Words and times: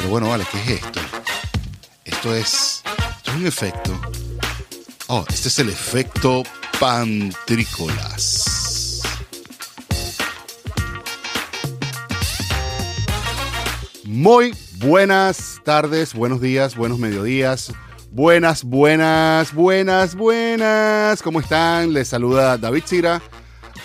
Pero 0.00 0.12
bueno, 0.12 0.30
vale, 0.30 0.46
¿qué 0.50 0.62
es 0.62 0.70
esto? 0.82 0.98
Esto 2.06 2.34
es, 2.34 2.82
esto 3.18 3.32
es 3.32 3.36
un 3.36 3.46
efecto. 3.46 4.00
Oh, 5.08 5.26
este 5.28 5.48
es 5.48 5.58
el 5.58 5.68
efecto 5.68 6.42
pantrícolas. 6.78 9.02
Muy 14.04 14.56
buenas 14.78 15.60
tardes, 15.64 16.14
buenos 16.14 16.40
días, 16.40 16.76
buenos 16.76 16.98
mediodías. 16.98 17.70
Buenas, 18.10 18.64
buenas, 18.64 19.52
buenas, 19.52 20.14
buenas. 20.14 21.22
¿Cómo 21.22 21.40
están? 21.40 21.92
Les 21.92 22.08
saluda 22.08 22.56
David 22.56 22.84
Cira, 22.86 23.20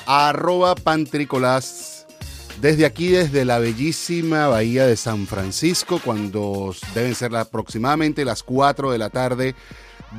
arroba 0.05 0.75
pantrícolas. 0.75 1.84
Desde 2.62 2.86
aquí, 2.86 3.10
desde 3.10 3.44
la 3.46 3.60
bellísima 3.60 4.48
bahía 4.48 4.88
de 4.88 4.96
San 4.96 5.28
Francisco, 5.28 6.00
cuando 6.04 6.73
deben 6.94 7.13
ser 7.13 7.36
aproximadamente 7.36 8.26
las 8.26 8.41
4 8.44 8.91
de 8.91 8.98
la 8.98 9.09
tarde 9.09 9.55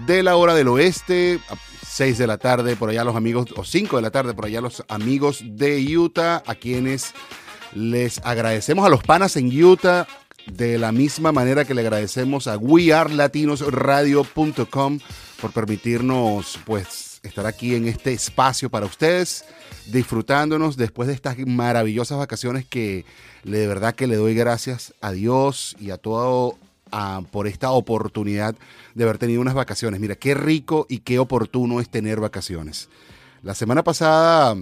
de 0.06 0.22
la 0.22 0.36
hora 0.36 0.54
del 0.54 0.68
oeste, 0.68 1.40
6 1.86 2.18
de 2.18 2.26
la 2.26 2.36
tarde 2.36 2.76
por 2.76 2.90
allá 2.90 3.04
los 3.04 3.16
amigos, 3.16 3.46
o 3.56 3.64
5 3.64 3.96
de 3.96 4.02
la 4.02 4.10
tarde 4.10 4.34
por 4.34 4.44
allá 4.44 4.60
los 4.60 4.84
amigos 4.88 5.42
de 5.44 5.96
Utah, 5.96 6.42
a 6.46 6.54
quienes 6.54 7.14
les 7.74 8.20
agradecemos 8.24 8.84
a 8.86 8.90
los 8.90 9.02
panas 9.02 9.36
en 9.36 9.64
Utah, 9.64 10.06
de 10.46 10.78
la 10.78 10.92
misma 10.92 11.32
manera 11.32 11.64
que 11.64 11.74
le 11.74 11.80
agradecemos 11.80 12.46
a 12.46 12.56
wearlatinosradio.com 12.56 15.00
por 15.40 15.52
permitirnos 15.52 16.60
pues 16.64 17.05
estar 17.26 17.46
aquí 17.46 17.74
en 17.74 17.86
este 17.86 18.12
espacio 18.12 18.70
para 18.70 18.86
ustedes, 18.86 19.44
disfrutándonos 19.86 20.76
después 20.76 21.08
de 21.08 21.14
estas 21.14 21.36
maravillosas 21.38 22.18
vacaciones 22.18 22.64
que 22.64 23.04
de 23.44 23.66
verdad 23.66 23.94
que 23.94 24.06
le 24.06 24.16
doy 24.16 24.34
gracias 24.34 24.94
a 25.00 25.12
Dios 25.12 25.76
y 25.78 25.90
a 25.90 25.98
todo 25.98 26.58
por 27.30 27.46
esta 27.46 27.70
oportunidad 27.72 28.54
de 28.94 29.04
haber 29.04 29.18
tenido 29.18 29.40
unas 29.40 29.54
vacaciones. 29.54 30.00
Mira, 30.00 30.14
qué 30.14 30.34
rico 30.34 30.86
y 30.88 31.00
qué 31.00 31.18
oportuno 31.18 31.80
es 31.80 31.88
tener 31.88 32.20
vacaciones. 32.20 32.88
La 33.42 33.54
semana 33.54 33.84
pasada 33.84 34.56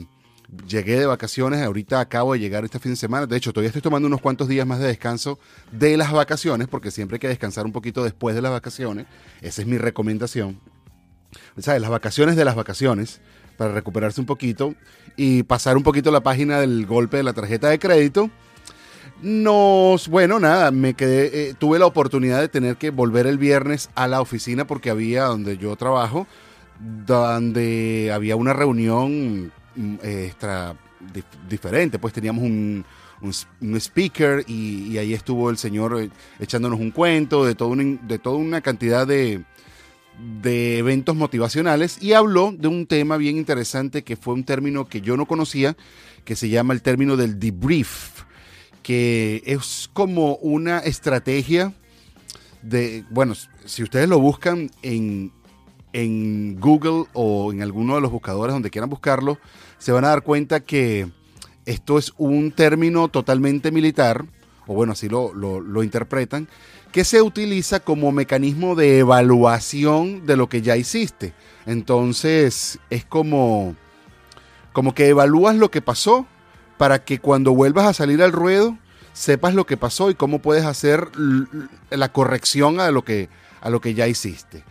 llegué 0.67 0.99
de 0.99 1.07
vacaciones, 1.07 1.63
ahorita 1.63 2.01
acabo 2.01 2.33
de 2.33 2.41
llegar 2.41 2.65
este 2.65 2.79
fin 2.79 2.93
de 2.93 2.97
semana. 2.97 3.27
De 3.27 3.37
hecho, 3.37 3.53
todavía 3.53 3.69
estoy 3.69 3.83
tomando 3.83 4.09
unos 4.09 4.21
cuantos 4.21 4.49
días 4.49 4.67
más 4.67 4.79
de 4.79 4.87
descanso 4.87 5.39
de 5.71 5.97
las 5.97 6.13
vacaciones, 6.13 6.69
porque 6.69 6.91
siempre 6.91 7.17
hay 7.17 7.21
que 7.21 7.29
descansar 7.29 7.67
un 7.67 7.73
poquito 7.73 8.03
después 8.03 8.35
de 8.35 8.43
las 8.43 8.53
vacaciones. 8.53 9.07
Esa 9.41 9.63
es 9.63 9.69
mi 9.69 9.79
recomendación. 9.79 10.61
¿Sabes? 11.59 11.81
Las 11.81 11.91
vacaciones 11.91 12.37
de 12.37 12.45
las 12.45 12.55
vacaciones, 12.55 13.21
para 13.57 13.73
recuperarse 13.73 14.21
un 14.21 14.27
poquito 14.27 14.75
y 15.17 15.45
pasar 15.45 15.77
un 15.77 15.83
poquito 15.83 16.11
la 16.11 16.23
página 16.23 16.61
del 16.61 16.87
golpe 16.87 17.19
de 17.19 17.23
la 17.23 17.33
tarjeta 17.33 17.69
de 17.69 17.79
crédito. 17.79 18.31
Nos, 19.23 20.09
bueno, 20.09 20.41
nada, 20.41 20.71
me 20.71 20.95
quedé, 20.95 21.51
eh, 21.51 21.55
tuve 21.55 21.79
la 21.79 21.87
oportunidad 21.87 22.41
de 22.41 22.49
tener 22.49 22.77
que 22.77 22.91
volver 22.91 23.27
el 23.27 23.39
viernes 23.39 23.89
a 23.95 24.09
la 24.09 24.21
oficina 24.21 24.67
porque 24.67 24.91
había 24.91 25.25
donde 25.25 25.57
yo 25.57 25.77
trabajo, 25.77 26.27
donde 26.81 28.11
había 28.13 28.37
una 28.37 28.53
reunión 28.53 29.53
Mm, 29.77 29.97
extra 30.03 30.77
diferente, 31.49 31.99
pues 31.99 32.15
teníamos 32.15 32.45
un, 32.45 32.85
un, 33.21 33.77
speaker 33.77 34.45
y, 34.47 34.97
ahí 34.99 35.13
estuvo 35.13 35.51
el 35.51 35.59
señor 35.59 36.01
eh, 36.01 36.11
echándonos 36.39 36.79
un 36.79 36.93
cuento 36.93 37.45
de, 37.45 37.55
todo 37.57 37.75
de 37.75 38.19
toda 38.19 38.37
una 38.37 38.61
cantidad 38.61 39.07
de, 39.07 39.45
de 40.19 40.79
eventos 40.79 41.17
motivacionales 41.17 42.03
y 42.03 42.13
habló 42.13 42.53
de 42.53 42.69
un 42.69 42.87
tema 42.87 43.17
bien 43.17 43.37
interesante 43.37 44.05
que 44.05 44.17
fue 44.17 44.35
un 44.35 44.45
término 44.45 44.89
que 44.89 45.01
yo 45.01 45.17
no 45.17 45.27
conocía, 45.27 45.77
que 46.25 46.37
se 46.37 46.49
llama 46.49 46.75
el 46.75 46.83
término 46.83 47.17
del 47.17 47.39
debrief, 47.39 48.23
que 48.83 49.43
es 49.47 49.91
como 49.93 50.37
una 50.37 50.79
estrategia 50.79 51.73
de, 52.63 53.05
bueno, 53.11 53.35
si 53.65 53.83
ustedes 53.83 54.09
lo 54.09 54.19
buscan 54.21 54.71
en, 54.83 55.33
en 55.93 56.59
Google 56.61 57.05
o 57.13 57.53
en 57.53 57.63
alguno 57.63 57.95
de 57.95 58.01
los 58.01 58.11
buscadores 58.11 58.53
donde 58.53 58.71
quieran 58.71 58.91
buscarlo, 58.91 59.39
se 59.79 59.93
van 59.93 60.05
a 60.05 60.09
dar 60.09 60.23
cuenta 60.23 60.61
que 60.61 61.11
esto 61.67 61.99
es 61.99 62.13
un 62.19 62.53
término 62.53 63.09
totalmente 63.09 63.71
militar, 63.71 64.25
o 64.67 64.75
bueno, 64.75 64.93
así 64.93 65.09
lo, 65.09 65.33
lo, 65.35 65.83
interpretan, 65.83 66.49
que 66.95 67.05
se 67.05 67.21
utiliza 67.23 67.81
como 67.81 68.13
mecanismo 68.13 68.77
de 68.77 69.01
evaluación 69.01 70.27
de 70.27 70.37
lo 70.37 70.49
que 70.49 70.63
ya 70.63 70.77
hiciste. 70.77 71.35
Entonces, 71.67 72.79
es 72.89 73.05
como, 73.05 73.75
como 74.73 74.95
que 74.95 75.09
evalúas 75.09 75.57
lo 75.57 75.73
que 75.73 75.83
pasó 75.83 76.25
para 76.79 77.05
que 77.05 77.19
cuando 77.19 77.53
vuelvas 77.53 77.87
a 77.87 77.95
salir 77.95 78.23
al 78.23 78.31
ruedo 78.31 78.79
sepas 79.13 79.55
lo 79.55 79.67
que 79.67 79.77
pasó 79.77 80.09
y 80.09 80.15
cómo 80.15 80.39
puedes 80.39 80.65
hacer 80.65 81.09
la 81.91 82.13
corrección 82.13 82.79
a 82.79 82.93
lo 82.93 83.03
que, 83.03 83.29
a 83.61 83.71
lo 83.71 83.81
que 83.81 83.95
ya 83.95 84.07
hiciste. 84.07 84.63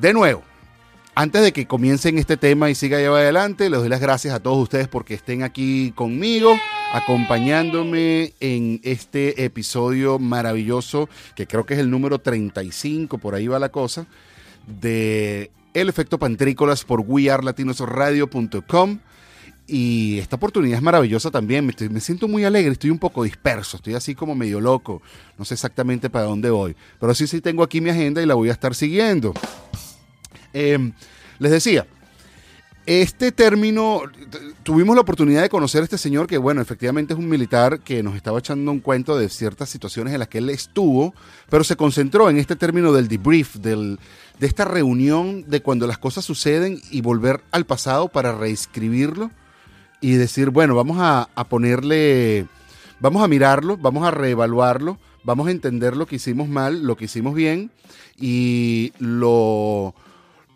De 0.00 0.12
nuevo, 0.12 0.44
antes 1.16 1.42
de 1.42 1.52
que 1.52 1.66
comiencen 1.66 2.18
este 2.18 2.36
tema 2.36 2.70
y 2.70 2.76
siga 2.76 2.98
lleva 2.98 3.18
adelante, 3.18 3.68
les 3.68 3.80
doy 3.80 3.88
las 3.88 4.00
gracias 4.00 4.32
a 4.32 4.38
todos 4.38 4.58
ustedes 4.58 4.86
porque 4.86 5.14
estén 5.14 5.42
aquí 5.42 5.90
conmigo, 5.96 6.54
acompañándome 6.92 8.32
en 8.40 8.80
este 8.82 9.44
episodio 9.44 10.18
maravilloso, 10.18 11.08
que 11.34 11.46
creo 11.46 11.66
que 11.66 11.74
es 11.74 11.80
el 11.80 11.90
número 11.90 12.18
35, 12.18 13.18
por 13.18 13.34
ahí 13.34 13.46
va 13.46 13.58
la 13.58 13.68
cosa, 13.68 14.06
de 14.66 15.50
El 15.74 15.88
Efecto 15.88 16.18
Pantrícolas 16.18 16.84
por 16.84 17.00
wearlatinosradio.com. 17.00 18.98
Y 19.70 20.18
esta 20.18 20.36
oportunidad 20.36 20.78
es 20.78 20.82
maravillosa 20.82 21.30
también. 21.30 21.66
Me, 21.66 22.00
siento 22.00 22.26
muy 22.26 22.44
alegre, 22.44 22.72
estoy 22.72 22.88
un 22.88 22.98
poco 22.98 23.22
disperso, 23.22 23.76
estoy 23.76 23.94
así 23.94 24.14
como 24.14 24.34
medio 24.34 24.60
loco. 24.60 25.02
No 25.36 25.44
sé 25.44 25.54
exactamente 25.54 26.08
para 26.08 26.24
dónde 26.24 26.48
voy. 26.48 26.74
Pero 26.98 27.14
sí, 27.14 27.26
sí 27.26 27.42
tengo 27.42 27.62
aquí 27.62 27.82
mi 27.82 27.90
agenda 27.90 28.22
y 28.22 28.26
la 28.26 28.34
voy 28.34 28.48
a 28.48 28.52
estar 28.52 28.74
siguiendo. 28.74 29.34
Em, 30.54 30.94
les 31.38 31.52
decía, 31.52 31.86
este 32.88 33.32
término, 33.32 34.00
tuvimos 34.62 34.94
la 34.96 35.02
oportunidad 35.02 35.42
de 35.42 35.50
conocer 35.50 35.82
a 35.82 35.84
este 35.84 35.98
señor 35.98 36.26
que, 36.26 36.38
bueno, 36.38 36.62
efectivamente 36.62 37.12
es 37.12 37.18
un 37.18 37.28
militar 37.28 37.80
que 37.80 38.02
nos 38.02 38.16
estaba 38.16 38.38
echando 38.38 38.72
un 38.72 38.80
cuento 38.80 39.18
de 39.18 39.28
ciertas 39.28 39.68
situaciones 39.68 40.14
en 40.14 40.20
las 40.20 40.28
que 40.28 40.38
él 40.38 40.48
estuvo, 40.48 41.14
pero 41.50 41.64
se 41.64 41.76
concentró 41.76 42.30
en 42.30 42.38
este 42.38 42.56
término 42.56 42.94
del 42.94 43.06
debrief, 43.06 43.56
del, 43.56 43.98
de 44.40 44.46
esta 44.46 44.64
reunión 44.64 45.44
de 45.46 45.60
cuando 45.60 45.86
las 45.86 45.98
cosas 45.98 46.24
suceden 46.24 46.80
y 46.90 47.02
volver 47.02 47.42
al 47.50 47.66
pasado 47.66 48.08
para 48.08 48.32
reescribirlo 48.32 49.30
y 50.00 50.12
decir, 50.12 50.48
bueno, 50.48 50.74
vamos 50.74 50.96
a, 50.98 51.28
a 51.34 51.44
ponerle, 51.44 52.46
vamos 53.00 53.22
a 53.22 53.28
mirarlo, 53.28 53.76
vamos 53.76 54.08
a 54.08 54.12
reevaluarlo, 54.12 54.96
vamos 55.24 55.48
a 55.48 55.50
entender 55.50 55.94
lo 55.94 56.06
que 56.06 56.16
hicimos 56.16 56.48
mal, 56.48 56.84
lo 56.84 56.96
que 56.96 57.04
hicimos 57.04 57.34
bien 57.34 57.70
y 58.18 58.94
lo 58.98 59.94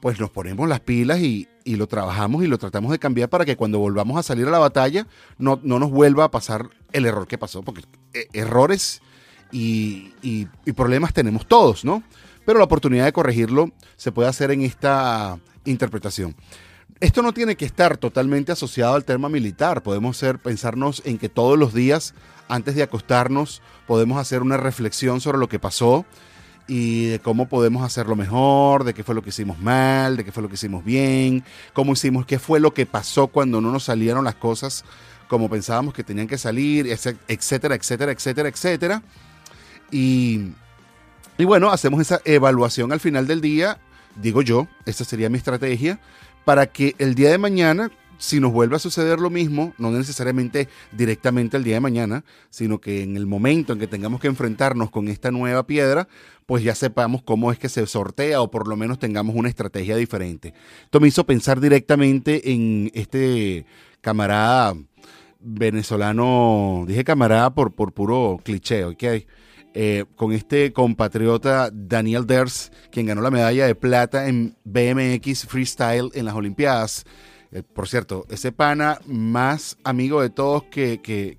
pues 0.00 0.18
nos 0.18 0.30
ponemos 0.30 0.68
las 0.68 0.80
pilas 0.80 1.20
y, 1.20 1.46
lo 1.64 1.86
trabajamos 1.86 2.44
y 2.44 2.46
lo 2.46 2.58
tratamos 2.58 2.90
de 2.92 2.98
cambiar 2.98 3.28
para 3.28 3.44
que 3.44 3.56
cuando 3.56 3.78
volvamos 3.78 4.18
a 4.18 4.22
salir 4.22 4.46
a 4.46 4.50
la 4.50 4.58
batalla 4.58 5.06
no, 5.38 5.60
nos 5.62 5.90
vuelva 5.90 6.24
a 6.24 6.30
pasar 6.30 6.70
el 6.92 7.06
error 7.06 7.26
que 7.26 7.38
pasó, 7.38 7.62
porque 7.62 7.82
eh, 8.14 8.28
errores 8.32 9.00
y, 9.50 10.12
problemas 10.74 11.12
tenemos 11.12 11.46
todos, 11.46 11.84
¿no? 11.84 12.02
Pero 12.44 12.58
la 12.58 12.64
oportunidad 12.64 13.04
de 13.04 13.12
corregirlo 13.12 13.70
se 13.96 14.10
puede 14.10 14.28
hacer 14.28 14.50
en 14.50 14.62
esta 14.62 15.38
interpretación. 15.64 16.34
Esto 17.00 17.22
no 17.22 17.32
tiene 17.32 17.56
que 17.56 17.64
estar 17.64 17.96
totalmente 17.96 18.52
asociado 18.52 18.94
al 18.94 19.04
tema 19.04 19.28
militar. 19.28 19.82
Podemos 19.82 20.16
ser, 20.16 20.38
pensarnos 20.38 21.02
en 21.04 21.18
que 21.18 21.28
todos 21.28 21.58
los 21.58 21.74
días, 21.74 22.14
antes 22.48 22.74
de 22.74 22.82
acostarnos, 22.82 23.60
podemos 23.86 24.18
hacer 24.18 24.42
una 24.42 24.56
reflexión 24.56 25.20
sobre 25.20 25.38
lo 25.38 25.48
que 25.48 25.58
pasó 25.58 26.06
y 26.66 27.06
de 27.06 27.18
cómo 27.18 27.48
podemos 27.48 27.84
hacerlo 27.84 28.16
mejor, 28.16 28.84
de 28.84 28.94
qué 28.94 29.04
fue 29.04 29.14
lo 29.14 29.22
que 29.22 29.30
hicimos 29.30 29.58
mal, 29.58 30.16
de 30.16 30.24
qué 30.24 30.32
fue 30.32 30.42
lo 30.42 30.48
que 30.48 30.54
hicimos 30.54 30.84
bien, 30.84 31.44
cómo 31.72 31.92
hicimos, 31.92 32.26
qué 32.26 32.38
fue 32.38 32.60
lo 32.60 32.72
que 32.72 32.86
pasó 32.86 33.26
cuando 33.28 33.60
no 33.60 33.70
nos 33.72 33.84
salieron 33.84 34.24
las 34.24 34.36
cosas 34.36 34.84
como 35.28 35.48
pensábamos 35.48 35.94
que 35.94 36.04
tenían 36.04 36.26
que 36.28 36.36
salir, 36.36 36.86
etcétera, 36.86 37.74
etcétera, 37.74 38.12
etcétera, 38.12 38.48
etcétera. 38.50 39.02
Y, 39.90 40.52
y 41.38 41.44
bueno, 41.44 41.70
hacemos 41.70 42.02
esa 42.02 42.20
evaluación 42.26 42.92
al 42.92 43.00
final 43.00 43.26
del 43.26 43.40
día, 43.40 43.78
digo 44.16 44.42
yo, 44.42 44.68
esa 44.84 45.04
sería 45.04 45.30
mi 45.30 45.38
estrategia, 45.38 46.00
para 46.44 46.66
que 46.66 46.94
el 46.98 47.14
día 47.14 47.30
de 47.30 47.38
mañana 47.38 47.90
si 48.18 48.40
nos 48.40 48.52
vuelve 48.52 48.76
a 48.76 48.78
suceder 48.78 49.20
lo 49.20 49.30
mismo, 49.30 49.74
no 49.78 49.90
necesariamente 49.90 50.68
directamente 50.92 51.56
el 51.56 51.64
día 51.64 51.74
de 51.74 51.80
mañana, 51.80 52.24
sino 52.50 52.80
que 52.80 53.02
en 53.02 53.16
el 53.16 53.26
momento 53.26 53.72
en 53.72 53.78
que 53.78 53.86
tengamos 53.86 54.20
que 54.20 54.28
enfrentarnos 54.28 54.90
con 54.90 55.08
esta 55.08 55.30
nueva 55.30 55.66
piedra, 55.66 56.08
pues 56.46 56.62
ya 56.62 56.74
sepamos 56.74 57.22
cómo 57.22 57.52
es 57.52 57.58
que 57.58 57.68
se 57.68 57.86
sortea 57.86 58.40
o 58.40 58.50
por 58.50 58.68
lo 58.68 58.76
menos 58.76 58.98
tengamos 58.98 59.34
una 59.36 59.48
estrategia 59.48 59.96
diferente. 59.96 60.54
Esto 60.84 61.00
me 61.00 61.08
hizo 61.08 61.24
pensar 61.24 61.60
directamente 61.60 62.52
en 62.52 62.90
este 62.94 63.66
camarada 64.00 64.74
venezolano, 65.40 66.84
dije 66.86 67.04
camarada 67.04 67.54
por, 67.54 67.74
por 67.74 67.92
puro 67.92 68.38
cliché, 68.42 68.84
¿ok? 68.84 69.04
Eh, 69.74 70.04
con 70.16 70.32
este 70.32 70.72
compatriota 70.72 71.70
Daniel 71.72 72.26
Ders, 72.26 72.70
quien 72.90 73.06
ganó 73.06 73.22
la 73.22 73.30
medalla 73.30 73.66
de 73.66 73.74
plata 73.74 74.28
en 74.28 74.54
BMX 74.64 75.46
Freestyle 75.46 76.10
en 76.12 76.26
las 76.26 76.34
Olimpiadas. 76.34 77.04
Eh, 77.52 77.62
por 77.62 77.88
cierto, 77.88 78.26
ese 78.30 78.50
pana 78.52 78.98
más 79.06 79.76
amigo 79.84 80.22
de 80.22 80.30
todos 80.30 80.64
que, 80.64 81.00
que, 81.02 81.38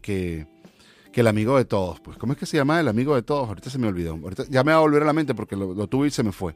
que 1.14 1.22
el 1.22 1.28
amigo 1.28 1.58
de 1.58 1.64
todos. 1.64 2.02
Pues, 2.02 2.18
¿cómo 2.18 2.34
es 2.34 2.40
que 2.40 2.46
se 2.46 2.58
llama 2.58 2.80
el 2.80 2.90
amigo 2.90 3.16
de 3.16 3.22
todos? 3.22 3.48
Ahorita 3.48 3.70
se 3.70 3.78
me 3.78 3.88
olvidó. 3.88 4.14
Ahorita 4.22 4.44
ya 4.50 4.64
me 4.66 4.74
va 4.74 4.80
a 4.80 4.82
volver 4.82 5.04
a 5.04 5.06
la 5.06 5.14
mente 5.14 5.34
porque 5.34 5.56
lo, 5.56 5.88
tuve 5.88 6.08
y 6.08 6.12
se 6.12 6.24
me 6.24 6.34
fue. 6.34 6.56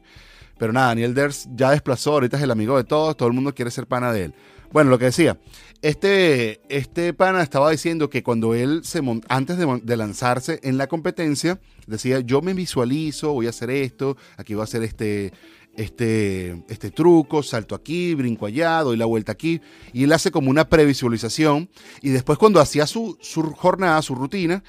Pero 0.58 0.72
nada, 0.72 0.88
Daniel 0.88 1.14
Ders 1.14 1.48
ya 1.54 1.70
desplazó, 1.70 2.14
ahorita 2.14 2.36
es 2.36 2.42
el 2.42 2.50
amigo 2.50 2.76
de 2.76 2.84
todos, 2.84 3.16
todo 3.16 3.28
el 3.28 3.34
mundo 3.34 3.54
quiere 3.54 3.70
ser 3.70 3.86
pana 3.86 4.12
de 4.12 4.24
él. 4.24 4.34
Bueno, 4.72 4.90
lo 4.90 4.98
que 4.98 5.06
decía, 5.06 5.38
este, 5.80 6.60
este 6.68 7.14
pana 7.14 7.42
estaba 7.42 7.70
diciendo 7.70 8.10
que 8.10 8.24
cuando 8.24 8.54
él 8.54 8.80
se 8.82 9.00
antes 9.28 9.56
de, 9.56 9.80
de, 9.82 9.96
lanzarse 9.96 10.58
en 10.64 10.76
la 10.76 10.88
competencia, 10.88 11.60
decía, 11.86 12.20
yo 12.20 12.42
me 12.42 12.54
visualizo, 12.54 13.32
voy 13.32 13.46
a 13.46 13.50
hacer 13.50 13.70
esto, 13.70 14.16
aquí 14.36 14.54
voy 14.54 14.62
a 14.62 14.64
hacer 14.64 14.82
este, 14.82 15.32
este, 15.78 16.64
este 16.68 16.90
truco, 16.90 17.42
salto 17.42 17.74
aquí, 17.74 18.14
brinco 18.14 18.46
allá, 18.46 18.82
doy 18.82 18.96
la 18.96 19.06
vuelta 19.06 19.32
aquí, 19.32 19.60
y 19.92 20.04
él 20.04 20.12
hace 20.12 20.30
como 20.32 20.50
una 20.50 20.68
previsualización, 20.68 21.70
y 22.02 22.10
después 22.10 22.36
cuando 22.36 22.60
hacía 22.60 22.86
su, 22.86 23.16
su 23.20 23.42
jornada, 23.52 24.02
su 24.02 24.16
rutina, 24.16 24.64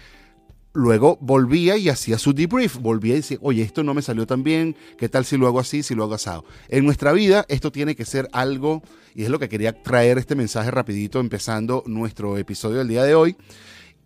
luego 0.72 1.18
volvía 1.20 1.78
y 1.78 1.90
hacía 1.90 2.20
su 2.20 2.34
debrief, 2.34 2.78
volvía 2.78 3.14
y 3.14 3.18
decía, 3.18 3.40
oye, 3.42 3.64
esto 3.64 3.84
no 3.84 3.96
me 3.96 4.04
salió 4.04 4.28
tan 4.28 4.44
bien, 4.44 4.76
¿qué 5.00 5.10
tal 5.10 5.26
si 5.26 5.36
lo 5.36 5.48
hago 5.48 5.60
así, 5.60 5.82
si 5.82 5.96
lo 5.96 6.04
hago 6.04 6.14
asado? 6.14 6.46
En 6.68 6.86
nuestra 6.86 7.12
vida 7.12 7.44
esto 7.50 7.72
tiene 7.72 7.96
que 7.96 8.06
ser 8.06 8.30
algo, 8.32 8.84
y 9.16 9.24
es 9.24 9.30
lo 9.30 9.40
que 9.40 9.50
quería 9.50 9.82
traer 9.82 10.20
este 10.20 10.36
mensaje 10.36 10.70
rapidito 10.70 11.20
empezando 11.20 11.84
nuestro 11.88 12.38
episodio 12.38 12.78
del 12.78 12.88
día 12.88 13.04
de 13.04 13.16
hoy, 13.16 13.36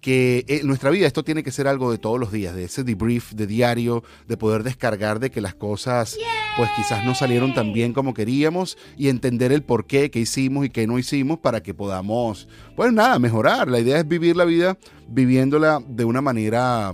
que 0.03 0.43
en 0.49 0.67
nuestra 0.67 0.89
vida 0.89 1.07
esto 1.07 1.23
tiene 1.23 1.43
que 1.43 1.51
ser 1.51 1.65
algo 1.65 1.89
de 1.89 1.97
todos 1.97 2.19
los 2.19 2.29
días, 2.29 2.53
de 2.53 2.65
ese 2.65 2.83
debrief 2.83 3.31
de 3.31 3.47
diario, 3.47 4.03
de 4.27 4.35
poder 4.35 4.61
descargar 4.61 5.21
de 5.21 5.31
que 5.31 5.39
las 5.39 5.55
cosas 5.55 6.17
pues 6.57 6.69
quizás 6.75 7.05
no 7.05 7.15
salieron 7.15 7.53
tan 7.53 7.71
bien 7.71 7.93
como 7.93 8.13
queríamos 8.13 8.77
y 8.97 9.07
entender 9.07 9.53
el 9.53 9.63
por 9.63 9.87
qué, 9.87 10.11
qué 10.11 10.19
hicimos 10.19 10.65
y 10.65 10.69
qué 10.69 10.87
no 10.87 10.99
hicimos 10.99 11.39
para 11.39 11.63
que 11.63 11.73
podamos, 11.73 12.49
pues 12.75 12.91
nada, 12.91 13.17
mejorar. 13.17 13.69
La 13.69 13.79
idea 13.79 13.97
es 13.97 14.05
vivir 14.05 14.35
la 14.35 14.43
vida 14.43 14.77
viviéndola 15.07 15.81
de 15.87 16.03
una 16.03 16.21
manera 16.21 16.93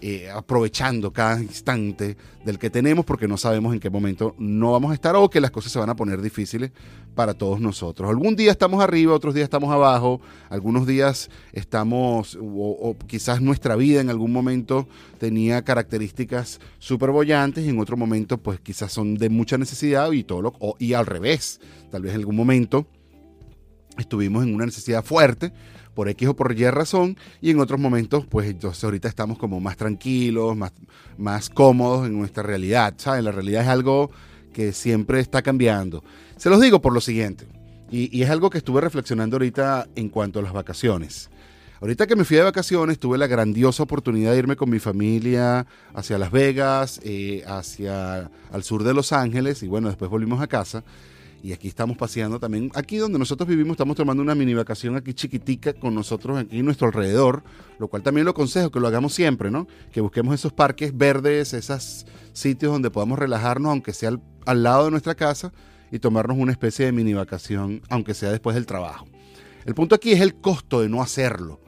eh, 0.00 0.30
aprovechando 0.30 1.12
cada 1.12 1.40
instante 1.40 2.16
del 2.44 2.58
que 2.58 2.70
tenemos 2.70 3.04
porque 3.04 3.26
no 3.26 3.36
sabemos 3.36 3.74
en 3.74 3.80
qué 3.80 3.90
momento 3.90 4.34
no 4.38 4.72
vamos 4.72 4.92
a 4.92 4.94
estar 4.94 5.16
o 5.16 5.28
que 5.28 5.40
las 5.40 5.50
cosas 5.50 5.72
se 5.72 5.78
van 5.78 5.90
a 5.90 5.96
poner 5.96 6.22
difíciles 6.22 6.70
para 7.14 7.34
todos 7.34 7.60
nosotros. 7.60 8.08
Algún 8.08 8.36
día 8.36 8.52
estamos 8.52 8.82
arriba, 8.82 9.12
otros 9.12 9.34
días 9.34 9.44
estamos 9.44 9.70
abajo, 9.70 10.20
algunos 10.50 10.86
días 10.86 11.30
estamos, 11.52 12.38
o, 12.40 12.96
quizás 13.06 13.40
nuestra 13.40 13.74
vida 13.74 14.00
en 14.00 14.08
algún 14.08 14.32
momento 14.32 14.88
tenía 15.18 15.62
características 15.62 16.60
súper 16.78 17.10
bollantes 17.10 17.66
y 17.66 17.68
en 17.70 17.80
otro 17.80 17.96
momento 17.96 18.38
pues 18.38 18.60
quizás 18.60 18.92
son 18.92 19.16
de 19.16 19.28
mucha 19.28 19.58
necesidad 19.58 20.12
y 20.12 20.24
lo, 20.28 20.54
y 20.78 20.92
al 20.92 21.06
revés, 21.06 21.60
tal 21.90 22.02
vez 22.02 22.12
en 22.14 22.20
algún 22.20 22.36
momento 22.36 22.86
estuvimos 23.98 24.44
en 24.44 24.54
una 24.54 24.66
necesidad 24.66 25.04
fuerte 25.04 25.52
por 25.98 26.08
X 26.08 26.28
o 26.28 26.36
por 26.36 26.56
Y 26.56 26.70
razón, 26.70 27.16
y 27.40 27.50
en 27.50 27.58
otros 27.58 27.80
momentos, 27.80 28.24
pues 28.24 28.48
entonces 28.48 28.84
ahorita 28.84 29.08
estamos 29.08 29.36
como 29.36 29.58
más 29.58 29.76
tranquilos, 29.76 30.56
más, 30.56 30.70
más 31.16 31.50
cómodos 31.50 32.06
en 32.06 32.16
nuestra 32.16 32.44
realidad, 32.44 32.94
¿saben? 32.98 33.24
La 33.24 33.32
realidad 33.32 33.62
es 33.62 33.68
algo 33.68 34.12
que 34.52 34.72
siempre 34.72 35.18
está 35.18 35.42
cambiando. 35.42 36.04
Se 36.36 36.50
los 36.50 36.60
digo 36.60 36.80
por 36.80 36.92
lo 36.92 37.00
siguiente, 37.00 37.48
y, 37.90 38.22
es 38.22 38.30
algo 38.30 38.48
que 38.48 38.58
estuve 38.58 38.80
reflexionando 38.80 39.34
ahorita 39.34 39.88
en 39.96 40.08
cuanto 40.08 40.38
a 40.38 40.42
las 40.42 40.52
vacaciones. 40.52 41.30
Ahorita 41.80 42.06
que 42.06 42.14
me 42.14 42.24
fui 42.24 42.36
de 42.36 42.44
vacaciones, 42.44 43.00
tuve 43.00 43.18
la 43.18 43.26
grandiosa 43.26 43.82
oportunidad 43.82 44.30
de 44.30 44.38
irme 44.38 44.54
con 44.54 44.70
mi 44.70 44.78
familia 44.78 45.66
hacia 45.94 46.16
Las 46.16 46.30
Vegas, 46.30 47.00
eh, 47.02 47.42
hacia 47.44 48.30
al 48.52 48.62
sur 48.62 48.84
de 48.84 48.94
Los 48.94 49.10
Ángeles, 49.10 49.64
y 49.64 49.66
bueno, 49.66 49.88
después 49.88 50.08
volvimos 50.12 50.40
a 50.40 50.46
casa. 50.46 50.84
Y 51.42 51.52
aquí 51.52 51.68
estamos 51.68 51.96
paseando 51.96 52.40
también. 52.40 52.70
Aquí 52.74 52.96
donde 52.96 53.18
nosotros 53.18 53.48
vivimos 53.48 53.72
estamos 53.72 53.96
tomando 53.96 54.22
una 54.22 54.34
mini 54.34 54.54
vacación 54.54 54.96
aquí 54.96 55.14
chiquitica 55.14 55.72
con 55.72 55.94
nosotros 55.94 56.38
aquí 56.38 56.58
en 56.58 56.64
nuestro 56.64 56.88
alrededor, 56.88 57.44
lo 57.78 57.88
cual 57.88 58.02
también 58.02 58.24
lo 58.24 58.32
aconsejo 58.32 58.70
que 58.70 58.80
lo 58.80 58.88
hagamos 58.88 59.14
siempre, 59.14 59.50
¿no? 59.50 59.68
Que 59.92 60.00
busquemos 60.00 60.34
esos 60.34 60.52
parques 60.52 60.96
verdes, 60.96 61.54
esos 61.54 62.06
sitios 62.32 62.72
donde 62.72 62.90
podamos 62.90 63.18
relajarnos, 63.18 63.70
aunque 63.70 63.92
sea 63.92 64.10
al, 64.46 64.62
lado 64.62 64.86
de 64.86 64.90
nuestra 64.90 65.14
casa, 65.14 65.52
y 65.90 66.00
tomarnos 66.00 66.36
una 66.36 66.52
especie 66.52 66.86
de 66.86 66.92
mini 66.92 67.14
vacación, 67.14 67.82
aunque 67.88 68.14
sea 68.14 68.30
después 68.30 68.54
del 68.54 68.66
trabajo. 68.66 69.06
El 69.64 69.74
punto 69.74 69.94
aquí 69.94 70.12
es 70.12 70.20
el 70.20 70.34
costo 70.34 70.80
de 70.80 70.88
no 70.88 71.02
hacerlo. 71.02 71.60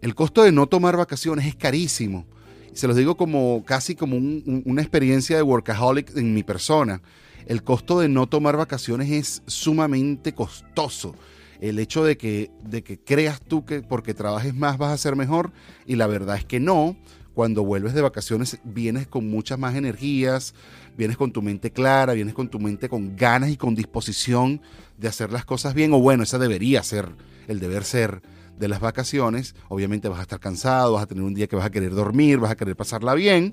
El 0.00 0.14
costo 0.14 0.42
de 0.42 0.52
no 0.52 0.66
tomar 0.66 0.96
vacaciones 0.96 1.46
es 1.46 1.54
carísimo. 1.54 2.26
se 2.72 2.88
los 2.88 2.96
digo 2.96 3.16
como 3.16 3.64
casi 3.64 3.94
como 3.94 4.16
una 4.16 4.82
experiencia 4.82 5.36
de 5.36 5.42
workaholic 5.42 6.16
en 6.16 6.34
mi 6.34 6.42
persona 6.42 7.00
el 7.46 7.62
costo 7.62 8.00
de 8.00 8.08
no 8.08 8.26
tomar 8.26 8.56
vacaciones 8.56 9.10
es 9.10 9.42
sumamente 9.46 10.34
costoso. 10.34 11.14
El 11.60 11.78
hecho 11.78 12.04
de 12.04 12.16
que, 12.16 12.50
de 12.62 12.82
que 12.82 12.98
creas 12.98 13.40
tú 13.40 13.64
que 13.64 13.82
porque 13.82 14.14
trabajes 14.14 14.54
más 14.54 14.78
vas 14.78 14.92
a 14.92 14.98
ser 14.98 15.16
mejor 15.16 15.52
y 15.86 15.96
la 15.96 16.06
verdad 16.06 16.36
es 16.36 16.44
que 16.44 16.60
no. 16.60 16.96
Cuando 17.34 17.64
vuelves 17.64 17.94
de 17.94 18.00
vacaciones 18.00 18.58
vienes 18.62 19.08
con 19.08 19.28
muchas 19.28 19.58
más 19.58 19.74
energías, 19.74 20.54
vienes 20.96 21.16
con 21.16 21.32
tu 21.32 21.42
mente 21.42 21.72
clara, 21.72 22.12
vienes 22.12 22.32
con 22.32 22.48
tu 22.48 22.60
mente 22.60 22.88
con 22.88 23.16
ganas 23.16 23.50
y 23.50 23.56
con 23.56 23.74
disposición 23.74 24.60
de 24.98 25.08
hacer 25.08 25.32
las 25.32 25.44
cosas 25.44 25.74
bien, 25.74 25.92
o 25.92 25.98
bueno, 25.98 26.22
esa 26.22 26.38
debería 26.38 26.82
ser 26.84 27.08
el 27.48 27.58
deber 27.58 27.84
ser 27.84 28.22
de 28.56 28.68
las 28.68 28.80
vacaciones. 28.80 29.56
Obviamente 29.68 30.08
vas 30.08 30.20
a 30.20 30.22
estar 30.22 30.38
cansado, 30.38 30.92
vas 30.92 31.02
a 31.02 31.06
tener 31.06 31.24
un 31.24 31.34
día 31.34 31.48
que 31.48 31.56
vas 31.56 31.66
a 31.66 31.70
querer 31.70 31.92
dormir, 31.94 32.38
vas 32.38 32.52
a 32.52 32.56
querer 32.56 32.76
pasarla 32.76 33.14
bien. 33.14 33.52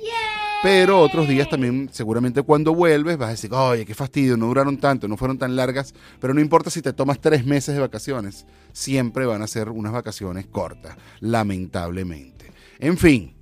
Pero 0.63 0.99
otros 0.99 1.27
días 1.27 1.49
también, 1.49 1.89
seguramente 1.91 2.43
cuando 2.43 2.75
vuelves, 2.75 3.17
vas 3.17 3.29
a 3.29 3.31
decir, 3.31 3.51
oye, 3.51 3.83
qué 3.83 3.95
fastidio, 3.95 4.37
no 4.37 4.45
duraron 4.45 4.77
tanto, 4.77 5.07
no 5.07 5.17
fueron 5.17 5.39
tan 5.39 5.55
largas. 5.55 5.95
Pero 6.19 6.35
no 6.35 6.39
importa 6.39 6.69
si 6.69 6.83
te 6.83 6.93
tomas 6.93 7.19
tres 7.19 7.45
meses 7.47 7.73
de 7.73 7.81
vacaciones, 7.81 8.45
siempre 8.71 9.25
van 9.25 9.41
a 9.41 9.47
ser 9.47 9.69
unas 9.69 9.91
vacaciones 9.91 10.45
cortas, 10.45 10.95
lamentablemente. 11.19 12.51
En 12.77 12.97
fin, 12.97 13.33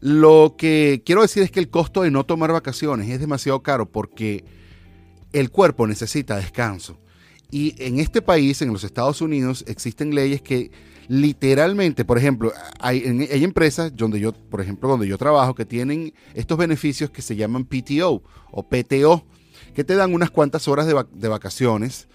lo 0.00 0.54
que 0.56 1.02
quiero 1.04 1.20
decir 1.20 1.42
es 1.42 1.50
que 1.50 1.60
el 1.60 1.68
costo 1.68 2.02
de 2.02 2.10
no 2.10 2.24
tomar 2.24 2.52
vacaciones 2.52 3.10
es 3.10 3.20
demasiado 3.20 3.62
caro 3.62 3.84
porque 3.84 4.44
el 5.34 5.50
cuerpo 5.50 5.86
necesita 5.86 6.36
descanso. 6.36 6.98
Y 7.50 7.74
en 7.78 8.00
este 8.00 8.22
país, 8.22 8.62
en 8.62 8.72
los 8.72 8.82
Estados 8.82 9.20
Unidos, 9.20 9.62
existen 9.68 10.14
leyes 10.14 10.40
que 10.40 10.70
literalmente, 11.08 12.04
por 12.04 12.18
ejemplo, 12.18 12.52
hay, 12.80 13.02
empresas 13.30 13.94
donde 13.94 14.20
yo, 14.20 14.32
por 14.32 14.60
ejemplo, 14.60 14.88
donde 14.88 15.06
yo 15.06 15.18
trabajo, 15.18 15.54
que 15.54 15.64
tienen 15.64 16.14
estos 16.34 16.58
beneficios 16.58 17.10
que 17.10 17.22
se 17.22 17.36
llaman 17.36 17.64
PTO 17.64 18.22
o 18.50 18.68
PTO, 18.68 19.24
que 19.74 19.84
te 19.84 19.94
dan 19.94 20.14
unas 20.14 20.30
cuantas 20.30 20.68
horas 20.68 20.86
de, 20.86 21.04
de 21.12 21.28
vacaciones 21.28 22.08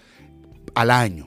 al 0.74 0.90
año. 0.90 1.26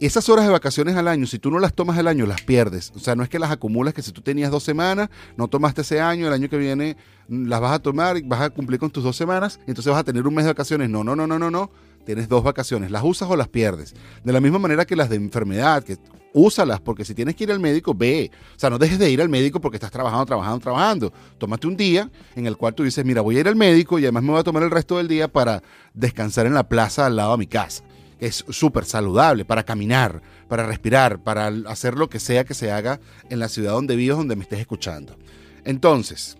Esas 0.00 0.30
horas 0.30 0.46
de 0.46 0.50
vacaciones 0.50 0.96
al 0.96 1.08
año, 1.08 1.26
si 1.26 1.38
tú 1.38 1.50
no 1.50 1.58
las 1.58 1.74
tomas 1.74 1.98
al 1.98 2.08
año, 2.08 2.24
las 2.24 2.40
pierdes. 2.40 2.90
O 2.96 2.98
sea, 2.98 3.14
no 3.14 3.22
es 3.22 3.28
que 3.28 3.38
las 3.38 3.50
acumulas, 3.50 3.92
que 3.92 4.00
si 4.00 4.12
tú 4.12 4.22
tenías 4.22 4.50
dos 4.50 4.62
semanas, 4.62 5.10
no 5.36 5.46
tomaste 5.48 5.82
ese 5.82 6.00
año, 6.00 6.26
el 6.26 6.32
año 6.32 6.48
que 6.48 6.56
viene 6.56 6.96
las 7.28 7.60
vas 7.60 7.72
a 7.72 7.78
tomar 7.80 8.16
y 8.16 8.22
vas 8.22 8.40
a 8.40 8.50
cumplir 8.50 8.80
con 8.80 8.90
tus 8.90 9.04
dos 9.04 9.14
semanas, 9.14 9.60
entonces 9.66 9.92
vas 9.92 10.00
a 10.00 10.04
tener 10.04 10.26
un 10.26 10.34
mes 10.34 10.46
de 10.46 10.52
vacaciones. 10.52 10.88
No, 10.88 11.04
no, 11.04 11.14
no, 11.14 11.26
no, 11.26 11.38
no, 11.38 11.50
no. 11.50 11.70
Tienes 12.06 12.30
dos 12.30 12.42
vacaciones. 12.42 12.90
¿Las 12.90 13.04
usas 13.04 13.28
o 13.28 13.36
las 13.36 13.48
pierdes? 13.48 13.94
De 14.24 14.32
la 14.32 14.40
misma 14.40 14.58
manera 14.58 14.86
que 14.86 14.96
las 14.96 15.10
de 15.10 15.16
enfermedad, 15.16 15.84
que 15.84 15.98
úsalas, 16.32 16.80
porque 16.80 17.04
si 17.04 17.14
tienes 17.14 17.34
que 17.34 17.44
ir 17.44 17.52
al 17.52 17.60
médico, 17.60 17.94
ve. 17.94 18.30
O 18.56 18.58
sea, 18.58 18.70
no 18.70 18.78
dejes 18.78 18.98
de 18.98 19.10
ir 19.10 19.20
al 19.20 19.28
médico 19.28 19.60
porque 19.60 19.76
estás 19.76 19.90
trabajando, 19.90 20.26
trabajando, 20.26 20.60
trabajando. 20.60 21.12
Tómate 21.38 21.66
un 21.66 21.76
día 21.76 22.10
en 22.36 22.46
el 22.46 22.56
cual 22.56 22.74
tú 22.74 22.84
dices, 22.84 23.04
mira, 23.04 23.20
voy 23.20 23.36
a 23.36 23.40
ir 23.40 23.48
al 23.48 23.56
médico 23.56 23.98
y 23.98 24.04
además 24.04 24.22
me 24.22 24.30
voy 24.30 24.40
a 24.40 24.44
tomar 24.44 24.62
el 24.62 24.70
resto 24.70 24.96
del 24.96 25.08
día 25.08 25.28
para 25.28 25.62
descansar 25.94 26.46
en 26.46 26.54
la 26.54 26.68
plaza 26.68 27.06
al 27.06 27.16
lado 27.16 27.32
de 27.32 27.38
mi 27.38 27.46
casa. 27.46 27.82
Es 28.18 28.44
súper 28.50 28.84
saludable 28.84 29.44
para 29.44 29.64
caminar, 29.64 30.22
para 30.48 30.66
respirar, 30.66 31.22
para 31.22 31.46
hacer 31.66 31.94
lo 31.94 32.10
que 32.10 32.20
sea 32.20 32.44
que 32.44 32.54
se 32.54 32.70
haga 32.70 33.00
en 33.30 33.38
la 33.38 33.48
ciudad 33.48 33.72
donde 33.72 33.96
vivas, 33.96 34.18
donde 34.18 34.36
me 34.36 34.42
estés 34.42 34.60
escuchando. 34.60 35.16
Entonces, 35.64 36.36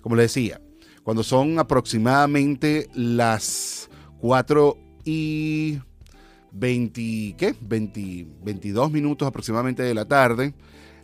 como 0.00 0.16
le 0.16 0.22
decía, 0.22 0.60
cuando 1.02 1.22
son 1.22 1.58
aproximadamente 1.58 2.88
las 2.94 3.90
4 4.20 4.76
y 5.04 5.78
20, 6.52 7.34
¿qué? 7.36 7.54
20, 7.60 8.26
22 8.42 8.90
minutos 8.90 9.26
aproximadamente 9.26 9.82
de 9.82 9.94
la 9.94 10.06
tarde. 10.06 10.54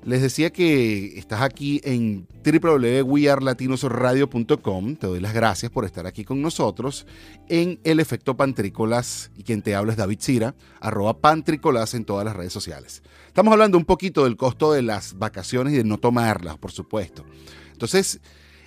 Les 0.04 0.20
decía 0.20 0.50
que 0.50 1.18
estás 1.18 1.40
aquí 1.40 1.80
en 1.82 2.26
www.wearlatinosradio.com. 2.44 4.96
Te 4.96 5.06
doy 5.06 5.20
las 5.20 5.32
gracias 5.32 5.72
por 5.72 5.86
estar 5.86 6.06
aquí 6.06 6.24
con 6.24 6.42
nosotros 6.42 7.06
en 7.48 7.80
El 7.84 8.00
Efecto 8.00 8.36
Pantrícolas 8.36 9.30
y 9.34 9.44
quien 9.44 9.62
te 9.62 9.74
habla 9.74 9.92
es 9.92 9.98
David 9.98 10.18
Cira, 10.20 10.54
arroba 10.78 11.20
Pantrícolas 11.20 11.94
en 11.94 12.04
todas 12.04 12.26
las 12.26 12.36
redes 12.36 12.52
sociales. 12.52 13.02
Estamos 13.28 13.52
hablando 13.52 13.78
un 13.78 13.86
poquito 13.86 14.24
del 14.24 14.36
costo 14.36 14.74
de 14.74 14.82
las 14.82 15.18
vacaciones 15.18 15.72
y 15.72 15.78
de 15.78 15.84
no 15.84 15.96
tomarlas, 15.96 16.58
por 16.58 16.70
supuesto. 16.70 17.24
Entonces, 17.72 18.20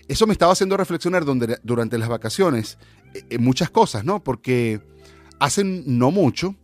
eso 0.07 0.25
me 0.25 0.33
estaba 0.33 0.53
haciendo 0.53 0.75
reflexionar 0.75 1.23
durante 1.23 1.99
las 1.99 2.09
vacaciones 2.09 2.79
en 3.13 3.25
eh, 3.29 3.37
muchas 3.37 3.69
cosas, 3.69 4.05
¿no? 4.05 4.23
Porque 4.23 4.81
hace 5.39 5.63
no 5.63 6.09
mucho, 6.09 6.55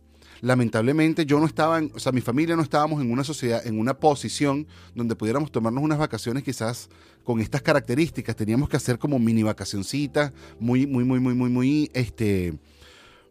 lamentablemente 0.44 1.24
yo 1.24 1.40
no 1.40 1.46
estaba, 1.46 1.80
o 1.94 1.98
sea, 1.98 2.12
mi 2.12 2.20
familia 2.20 2.54
no 2.54 2.62
estábamos 2.62 3.00
en 3.00 3.10
una 3.10 3.24
sociedad, 3.24 3.66
en 3.66 3.78
una 3.78 3.94
posición 3.94 4.66
donde 4.94 5.16
pudiéramos 5.16 5.50
tomarnos 5.50 5.82
unas 5.82 5.98
vacaciones 5.98 6.42
quizás 6.42 6.90
con 7.24 7.40
estas 7.40 7.62
características. 7.62 8.36
Teníamos 8.36 8.68
que 8.68 8.76
hacer 8.76 8.98
como 8.98 9.18
mini 9.18 9.42
vacacioncitas, 9.42 10.32
muy, 10.60 10.86
muy, 10.86 11.02
muy, 11.04 11.18
muy, 11.18 11.34
muy, 11.34 11.48
muy, 11.48 11.90
este, 11.94 12.58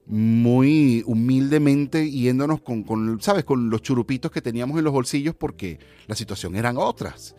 muy 0.07 1.03
humildemente 1.05 2.09
yéndonos 2.09 2.61
con, 2.61 2.81
con, 2.81 3.21
¿sabes? 3.21 3.43
Con 3.43 3.69
los 3.69 3.83
churupitos 3.83 4.31
que 4.31 4.41
teníamos 4.41 4.79
en 4.79 4.83
los 4.83 4.91
bolsillos 4.91 5.35
porque 5.35 5.77
la 6.07 6.15
situación 6.15 6.55
eran 6.55 6.77
otras. 6.77 7.35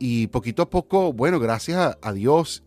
Y 0.00 0.26
poquito 0.26 0.62
a 0.62 0.68
poco, 0.68 1.12
bueno, 1.12 1.38
gracias 1.38 1.96
a, 2.02 2.12
Dios, 2.12 2.64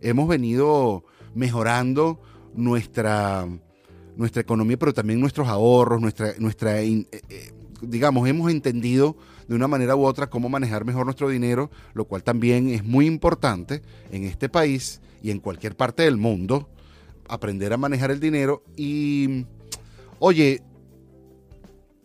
hemos 0.00 0.26
venido 0.26 1.04
mejorando 1.34 2.18
nuestra, 2.54 3.46
nuestra 4.18 4.42
economía, 4.42 4.76
pero 4.76 4.92
también 4.92 5.20
nuestros 5.20 5.48
ahorros, 5.48 6.00
nuestra, 6.00 6.34
nuestra 6.38 6.82
eh, 6.82 7.06
eh, 7.10 7.52
digamos, 7.80 8.28
hemos 8.28 8.50
entendido 8.50 9.16
de 9.46 9.54
una 9.54 9.68
manera 9.68 9.94
u 9.94 10.04
otra 10.04 10.28
cómo 10.28 10.48
manejar 10.48 10.84
mejor 10.84 11.06
nuestro 11.06 11.28
dinero, 11.28 11.70
lo 11.94 12.04
cual 12.04 12.24
también 12.24 12.68
es 12.68 12.84
muy 12.84 13.06
importante 13.06 13.80
en 14.10 14.24
este 14.24 14.48
país 14.48 15.00
y 15.22 15.30
en 15.30 15.38
cualquier 15.38 15.76
parte 15.76 16.02
del 16.02 16.16
mundo, 16.16 16.68
aprender 17.28 17.72
a 17.72 17.76
manejar 17.76 18.10
el 18.10 18.18
dinero. 18.18 18.64
Y, 18.76 19.46
oye, 20.18 20.62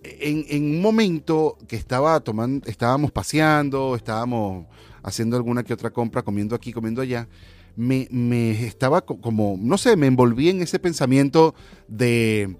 en, 0.03 0.63
un 0.63 0.81
momento 0.81 1.57
que 1.67 1.77
estaba 1.77 2.19
tomando, 2.19 2.67
estábamos 2.67 3.11
paseando, 3.11 3.95
estábamos 3.95 4.67
haciendo 5.01 5.35
alguna 5.35 5.63
que 5.63 5.73
otra 5.73 5.89
compra, 5.89 6.21
comiendo 6.21 6.55
aquí, 6.55 6.71
comiendo 6.71 7.01
allá, 7.01 7.27
me, 7.75 8.65
estaba 8.65 9.01
como, 9.01 9.57
no 9.59 9.77
sé, 9.77 9.95
me 9.95 10.07
envolví 10.07 10.49
en 10.49 10.61
ese 10.61 10.79
pensamiento 10.79 11.55
de, 11.87 12.55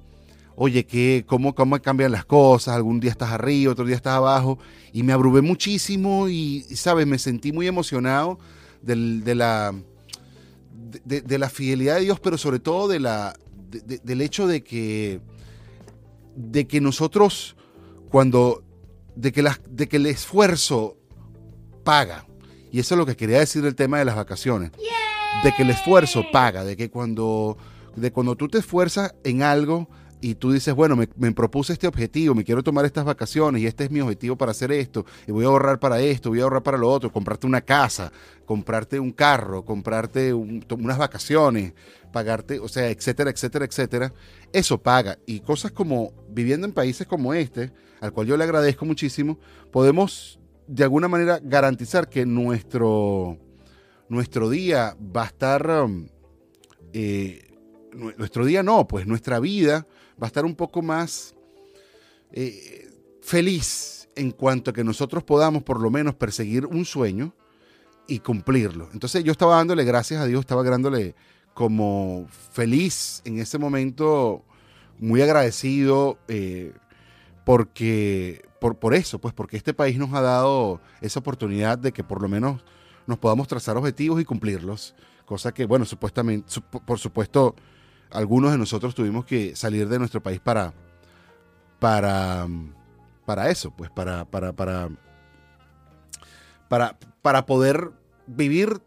oye, 0.55 0.85
¿qué, 0.85 1.23
cómo, 1.27 1.53
¿cómo 1.53 1.79
cambian 1.81 2.11
las 2.11 2.25
cosas? 2.25 2.75
Algún 2.75 2.99
día 2.99 3.11
estás 3.11 3.31
arriba, 3.31 3.71
otro 3.71 3.85
día 3.85 3.95
estás 3.95 4.13
abajo, 4.13 4.59
y 4.91 5.03
me 5.03 5.13
abrumé 5.13 5.41
muchísimo 5.41 6.29
y, 6.29 6.61
¿sabes? 6.75 7.07
Me 7.07 7.19
sentí 7.19 7.51
muy 7.51 7.67
emocionado 7.67 8.39
de, 8.81 8.95
la, 9.35 9.73
de, 11.05 11.37
la 11.37 11.49
fidelidad 11.49 11.95
de 11.95 12.01
Dios, 12.01 12.19
pero 12.19 12.37
sobre 12.37 12.59
todo 12.59 12.87
de 12.87 12.99
la, 12.99 13.35
del 14.03 14.21
hecho 14.21 14.47
de 14.47 14.63
que 14.63 15.21
de 16.35 16.67
que 16.67 16.81
nosotros, 16.81 17.55
cuando, 18.09 18.63
de 19.15 19.31
que, 19.31 19.47
de 19.69 19.87
que 19.87 19.97
el 19.97 20.05
esfuerzo 20.05 20.97
paga, 21.83 22.25
y 22.71 22.79
eso 22.79 22.95
es 22.95 22.97
lo 22.97 23.05
que 23.05 23.15
quería 23.15 23.39
decir 23.39 23.65
el 23.65 23.75
tema 23.75 23.99
de 23.99 24.05
las 24.05 24.15
vacaciones, 24.15 24.71
de 25.43 25.51
que 25.53 25.63
el 25.63 25.69
esfuerzo 25.69 26.23
paga, 26.31 26.63
de 26.63 26.75
que 26.75 26.89
cuando, 26.89 27.57
de 27.95 28.11
cuando 28.11 28.35
tú 28.35 28.47
te 28.47 28.59
esfuerzas 28.59 29.15
en 29.23 29.43
algo, 29.43 29.87
y 30.23 30.35
tú 30.35 30.53
dices, 30.53 30.73
bueno, 30.73 30.95
me, 30.95 31.09
me, 31.17 31.33
propuse 31.33 31.73
este 31.73 31.85
objetivo, 31.85 32.33
me 32.33 32.45
quiero 32.45 32.63
tomar 32.63 32.85
estas 32.85 33.03
vacaciones 33.03 33.61
y 33.61 33.67
este 33.67 33.83
es 33.83 33.91
mi 33.91 33.99
objetivo 33.99 34.37
para 34.37 34.51
hacer 34.51 34.71
esto, 34.71 35.05
y 35.27 35.33
voy 35.33 35.43
a 35.43 35.49
ahorrar 35.49 35.79
para 35.79 35.99
esto, 35.99 36.29
voy 36.29 36.39
a 36.39 36.43
ahorrar 36.43 36.63
para 36.63 36.77
lo 36.77 36.89
otro, 36.89 37.11
comprarte 37.11 37.45
una 37.45 37.59
casa, 37.59 38.09
comprarte 38.45 39.01
un 39.01 39.11
carro, 39.11 39.65
comprarte 39.65 40.33
unas 40.33 40.97
vacaciones, 40.97 41.73
pagarte, 42.13 42.59
o 42.59 42.69
sea, 42.69 42.89
etcétera, 42.89 43.31
etcétera, 43.31 43.65
etcétera, 43.65 44.13
eso 44.53 44.81
paga. 44.81 45.17
Y 45.25 45.41
cosas 45.41 45.73
como 45.73 46.13
viviendo 46.29 46.65
en 46.65 46.71
países 46.71 47.05
como 47.05 47.33
este, 47.33 47.73
al 47.99 48.13
cual 48.13 48.27
yo 48.27 48.37
le 48.37 48.45
agradezco 48.45 48.85
muchísimo, 48.85 49.39
podemos 49.71 50.39
de 50.67 50.83
alguna 50.83 51.09
manera 51.09 51.41
garantizar 51.43 52.07
que 52.07 52.25
nuestro, 52.25 53.37
nuestro 54.13 54.49
día 54.49 54.95
va 55.15 55.23
a 55.23 55.27
estar... 55.27 55.69
Um, 55.69 56.07
eh, 56.93 57.49
nuestro 57.93 58.45
día 58.45 58.63
no, 58.63 58.87
pues 58.87 59.05
nuestra 59.05 59.39
vida 59.39 59.87
va 60.21 60.25
a 60.25 60.27
estar 60.27 60.45
un 60.45 60.55
poco 60.55 60.81
más 60.81 61.35
eh, 62.31 62.89
feliz 63.21 64.09
en 64.15 64.31
cuanto 64.31 64.71
a 64.71 64.73
que 64.73 64.83
nosotros 64.83 65.23
podamos 65.23 65.63
por 65.63 65.79
lo 65.79 65.89
menos 65.89 66.15
perseguir 66.15 66.65
un 66.65 66.85
sueño 66.85 67.33
y 68.07 68.19
cumplirlo. 68.19 68.89
Entonces 68.93 69.23
yo 69.23 69.31
estaba 69.31 69.55
dándole 69.55 69.83
gracias 69.83 70.21
a 70.21 70.25
Dios, 70.25 70.41
estaba 70.41 70.63
dándole 70.63 71.15
como 71.53 72.27
feliz 72.51 73.21
en 73.25 73.39
ese 73.39 73.57
momento, 73.57 74.43
muy 74.99 75.21
agradecido 75.21 76.17
eh, 76.27 76.73
porque 77.45 78.45
por, 78.59 78.77
por 78.77 78.93
eso, 78.93 79.19
pues 79.19 79.33
porque 79.33 79.57
este 79.57 79.73
país 79.73 79.97
nos 79.97 80.13
ha 80.13 80.21
dado 80.21 80.81
esa 81.01 81.19
oportunidad 81.19 81.77
de 81.77 81.91
que 81.91 82.03
por 82.03 82.21
lo 82.21 82.29
menos 82.29 82.63
nos 83.07 83.17
podamos 83.17 83.47
trazar 83.47 83.77
objetivos 83.77 84.21
y 84.21 84.25
cumplirlos, 84.25 84.95
cosa 85.25 85.53
que, 85.53 85.65
bueno, 85.65 85.85
supuestamente, 85.85 86.61
por 86.85 86.99
supuesto, 86.99 87.55
algunos 88.11 88.51
de 88.51 88.57
nosotros 88.57 88.95
tuvimos 88.95 89.25
que 89.25 89.55
salir 89.55 89.87
de 89.87 89.99
nuestro 89.99 90.21
país 90.21 90.39
para, 90.39 90.73
para, 91.79 92.47
para 93.25 93.49
eso, 93.49 93.71
pues 93.71 93.89
para, 93.89 94.25
para, 94.25 94.53
para, 94.53 94.89
para, 96.69 96.97
para 97.21 97.45
poder 97.45 97.91
vivir 98.27 98.81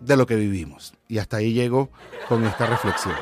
de 0.00 0.16
lo 0.16 0.26
que 0.26 0.36
vivimos. 0.36 0.94
Y 1.08 1.18
hasta 1.18 1.38
ahí 1.38 1.52
llego 1.52 1.90
con 2.28 2.44
esta 2.44 2.66
reflexión. 2.66 3.14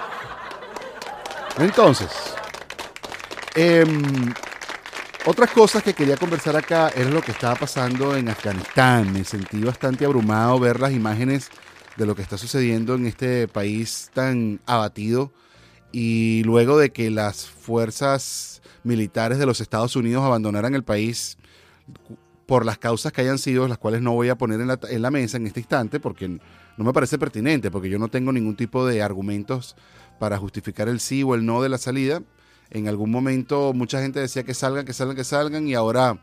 Entonces, 1.59 2.11
em, 3.55 4.33
otras 5.27 5.51
cosas 5.51 5.83
que 5.83 5.95
quería 5.95 6.17
conversar 6.17 6.57
acá 6.57 6.89
es 6.89 7.11
lo 7.11 7.23
que 7.23 7.33
estaba 7.33 7.55
pasando 7.55 8.17
en 8.17 8.29
Afganistán. 8.29 9.13
Me 9.13 9.25
sentí 9.25 9.63
bastante 9.63 10.05
abrumado 10.05 10.59
ver 10.59 10.81
las 10.81 10.93
imágenes 10.93 11.49
de 11.97 12.07
lo 12.07 12.15
que 12.15 12.23
está 12.23 12.37
sucediendo 12.37 12.95
en 12.95 13.07
este 13.07 13.49
país 13.49 14.11
tan 14.13 14.61
abatido 14.67 15.33
y 15.93 16.43
luego 16.45 16.77
de 16.79 16.91
que 16.91 17.11
las 17.11 17.47
fuerzas 17.47 18.63
militares 18.83 19.39
de 19.39 19.47
los 19.47 19.61
Estados 19.61 19.97
Unidos 19.97 20.25
abandonaran 20.25 20.75
el 20.75 20.85
país 20.85 21.39
por 22.47 22.67
las 22.67 22.79
causas 22.79 23.13
que 23.13 23.23
hayan 23.23 23.39
sido, 23.39 23.67
las 23.69 23.79
cuales 23.79 24.03
no 24.03 24.13
voy 24.13 24.29
a 24.29 24.37
poner 24.37 24.61
en 24.61 24.69
la, 24.69 24.79
en 24.91 25.03
la 25.03 25.11
mesa 25.11 25.39
en 25.39 25.47
este 25.47 25.61
instante 25.61 26.01
porque 26.01 26.29
no 26.29 26.85
me 26.85 26.93
parece 26.93 27.19
pertinente, 27.19 27.71
porque 27.71 27.89
yo 27.89 27.99
no 27.99 28.09
tengo 28.09 28.33
ningún 28.33 28.57
tipo 28.57 28.87
de 28.87 29.03
argumentos 29.03 29.77
para 30.19 30.37
justificar 30.37 30.89
el 30.89 31.01
sí 31.01 31.23
o 31.23 31.35
el 31.35 31.47
no 31.47 31.63
de 31.63 31.69
la 31.69 31.79
salida. 31.79 32.23
En 32.71 32.89
algún 32.89 33.11
momento 33.11 33.73
mucha 33.73 34.01
gente 34.01 34.21
decía 34.21 34.43
que 34.43 34.55
salgan, 34.55 34.85
que 34.85 34.93
salgan, 34.93 35.17
que 35.17 35.25
salgan 35.25 35.69
y 35.69 35.75
ahora 35.75 36.19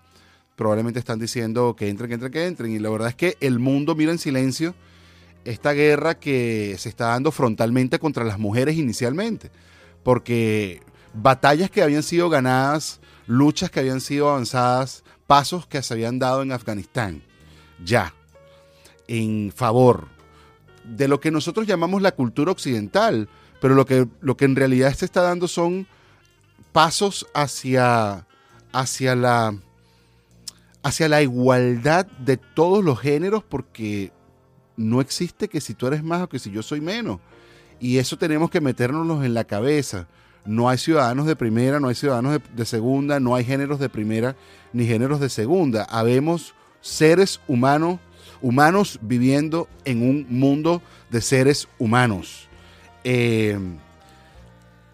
probablemente 0.56 1.00
están 1.00 1.20
diciendo 1.20 1.76
que 1.76 1.90
entren, 1.90 2.10
que 2.10 2.14
entren, 2.16 2.32
que 2.32 2.46
entren. 2.46 2.72
Y 2.72 2.80
la 2.80 2.90
verdad 2.90 3.10
es 3.10 3.16
que 3.16 3.38
el 3.40 3.60
mundo 3.60 3.96
mira 3.96 4.12
en 4.12 4.20
silencio 4.20 4.76
esta 5.46 5.74
guerra 5.74 6.20
que 6.20 6.76
se 6.78 6.90
está 6.90 7.08
dando 7.08 7.32
frontalmente 7.32 8.00
contra 8.00 8.24
las 8.24 8.38
mujeres 8.38 8.76
inicialmente, 8.78 9.52
porque 10.04 10.82
batallas 11.14 11.72
que 11.72 11.82
habían 11.82 12.04
sido 12.04 12.30
ganadas, 12.30 13.00
luchas 13.28 13.72
que 13.72 13.80
habían 13.80 14.02
sido 14.02 14.30
avanzadas, 14.30 15.04
pasos 15.26 15.66
que 15.66 15.82
se 15.82 15.94
habían 15.94 16.20
dado 16.20 16.42
en 16.42 16.52
Afganistán, 16.52 17.24
ya, 17.84 18.14
en 19.08 19.52
favor 19.56 20.10
de 20.84 21.08
lo 21.08 21.20
que 21.20 21.32
nosotros 21.32 21.68
llamamos 21.68 22.02
la 22.02 22.12
cultura 22.12 22.52
occidental, 22.52 23.30
pero 23.60 23.76
lo 23.76 23.86
que, 23.86 24.08
lo 24.22 24.38
que 24.38 24.46
en 24.46 24.56
realidad 24.56 24.94
se 24.94 25.06
está 25.06 25.22
dando 25.22 25.48
son 25.48 25.88
pasos 26.72 27.28
hacia, 27.34 28.26
hacia, 28.72 29.16
la, 29.16 29.56
hacia 30.84 31.10
la 31.10 31.22
igualdad 31.22 32.06
de 32.06 32.38
todos 32.38 32.84
los 32.84 33.00
géneros, 33.00 33.44
porque 33.44 34.12
no 34.78 35.02
existe 35.02 35.48
que 35.48 35.62
si 35.62 35.74
tú 35.74 35.88
eres 35.88 36.04
más 36.04 36.24
o 36.24 36.30
que 36.30 36.40
si 36.40 36.52
yo 36.52 36.64
soy 36.64 36.82
menos. 36.82 37.20
Y 37.80 37.98
eso 37.98 38.18
tenemos 38.18 38.50
que 38.50 38.62
meternos 38.62 39.26
en 39.26 39.34
la 39.34 39.44
cabeza. 39.44 40.08
No 40.46 40.70
hay 40.70 40.78
ciudadanos 40.78 41.26
de 41.26 41.36
primera, 41.36 41.80
no 41.80 41.88
hay 41.88 41.96
ciudadanos 41.96 42.40
de, 42.56 42.66
segunda, 42.66 43.20
no 43.20 43.36
hay 43.36 43.44
géneros 43.44 43.80
de 43.80 43.90
primera 43.90 44.36
ni 44.74 44.86
géneros 44.86 45.20
de 45.20 45.30
segunda. 45.30 45.84
Habemos 45.86 46.54
seres 46.82 47.40
humanos, 47.48 48.00
humanos 48.42 49.00
viviendo 49.02 49.68
en 49.86 50.08
un 50.08 50.26
mundo 50.30 50.82
de 51.10 51.22
seres 51.22 51.68
humanos. 51.78 52.48
Eh, 53.04 53.58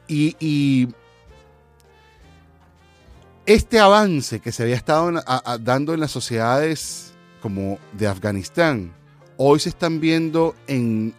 y, 0.08 0.88
este 3.48 3.80
avance 3.80 4.42
que 4.42 4.52
se 4.52 4.64
había 4.64 4.76
estado 4.76 5.10
dando 5.62 5.94
en 5.94 6.02
las 6.02 6.12
sociedades 6.12 7.14
como 7.42 7.80
de 7.94 8.06
Afganistán, 8.06 8.92
hoy 9.38 9.62
se 9.62 9.70
están 9.70 10.02
viendo 10.02 10.54
en, 10.68 11.16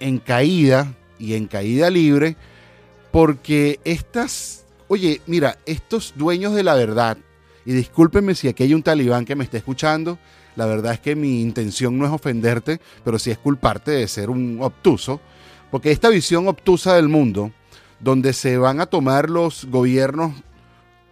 en 0.00 0.18
caída 0.18 0.92
y 1.20 1.34
en 1.34 1.46
caída 1.46 1.88
libre 1.88 2.36
porque 3.12 3.78
estas, 3.84 4.66
oye, 4.88 5.22
mira, 5.26 5.56
estos 5.66 6.14
dueños 6.16 6.52
de 6.52 6.64
la 6.64 6.74
verdad, 6.74 7.16
y 7.64 7.72
discúlpenme 7.72 8.34
si 8.34 8.48
aquí 8.48 8.64
hay 8.64 8.74
un 8.74 8.82
talibán 8.82 9.24
que 9.24 9.36
me 9.36 9.44
está 9.44 9.56
escuchando, 9.56 10.18
la 10.56 10.66
verdad 10.66 10.94
es 10.94 11.00
que 11.00 11.14
mi 11.14 11.40
intención 11.40 11.96
no 11.96 12.04
es 12.04 12.10
ofenderte, 12.10 12.80
pero 13.04 13.20
sí 13.20 13.30
es 13.30 13.38
culparte 13.38 13.92
de 13.92 14.08
ser 14.08 14.30
un 14.30 14.58
obtuso, 14.60 15.20
porque 15.70 15.92
esta 15.92 16.08
visión 16.08 16.48
obtusa 16.48 16.96
del 16.96 17.08
mundo, 17.08 17.52
donde 18.00 18.32
se 18.32 18.58
van 18.58 18.80
a 18.80 18.86
tomar 18.86 19.30
los 19.30 19.66
gobiernos 19.66 20.32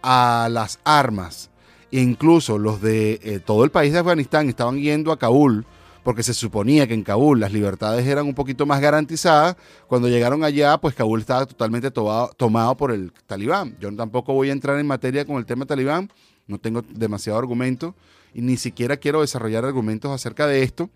a 0.01 0.49
las 0.51 0.79
armas, 0.83 1.49
e 1.91 1.99
incluso 1.99 2.57
los 2.57 2.81
de 2.81 3.19
eh, 3.23 3.39
todo 3.43 3.63
el 3.63 3.71
país 3.71 3.93
de 3.93 3.99
Afganistán 3.99 4.49
estaban 4.49 4.77
yendo 4.77 5.11
a 5.11 5.19
Kabul, 5.19 5.65
porque 6.07 6.23
se 6.23 6.33
suponía 6.33 6.87
que 6.87 6.93
en 6.93 7.03
Kabul 7.03 7.39
las 7.41 7.51
libertades 7.51 8.07
eran 8.07 8.27
un 8.27 8.33
poquito 8.33 8.65
más 8.65 8.79
garantizadas. 8.79 9.57
Cuando 9.87 10.07
llegaron 10.07 10.41
allá, 10.41 10.77
pues 10.77 10.95
Kabul 10.95 11.19
estaba 11.19 11.45
totalmente 11.45 11.91
tomado, 11.91 12.77
por 12.77 12.91
el 12.91 13.11
talibán. 13.25 13.75
Yo 13.81 13.93
tampoco 13.93 14.31
voy 14.31 14.49
a 14.49 14.53
entrar 14.53 14.79
en 14.79 14.87
materia 14.87 15.25
con 15.25 15.35
el 15.35 15.45
tema 15.45 15.65
talibán, 15.65 16.09
no 16.47 16.59
tengo 16.59 16.81
demasiado 16.81 17.37
argumento 17.37 17.93
y 18.33 18.41
ni 18.41 18.55
siquiera 18.55 18.95
quiero 18.95 19.19
desarrollar 19.19 19.65
argumentos 19.65 20.09
acerca 20.09 20.47
de 20.47 20.63
esto. 20.63 20.89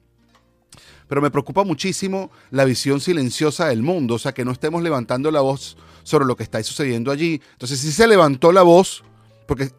pero 1.09 1.21
me 1.21 1.29
preocupa 1.29 1.65
muchísimo 1.65 2.31
la 2.49 2.63
visión 2.63 3.01
silenciosa 3.01 3.67
del 3.67 3.81
mundo, 3.81 4.15
o 4.15 4.19
sea, 4.19 4.31
que 4.31 4.45
no 4.45 4.53
estemos 4.53 4.81
levantando 4.81 5.29
la 5.29 5.41
voz 5.41 5.75
sobre 6.03 6.25
lo 6.25 6.35
que 6.35 6.43
está 6.43 6.61
sucediendo 6.63 7.11
allí. 7.11 7.41
Entonces, 7.53 7.79
si 7.79 7.91
se 7.91 8.07
levantó 8.07 8.51
la 8.51 8.61
voz, 8.61 9.03
porque 9.47 9.71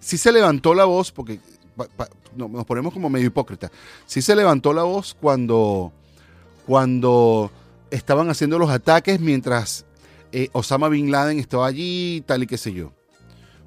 si 0.00 0.18
se 0.18 0.32
levantó 0.32 0.74
la 0.74 0.84
voz, 0.84 1.12
porque 1.12 1.40
nos 2.36 2.64
ponemos 2.66 2.92
como 2.92 3.08
medio 3.08 3.26
hipócrita, 3.26 3.70
si 4.06 4.22
se 4.22 4.36
levantó 4.36 4.72
la 4.72 4.82
voz 4.82 5.16
cuando, 5.18 5.92
cuando 6.66 7.50
estaban 7.90 8.28
haciendo 8.28 8.58
los 8.58 8.70
ataques 8.70 9.20
mientras 9.20 9.84
eh, 10.32 10.48
Osama 10.52 10.88
Bin 10.88 11.10
Laden 11.10 11.38
estaba 11.38 11.66
allí, 11.66 12.22
tal 12.26 12.42
y 12.42 12.46
qué 12.46 12.58
sé 12.58 12.72
yo. 12.72 12.92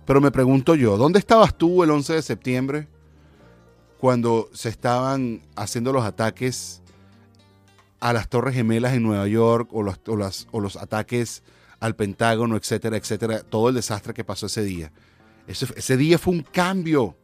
Pero 0.05 0.21
me 0.21 0.31
pregunto 0.31 0.75
yo, 0.75 0.97
¿dónde 0.97 1.19
estabas 1.19 1.57
tú 1.57 1.83
el 1.83 1.91
11 1.91 2.13
de 2.13 2.21
septiembre 2.21 2.87
cuando 3.99 4.49
se 4.53 4.69
estaban 4.69 5.41
haciendo 5.55 5.91
los 5.91 6.03
ataques 6.05 6.81
a 7.99 8.13
las 8.13 8.29
Torres 8.29 8.53
Gemelas 8.53 8.93
en 8.93 9.03
Nueva 9.03 9.27
York 9.27 9.69
o 9.73 9.81
los, 9.81 10.47
o 10.51 10.59
los 10.59 10.75
ataques 10.77 11.43
al 11.79 11.95
Pentágono, 11.95 12.55
etcétera, 12.55 12.97
etcétera, 12.97 13.43
todo 13.43 13.69
el 13.69 13.75
desastre 13.75 14.13
que 14.13 14.23
pasó 14.23 14.47
ese 14.47 14.63
día. 14.63 14.91
Ese, 15.47 15.97
día 15.97 16.17
fue 16.17 16.33
un 16.33 16.41
cambio 16.41 17.15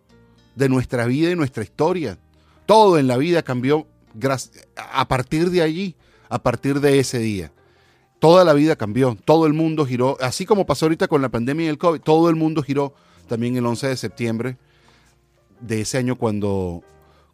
de 0.56 0.70
nuestra 0.70 1.06
vida 1.06 1.32
y 1.32 1.36
nuestra 1.36 1.64
historia. 1.64 2.18
Todo 2.66 2.98
en 2.98 3.08
la 3.08 3.18
vida 3.18 3.44
cambió 3.44 3.88
a 4.76 5.08
partir 5.08 5.50
de 5.50 5.62
allí, 5.62 5.96
a 6.30 6.42
partir 6.42 6.80
de 6.80 7.00
ese 7.00 7.20
día. 7.20 7.52
Toda 8.20 8.46
la 8.46 8.54
vida 8.54 8.78
cambió, 8.78 9.18
todo 9.26 9.46
el 9.46 9.54
mundo 9.54 9.86
giró, 9.86 10.18
así 10.22 10.46
como 10.46 10.66
pasó 10.66 10.86
ahorita 10.86 11.10
con 11.10 11.22
la 11.22 11.28
pandemia 11.28 11.66
y 11.66 11.70
el 11.70 11.78
COVID, 11.78 12.00
todo 12.00 12.30
el 12.30 12.38
mundo 12.38 12.64
giró 12.64 12.94
también 13.28 13.58
el 13.58 13.66
11 13.66 13.88
de 13.88 13.98
septiembre 13.98 14.58
de 15.60 15.82
ese 15.82 15.98
año 15.98 16.18
cuando, 16.18 16.84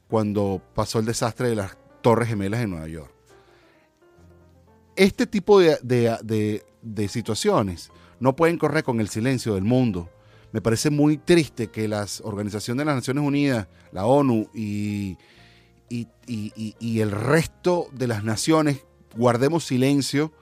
cuando 0.08 0.60
pasó 0.74 0.98
el 0.98 1.06
desastre 1.06 1.50
de 1.50 1.56
las 1.56 1.78
Torres 2.02 2.30
Gemelas 2.30 2.62
en 2.62 2.72
Nueva 2.72 2.88
York. 2.88 3.12
Este 4.96 5.28
tipo 5.28 5.60
de 5.60 6.64
situaciones 7.08 7.92
no 8.20 8.36
pueden 8.36 8.58
correr 8.58 8.84
con 8.84 9.00
el 9.00 9.10
silencio 9.10 9.56
del 9.56 9.64
mundo. 9.64 10.10
Me 10.52 10.62
parece 10.62 10.90
muy 10.90 11.18
triste 11.18 11.68
que 11.68 11.88
las 11.88 12.22
organizaciones 12.22 12.80
de 12.80 12.86
las 12.86 12.96
Naciones 12.96 13.24
Unidas, 13.24 13.68
la 13.92 14.06
ONU 14.06 14.50
y, 14.54 15.18
y, 15.90 17.00
el 17.00 17.12
resto 17.12 17.88
de 17.92 18.08
las 18.08 18.24
naciones 18.24 18.84
guardemos 19.16 19.66
silencio 19.66 20.34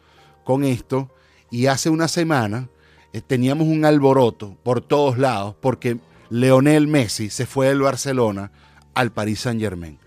con 0.43 0.63
esto. 0.63 1.11
Y 1.51 1.67
hace 1.67 1.89
una 1.89 2.07
semana 2.07 2.69
eh, 3.13 3.21
teníamos 3.21 3.67
un 3.67 3.85
alboroto 3.85 4.57
por 4.63 4.81
todos 4.81 5.17
lados 5.17 5.55
porque 5.61 5.99
Leonel 6.29 6.87
Messi 6.87 7.29
se 7.29 7.45
fue 7.45 7.67
del 7.67 7.81
Barcelona 7.81 8.51
al 8.93 9.11
Paris 9.11 9.41
Saint 9.41 9.61
Germain. 9.61 9.99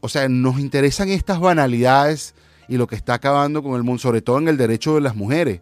O 0.00 0.08
sea, 0.08 0.28
nos 0.28 0.58
interesan 0.58 1.08
estas 1.08 1.40
banalidades 1.40 2.34
y 2.68 2.76
lo 2.76 2.86
que 2.86 2.96
está 2.96 3.14
acabando 3.14 3.62
con 3.62 3.74
el 3.74 3.82
mundo, 3.82 3.98
sobre 3.98 4.22
todo 4.22 4.38
en 4.38 4.48
el 4.48 4.56
derecho 4.56 4.94
de 4.94 5.00
las 5.00 5.14
mujeres. 5.14 5.60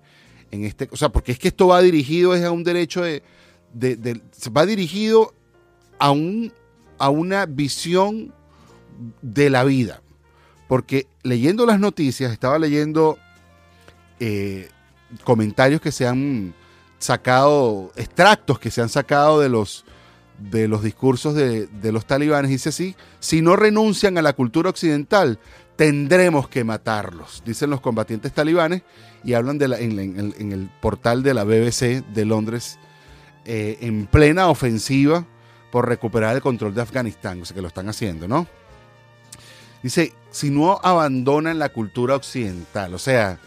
En 0.50 0.64
este, 0.64 0.88
o 0.90 0.96
sea, 0.96 1.10
porque 1.10 1.32
es 1.32 1.38
que 1.38 1.48
esto 1.48 1.68
va 1.68 1.80
dirigido 1.80 2.34
es 2.34 2.44
a 2.44 2.50
un 2.50 2.64
derecho 2.64 3.02
de, 3.02 3.22
va 4.56 4.66
dirigido 4.66 5.34
a, 5.98 6.10
un, 6.10 6.52
a 6.98 7.08
una 7.10 7.46
visión 7.46 8.32
de 9.22 9.50
la 9.50 9.64
vida. 9.64 10.02
Porque 10.68 11.06
leyendo 11.22 11.66
las 11.66 11.80
noticias, 11.80 12.32
estaba 12.32 12.58
leyendo 12.58 13.18
eh, 14.20 14.68
comentarios 15.24 15.80
que 15.80 15.92
se 15.92 16.06
han 16.06 16.54
sacado, 16.98 17.92
extractos 17.96 18.58
que 18.58 18.70
se 18.70 18.80
han 18.82 18.88
sacado 18.88 19.40
de 19.40 19.48
los, 19.48 19.84
de 20.40 20.68
los 20.68 20.82
discursos 20.82 21.34
de, 21.34 21.68
los 21.92 22.06
talibanes. 22.06 22.50
Dice 22.50 22.70
así, 22.70 22.96
si 23.20 23.42
no 23.42 23.56
renuncian 23.56 24.18
a 24.18 24.22
la 24.22 24.32
cultura 24.32 24.70
occidental, 24.70 25.38
tendremos 25.76 26.48
que 26.48 26.64
matarlos, 26.64 27.42
dicen 27.44 27.70
los 27.70 27.80
combatientes 27.80 28.32
talibanes 28.32 28.82
y 29.24 29.34
hablan 29.34 29.58
de 29.58 29.68
la, 29.68 29.78
en, 29.78 29.98
el 30.52 30.70
portal 30.80 31.22
de 31.22 31.34
la 31.34 31.44
BBC 31.44 32.04
de 32.12 32.24
Londres 32.24 32.78
eh, 33.44 33.78
en 33.80 34.06
plena 34.06 34.48
ofensiva 34.48 35.26
por 35.70 35.88
recuperar 35.88 36.34
el 36.34 36.42
control 36.42 36.74
de 36.74 36.82
Afganistán, 36.82 37.40
o 37.40 37.44
sea 37.44 37.54
que 37.54 37.62
lo 37.62 37.68
están 37.68 37.88
haciendo, 37.88 38.28
¿no? 38.28 38.46
Dice, 39.82 40.12
si 40.30 40.50
no 40.50 40.78
abandonan 40.82 41.58
la 41.58 41.70
cultura 41.70 42.14
occidental, 42.14 42.92
o 42.92 42.98
sea, 42.98 43.38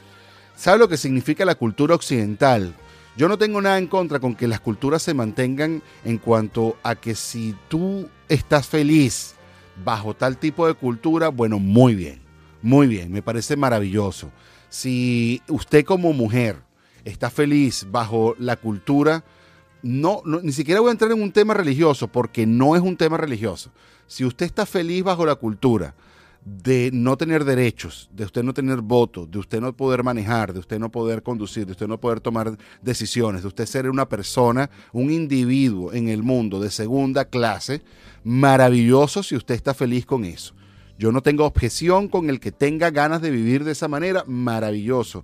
¿sabe 0.56 0.80
lo 0.80 0.90
que 0.90 0.98
significa 0.98 1.46
la 1.46 1.56
cultura 1.56 1.94
occidental? 1.94 2.74
Yo 3.16 3.28
no 3.28 3.38
tengo 3.38 3.62
nada 3.62 3.78
en 3.78 3.88
contra 3.88 4.20
con 4.20 4.36
que 4.36 4.48
las 4.48 4.60
culturas 4.60 5.04
se 5.04 5.14
mantengan 5.14 5.84
en 6.04 6.18
cuanto 6.18 6.78
a 6.82 6.96
que 6.96 7.14
si 7.14 7.56
tú 7.68 8.10
estás 8.28 8.68
feliz 8.68 9.36
bajo 9.84 10.16
tal 10.16 10.38
tipo 10.38 10.66
de 10.66 10.74
cultura, 10.74 11.30
bueno, 11.30 11.60
muy 11.60 11.94
bien, 11.94 12.22
muy 12.64 12.88
bien, 12.88 13.12
me 13.12 13.22
parece 13.22 13.56
maravilloso. 13.56 14.32
Si 14.70 15.44
usted 15.48 15.86
como 15.86 16.12
mujer 16.12 16.58
está 17.06 17.30
feliz 17.30 17.86
bajo 17.92 18.36
la 18.40 18.56
cultura, 18.56 19.24
no, 19.84 20.24
ni 20.42 20.52
siquiera 20.52 20.82
voy 20.82 20.90
a 20.90 20.94
entrar 20.94 21.12
en 21.12 21.22
un 21.22 21.32
tema 21.32 21.54
religioso, 21.54 22.08
porque 22.08 22.48
no 22.48 22.76
es 22.76 22.82
un 22.82 22.98
tema 22.98 23.18
religioso. 23.18 23.70
Si 24.08 24.26
usted 24.26 24.48
está 24.48 24.66
feliz 24.66 25.04
bajo 25.04 25.24
la 25.26 25.36
cultura 25.36 25.94
de 26.46 26.90
no 26.94 27.16
tener 27.16 27.46
derechos, 27.46 28.10
de 28.12 28.26
usted 28.26 28.44
no 28.44 28.54
tener 28.54 28.82
voto, 28.82 29.26
de 29.26 29.40
usted 29.40 29.62
no 29.62 29.76
poder 29.76 30.04
manejar, 30.04 30.54
de 30.54 30.60
usted 30.60 30.78
no 30.78 30.92
poder 30.92 31.24
conducir, 31.24 31.66
de 31.66 31.72
usted 31.72 31.88
no 31.88 32.00
poder 32.00 32.20
tomar 32.20 32.58
decisiones, 32.82 33.44
de 33.44 33.48
usted 33.48 33.66
ser 33.66 33.90
una 33.90 34.10
persona, 34.10 34.70
un 34.92 35.10
individuo 35.10 35.94
en 35.94 36.10
el 36.10 36.22
mundo 36.22 36.60
de 36.60 36.70
segunda 36.70 37.26
clase, 37.26 37.82
maravilloso 38.24 39.24
si 39.24 39.36
usted 39.36 39.56
está 39.56 39.74
feliz 39.74 40.06
con 40.06 40.26
eso. 40.26 40.54
Yo 40.98 41.12
no 41.12 41.22
tengo 41.22 41.46
objeción 41.46 42.08
con 42.08 42.30
el 42.30 42.40
que 42.40 42.52
tenga 42.52 42.92
ganas 42.92 43.22
de 43.22 43.32
vivir 43.32 43.64
de 43.64 43.72
esa 43.72 43.88
manera, 43.88 44.24
maravilloso, 44.28 45.24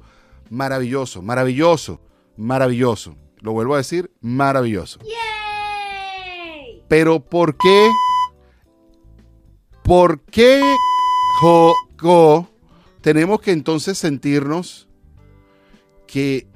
maravilloso, 0.49 1.21
maravilloso, 1.21 1.99
maravilloso. 2.37 3.15
Lo 3.41 3.51
vuelvo 3.51 3.75
a 3.75 3.77
decir, 3.77 4.09
maravilloso. 4.21 4.99
Pero 6.87 7.19
¿por 7.19 7.55
qué? 7.57 7.89
¿Por 9.83 10.21
qué 10.21 10.61
tenemos 13.01 13.41
que 13.41 13.51
entonces 13.51 13.97
sentirnos 13.97 14.87
que, 16.07 16.47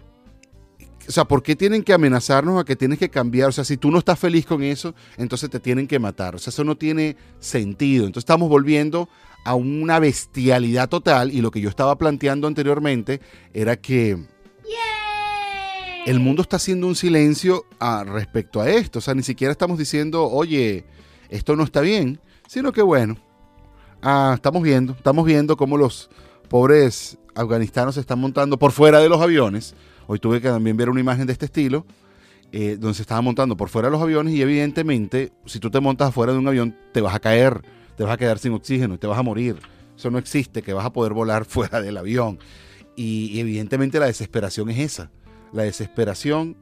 o 1.07 1.11
sea, 1.11 1.25
¿por 1.25 1.43
qué 1.43 1.55
tienen 1.55 1.83
que 1.83 1.93
amenazarnos 1.93 2.59
a 2.59 2.65
que 2.65 2.75
tienes 2.75 2.99
que 2.99 3.09
cambiar? 3.09 3.49
O 3.49 3.51
sea, 3.51 3.63
si 3.63 3.77
tú 3.77 3.91
no 3.91 3.99
estás 3.99 4.19
feliz 4.19 4.45
con 4.45 4.63
eso, 4.63 4.95
entonces 5.17 5.49
te 5.49 5.59
tienen 5.59 5.87
que 5.87 5.99
matar. 5.99 6.35
O 6.35 6.39
sea, 6.39 6.51
eso 6.51 6.63
no 6.63 6.75
tiene 6.75 7.15
sentido. 7.39 8.05
Entonces 8.05 8.23
estamos 8.23 8.49
volviendo 8.49 9.09
a 9.45 9.55
una 9.55 9.99
bestialidad 9.99 10.89
total 10.89 11.31
y 11.31 11.41
lo 11.41 11.51
que 11.51 11.61
yo 11.61 11.69
estaba 11.69 11.97
planteando 11.97 12.47
anteriormente 12.47 13.21
era 13.53 13.75
que 13.77 14.17
el 16.05 16.19
mundo 16.19 16.41
está 16.41 16.57
haciendo 16.57 16.87
un 16.87 16.95
silencio 16.95 17.65
a, 17.79 18.03
respecto 18.03 18.59
a 18.59 18.69
esto. 18.69 18.99
O 18.99 19.01
sea, 19.01 19.13
ni 19.13 19.23
siquiera 19.23 19.51
estamos 19.51 19.77
diciendo, 19.77 20.25
oye, 20.29 20.85
esto 21.29 21.55
no 21.55 21.63
está 21.63 21.81
bien, 21.81 22.19
sino 22.47 22.71
que 22.71 22.81
bueno, 22.81 23.17
Ah, 24.05 24.33
estamos 24.35 24.61
viendo, 24.61 24.91
estamos 24.91 25.25
viendo 25.25 25.55
cómo 25.55 25.77
los 25.77 26.09
pobres 26.49 27.17
afganistanos 27.35 27.95
se 27.95 28.01
están 28.01 28.19
montando 28.19 28.59
por 28.59 28.73
fuera 28.73 28.99
de 28.99 29.07
los 29.07 29.21
aviones. 29.21 29.75
Hoy 30.07 30.19
tuve 30.19 30.41
que 30.41 30.49
también 30.49 30.75
ver 30.75 30.89
una 30.89 30.99
imagen 30.99 31.25
de 31.25 31.31
este 31.31 31.45
estilo, 31.45 31.85
eh, 32.51 32.75
donde 32.77 32.95
se 32.95 33.03
estaban 33.03 33.23
montando 33.23 33.55
por 33.55 33.69
fuera 33.69 33.87
de 33.87 33.93
los 33.93 34.01
aviones 34.01 34.33
y 34.33 34.41
evidentemente, 34.41 35.31
si 35.45 35.57
tú 35.59 35.71
te 35.71 35.79
montas 35.79 36.09
afuera 36.09 36.33
de 36.33 36.39
un 36.39 36.45
avión, 36.45 36.75
te 36.91 36.99
vas 36.99 37.15
a 37.15 37.21
caer, 37.21 37.61
te 37.95 38.03
vas 38.03 38.11
a 38.11 38.17
quedar 38.17 38.39
sin 38.39 38.51
oxígeno 38.51 38.99
te 38.99 39.07
vas 39.07 39.17
a 39.17 39.23
morir. 39.23 39.55
Eso 39.95 40.11
no 40.11 40.17
existe, 40.17 40.63
que 40.63 40.73
vas 40.73 40.85
a 40.85 40.91
poder 40.91 41.13
volar 41.13 41.45
fuera 41.47 41.79
del 41.79 41.95
avión. 41.95 42.39
Y, 42.97 43.39
evidentemente 43.39 44.01
la 44.01 44.07
desesperación 44.07 44.69
es 44.69 44.79
esa. 44.79 45.11
La 45.53 45.63
desesperación 45.63 46.57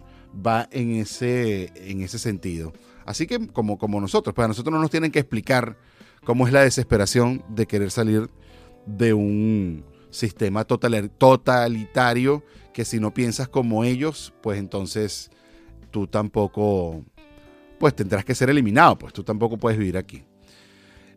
va 0.46 0.70
en 0.72 0.92
ese, 0.92 1.72
en 1.74 2.02
ese 2.04 2.20
sentido. 2.20 2.72
Así 3.04 3.26
que 3.26 3.48
como, 3.48 3.80
como 3.80 4.00
nosotros, 4.00 4.36
pues 4.36 4.46
a 4.46 4.48
nosotros 4.48 4.72
no 4.72 4.80
nos 4.80 4.92
tienen 4.92 5.10
que 5.10 5.18
explicar 5.18 5.76
cómo 6.24 6.48
es 6.48 6.54
la 6.54 6.62
desesperación 6.62 7.44
de 7.50 7.66
querer 7.66 7.92
salir 7.92 8.30
de 8.86 9.14
un 9.14 9.84
sistema 10.12 10.66
totalitario 10.66 12.44
que 12.74 12.86
si 12.86 13.00
no 13.00 13.14
piensas 13.14 13.48
como 13.48 13.84
ellos, 13.84 14.34
pues 14.42 14.60
entonces 14.60 15.32
tú 15.90 16.08
tampoco, 16.08 17.04
pues 17.80 17.96
tendrás 17.96 18.24
que 18.24 18.36
ser 18.36 18.50
eliminado, 18.50 18.98
pues 18.98 19.14
tú 19.14 19.24
tampoco 19.24 19.58
puedes 19.58 19.80
vivir 19.80 19.98
aquí. 19.98 20.24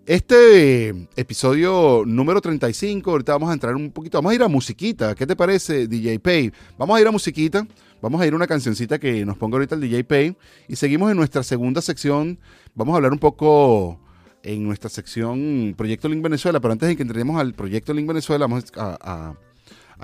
Este 0.06 0.90
episodio 1.16 2.02
número 2.06 2.40
35, 2.40 3.10
ahorita 3.10 3.32
vamos 3.32 3.50
a 3.50 3.54
entrar 3.54 3.74
un 3.74 3.90
poquito, 3.90 4.18
vamos 4.18 4.32
a 4.32 4.34
ir 4.34 4.42
a 4.42 4.48
musiquita, 4.48 5.14
¿qué 5.14 5.26
te 5.26 5.34
parece 5.34 5.86
DJ 5.86 6.18
Pay? 6.18 6.52
Vamos 6.76 6.96
a 6.96 7.00
ir 7.00 7.06
a 7.06 7.10
musiquita, 7.10 7.66
vamos 8.02 8.20
a 8.20 8.26
ir 8.26 8.34
a 8.34 8.36
una 8.36 8.46
cancioncita 8.46 8.98
que 8.98 9.24
nos 9.24 9.38
ponga 9.38 9.56
ahorita 9.56 9.76
el 9.76 9.80
DJ 9.80 10.04
Pay 10.04 10.36
y 10.68 10.76
seguimos 10.76 11.10
en 11.10 11.16
nuestra 11.16 11.42
segunda 11.42 11.80
sección, 11.80 12.38
vamos 12.74 12.92
a 12.92 12.96
hablar 12.96 13.12
un 13.12 13.18
poco 13.18 13.98
en 14.44 14.62
nuestra 14.62 14.88
sección 14.88 15.74
Proyecto 15.76 16.08
Link 16.08 16.22
Venezuela, 16.22 16.60
pero 16.60 16.72
antes 16.72 16.88
de 16.88 16.96
que 16.96 17.02
entremos 17.02 17.40
al 17.40 17.54
Proyecto 17.54 17.92
Link 17.92 18.06
Venezuela, 18.06 18.46
vamos 18.46 18.64
a, 18.76 19.34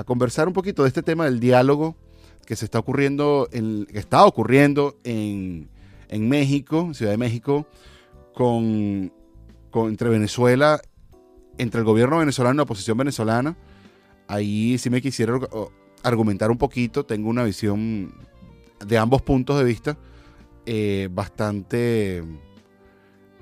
conversar 0.05 0.49
un 0.49 0.55
poquito 0.55 0.83
de 0.83 0.89
este 0.89 1.03
tema 1.03 1.27
del 1.27 1.41
diálogo 1.41 1.95
que 2.47 2.57
se 2.57 2.65
está 2.65 2.79
ocurriendo, 2.79 3.49
en, 3.53 3.87
que 3.87 3.99
está 3.99 4.25
ocurriendo 4.25 4.97
en, 5.05 5.69
en 6.09 6.29
México, 6.29 6.93
Ciudad 6.95 7.13
de 7.13 7.19
México, 7.19 7.67
con, 8.35 9.13
con, 9.71 9.91
entre 9.91 10.09
Venezuela 10.09 10.81
entre 11.61 11.81
el 11.81 11.85
gobierno 11.85 12.19
venezolano 12.19 12.55
y 12.55 12.57
la 12.59 12.63
oposición 12.63 12.97
venezolana. 12.97 13.57
Ahí 14.27 14.79
sí 14.79 14.91
me 14.91 15.03
quisiera 15.03 15.39
argumentar 16.03 16.51
un 16.51 16.59
poquito. 16.59 17.05
Tengo 17.05 17.29
una 17.29 17.45
visión 17.45 18.15
de 18.85 18.99
ambos 18.99 19.23
puntos 19.23 19.59
de 19.59 19.65
vista 19.65 19.99
eh, 20.67 21.09
bastante... 21.13 22.23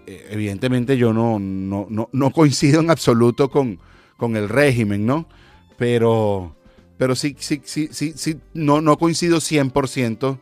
Eh, 0.09 0.27
evidentemente 0.31 0.97
yo 0.97 1.12
no, 1.12 1.38
no, 1.38 2.31
coincido 2.31 2.81
en 2.81 2.90
absoluto 2.90 3.51
con, 3.51 3.79
con 4.16 4.37
el 4.37 4.49
régimen, 4.49 5.05
¿no? 5.05 5.29
Pero, 5.77 6.57
pero 6.97 7.14
sí, 7.14 7.37
sí, 7.38 7.61
sí, 7.62 7.90
sí, 7.92 8.14
sí 8.16 8.40
no, 8.55 8.81
no 8.81 8.97
coincido 8.97 9.37
100% 9.37 10.38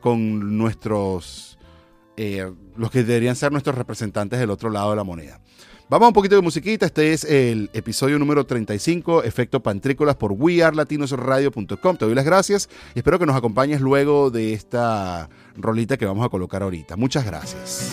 con 0.00 0.56
nuestros, 0.56 1.58
eh, 2.16 2.50
los 2.76 2.90
que 2.90 3.04
deberían 3.04 3.36
ser 3.36 3.52
nuestros 3.52 3.76
representantes 3.76 4.40
del 4.40 4.48
otro 4.48 4.70
lado 4.70 4.88
de 4.88 4.96
la 4.96 5.04
moneda. 5.04 5.38
Vamos 5.90 6.06
a 6.06 6.08
un 6.08 6.14
poquito 6.14 6.36
de 6.36 6.40
musiquita. 6.40 6.86
Este 6.86 7.12
es 7.12 7.24
el 7.24 7.68
episodio 7.74 8.18
número 8.18 8.46
35, 8.46 9.22
Efecto 9.24 9.62
Pantrícolas 9.62 10.16
por 10.16 10.32
wearlatinosradio.com. 10.32 11.96
Te 11.98 12.06
doy 12.06 12.14
las 12.14 12.24
gracias 12.24 12.70
y 12.94 13.00
espero 13.00 13.18
que 13.18 13.26
nos 13.26 13.36
acompañes 13.36 13.82
luego 13.82 14.30
de 14.30 14.54
esta 14.54 15.28
rolita 15.56 15.98
que 15.98 16.06
vamos 16.06 16.24
a 16.24 16.30
colocar 16.30 16.62
ahorita. 16.62 16.96
Muchas 16.96 17.26
gracias. 17.26 17.92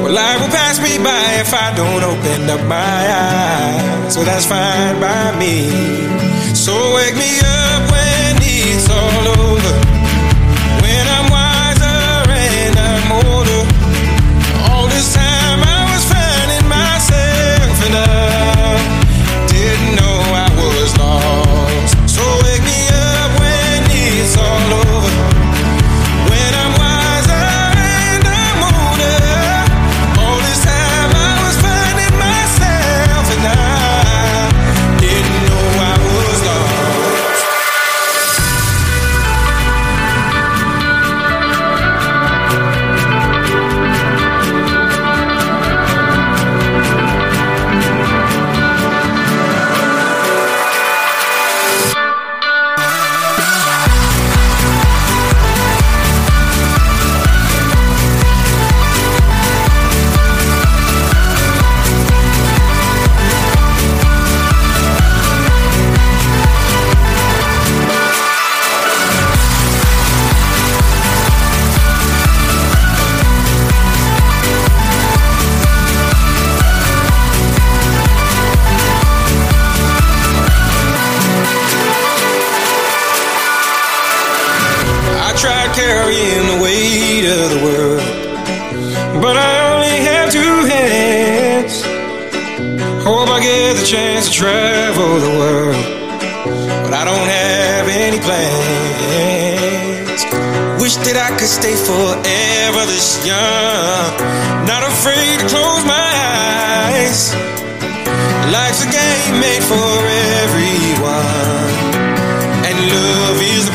Well, 0.00 0.12
life 0.12 0.40
will 0.40 0.48
pass 0.48 0.80
me 0.80 0.96
by 0.98 1.24
if 1.44 1.52
I 1.52 1.74
don't 1.74 2.02
open 2.02 2.48
up 2.48 2.62
my 2.66 2.76
eyes. 2.78 4.14
So 4.14 4.24
that's 4.24 4.46
fine 4.46 5.00
by 5.00 5.36
me. 5.38 5.68
So 6.54 6.72
wake 6.94 7.16
me 7.16 7.40
up 7.40 7.90
when 7.90 8.36
it's 8.40 8.88
all 8.88 9.28
over. 9.28 9.91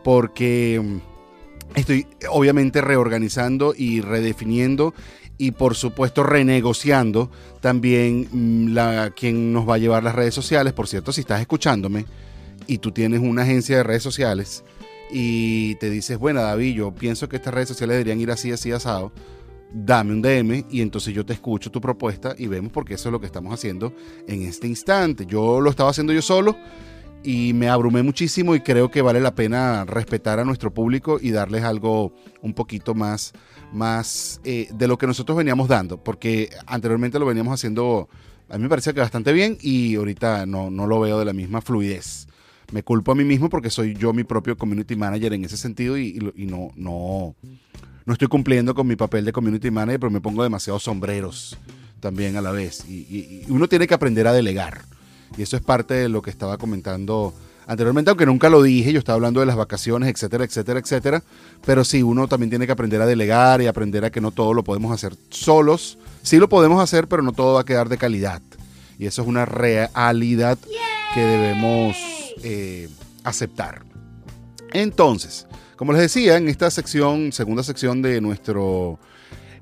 porque 0.02 0.80
mm, 0.82 1.78
estoy 1.78 2.06
obviamente 2.30 2.80
reorganizando 2.80 3.74
y 3.76 4.00
redefiniendo 4.00 4.94
y 5.38 5.52
por 5.52 5.76
supuesto 5.76 6.24
renegociando 6.24 7.30
también 7.60 8.28
mm, 8.32 8.74
la, 8.74 9.12
quién 9.14 9.52
nos 9.52 9.68
va 9.68 9.76
a 9.76 9.78
llevar 9.78 10.02
las 10.02 10.16
redes 10.16 10.34
sociales. 10.34 10.72
Por 10.72 10.88
cierto, 10.88 11.12
si 11.12 11.20
estás 11.20 11.40
escuchándome 11.40 12.04
y 12.66 12.78
tú 12.78 12.90
tienes 12.90 13.20
una 13.20 13.42
agencia 13.42 13.76
de 13.76 13.84
redes 13.84 14.02
sociales 14.02 14.64
y 15.12 15.76
te 15.76 15.88
dices, 15.88 16.18
bueno 16.18 16.42
David, 16.42 16.74
yo 16.74 16.90
pienso 16.92 17.28
que 17.28 17.36
estas 17.36 17.54
redes 17.54 17.68
sociales 17.68 17.94
deberían 17.94 18.20
ir 18.20 18.32
así, 18.32 18.50
así, 18.50 18.72
asado, 18.72 19.12
dame 19.72 20.12
un 20.12 20.22
DM 20.22 20.64
y 20.70 20.80
entonces 20.80 21.14
yo 21.14 21.24
te 21.24 21.34
escucho 21.34 21.70
tu 21.70 21.80
propuesta 21.80 22.34
y 22.36 22.46
vemos 22.46 22.72
porque 22.72 22.94
eso 22.94 23.08
es 23.08 23.12
lo 23.12 23.20
que 23.20 23.26
estamos 23.26 23.52
haciendo 23.52 23.92
en 24.26 24.42
este 24.42 24.66
instante. 24.66 25.26
Yo 25.26 25.60
lo 25.60 25.70
estaba 25.70 25.90
haciendo 25.90 26.12
yo 26.12 26.22
solo 26.22 26.56
y 27.22 27.52
me 27.52 27.68
abrumé 27.68 28.02
muchísimo 28.02 28.54
y 28.54 28.60
creo 28.60 28.90
que 28.90 29.02
vale 29.02 29.20
la 29.20 29.34
pena 29.34 29.84
respetar 29.84 30.38
a 30.38 30.44
nuestro 30.44 30.72
público 30.72 31.18
y 31.20 31.30
darles 31.30 31.64
algo 31.64 32.14
un 32.42 32.54
poquito 32.54 32.94
más, 32.94 33.32
más 33.72 34.40
eh, 34.44 34.68
de 34.72 34.88
lo 34.88 34.98
que 34.98 35.06
nosotros 35.06 35.36
veníamos 35.36 35.68
dando, 35.68 36.02
porque 36.02 36.50
anteriormente 36.66 37.18
lo 37.18 37.26
veníamos 37.26 37.54
haciendo, 37.54 38.08
a 38.48 38.56
mí 38.56 38.62
me 38.62 38.68
parecía 38.68 38.92
que 38.92 39.00
bastante 39.00 39.32
bien 39.32 39.58
y 39.60 39.96
ahorita 39.96 40.46
no, 40.46 40.70
no 40.70 40.86
lo 40.86 41.00
veo 41.00 41.18
de 41.18 41.24
la 41.24 41.32
misma 41.32 41.60
fluidez. 41.60 42.28
Me 42.70 42.82
culpo 42.82 43.12
a 43.12 43.14
mí 43.14 43.24
mismo 43.24 43.48
porque 43.48 43.70
soy 43.70 43.94
yo 43.94 44.12
mi 44.12 44.24
propio 44.24 44.56
community 44.56 44.94
manager 44.94 45.32
en 45.32 45.44
ese 45.44 45.56
sentido 45.56 45.96
y, 45.96 46.18
y 46.36 46.44
no, 46.44 46.70
no, 46.76 47.34
no 48.08 48.14
estoy 48.14 48.28
cumpliendo 48.28 48.74
con 48.74 48.86
mi 48.86 48.96
papel 48.96 49.26
de 49.26 49.32
community 49.32 49.70
manager, 49.70 50.00
pero 50.00 50.10
me 50.10 50.22
pongo 50.22 50.42
demasiados 50.42 50.82
sombreros 50.82 51.58
también 52.00 52.36
a 52.36 52.40
la 52.40 52.52
vez. 52.52 52.88
Y, 52.88 53.44
uno 53.50 53.68
tiene 53.68 53.86
que 53.86 53.92
aprender 53.92 54.26
a 54.26 54.32
delegar. 54.32 54.80
Y 55.36 55.42
eso 55.42 55.56
es 55.58 55.62
parte 55.62 55.92
de 55.92 56.08
lo 56.08 56.22
que 56.22 56.30
estaba 56.30 56.56
comentando 56.56 57.34
anteriormente, 57.66 58.10
aunque 58.10 58.24
nunca 58.24 58.48
lo 58.48 58.62
dije, 58.62 58.94
yo 58.94 58.98
estaba 58.98 59.16
hablando 59.16 59.40
de 59.40 59.46
las 59.46 59.56
vacaciones, 59.56 60.08
etcétera, 60.08 60.44
etcétera, 60.44 60.80
etcétera. 60.80 61.22
Pero 61.66 61.84
sí, 61.84 62.02
uno 62.02 62.28
también 62.28 62.48
tiene 62.48 62.64
que 62.64 62.72
aprender 62.72 63.02
a 63.02 63.06
delegar 63.06 63.60
y 63.60 63.66
aprender 63.66 64.06
a 64.06 64.10
que 64.10 64.22
no 64.22 64.30
todo 64.30 64.54
lo 64.54 64.64
podemos 64.64 64.90
hacer 64.90 65.14
solos. 65.28 65.98
Sí 66.22 66.38
lo 66.38 66.48
podemos 66.48 66.82
hacer, 66.82 67.08
pero 67.08 67.22
no 67.22 67.32
todo 67.32 67.56
va 67.56 67.60
a 67.60 67.66
quedar 67.66 67.90
de 67.90 67.98
calidad. 67.98 68.40
Y 68.98 69.04
eso 69.04 69.20
es 69.20 69.28
una 69.28 69.44
realidad 69.44 70.56
que 71.12 71.20
debemos 71.20 71.94
eh, 72.42 72.88
aceptar. 73.22 73.82
Entonces, 74.72 75.46
como 75.78 75.92
les 75.92 76.02
decía, 76.02 76.36
en 76.36 76.48
esta 76.48 76.70
sección, 76.72 77.32
segunda 77.32 77.62
sección 77.62 78.02
de 78.02 78.20
nuestro... 78.20 78.98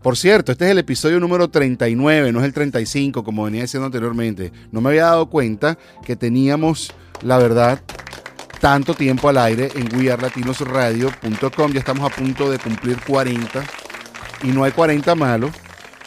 Por 0.02 0.16
cierto, 0.16 0.50
este 0.50 0.64
es 0.64 0.70
el 0.70 0.78
episodio 0.78 1.20
número 1.20 1.48
39, 1.48 2.32
no 2.32 2.38
es 2.38 2.46
el 2.46 2.54
35 2.54 3.22
como 3.22 3.44
venía 3.44 3.62
diciendo 3.62 3.84
anteriormente. 3.86 4.50
No 4.72 4.80
me 4.80 4.88
había 4.88 5.04
dado 5.04 5.26
cuenta 5.26 5.76
que 6.04 6.16
teníamos, 6.16 6.94
la 7.22 7.36
verdad, 7.36 7.82
tanto 8.60 8.94
tiempo 8.94 9.28
al 9.28 9.36
aire 9.36 9.68
en 9.74 9.94
wearlatinosradio.com. 9.94 11.72
Ya 11.72 11.80
estamos 11.80 12.10
a 12.10 12.14
punto 12.14 12.50
de 12.50 12.58
cumplir 12.58 12.98
40 13.06 13.62
y 14.44 14.48
no 14.48 14.64
hay 14.64 14.72
40 14.72 15.14
malos. 15.16 15.50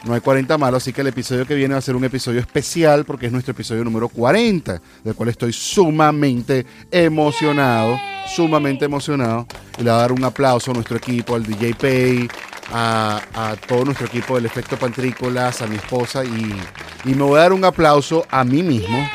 No 0.06 0.14
hay 0.14 0.22
40 0.22 0.58
malos, 0.58 0.82
así 0.82 0.94
que 0.94 1.02
el 1.02 1.08
episodio 1.08 1.46
que 1.46 1.56
viene 1.56 1.74
va 1.74 1.80
a 1.80 1.82
ser 1.82 1.96
un 1.96 2.06
episodio 2.06 2.40
especial 2.40 3.04
porque 3.04 3.26
es 3.26 3.34
nuestro 3.34 3.52
episodio 3.52 3.84
número 3.84 4.08
40, 4.08 4.82
del 5.04 5.14
cual 5.14 5.28
estoy 5.28 5.52
sumamente 5.52 6.66
emocionado, 6.90 8.00
sumamente 8.34 8.86
emocionado. 8.86 9.46
Y 9.78 9.84
le 9.84 9.92
voy 9.92 10.00
a 10.00 10.02
dar 10.02 10.12
un 10.14 10.24
aplauso 10.24 10.72
a 10.72 10.74
nuestro 10.74 10.96
equipo, 10.96 11.36
al 11.36 11.44
DJ 11.44 11.76
Pay, 11.76 12.30
a, 12.72 13.56
todo 13.68 13.84
nuestro 13.84 14.08
equipo 14.08 14.36
del 14.36 14.46
Efecto 14.46 14.78
Pantrícolas, 14.78 15.62
a 15.62 15.68
mi 15.68 15.76
esposa 15.76 16.24
y, 16.24 16.56
y 17.04 17.14
me 17.14 17.24
voy 17.24 17.38
a 17.38 17.42
dar 17.42 17.54
un 17.54 17.66
aplauso 17.66 18.26
a 18.30 18.46
mí 18.46 18.64
mismo 18.64 19.06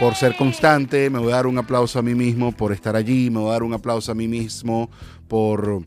por 0.00 0.14
ser 0.14 0.34
constante, 0.36 1.10
me 1.10 1.18
voy 1.18 1.32
a 1.32 1.36
dar 1.36 1.46
un 1.46 1.58
aplauso 1.58 1.98
a 1.98 2.02
mí 2.02 2.14
mismo 2.14 2.52
por 2.52 2.72
estar 2.72 2.96
allí, 2.96 3.28
me 3.28 3.38
voy 3.38 3.50
a 3.50 3.52
dar 3.52 3.62
un 3.62 3.74
aplauso 3.74 4.10
a 4.10 4.14
mí 4.14 4.28
mismo 4.28 4.90
por 5.28 5.84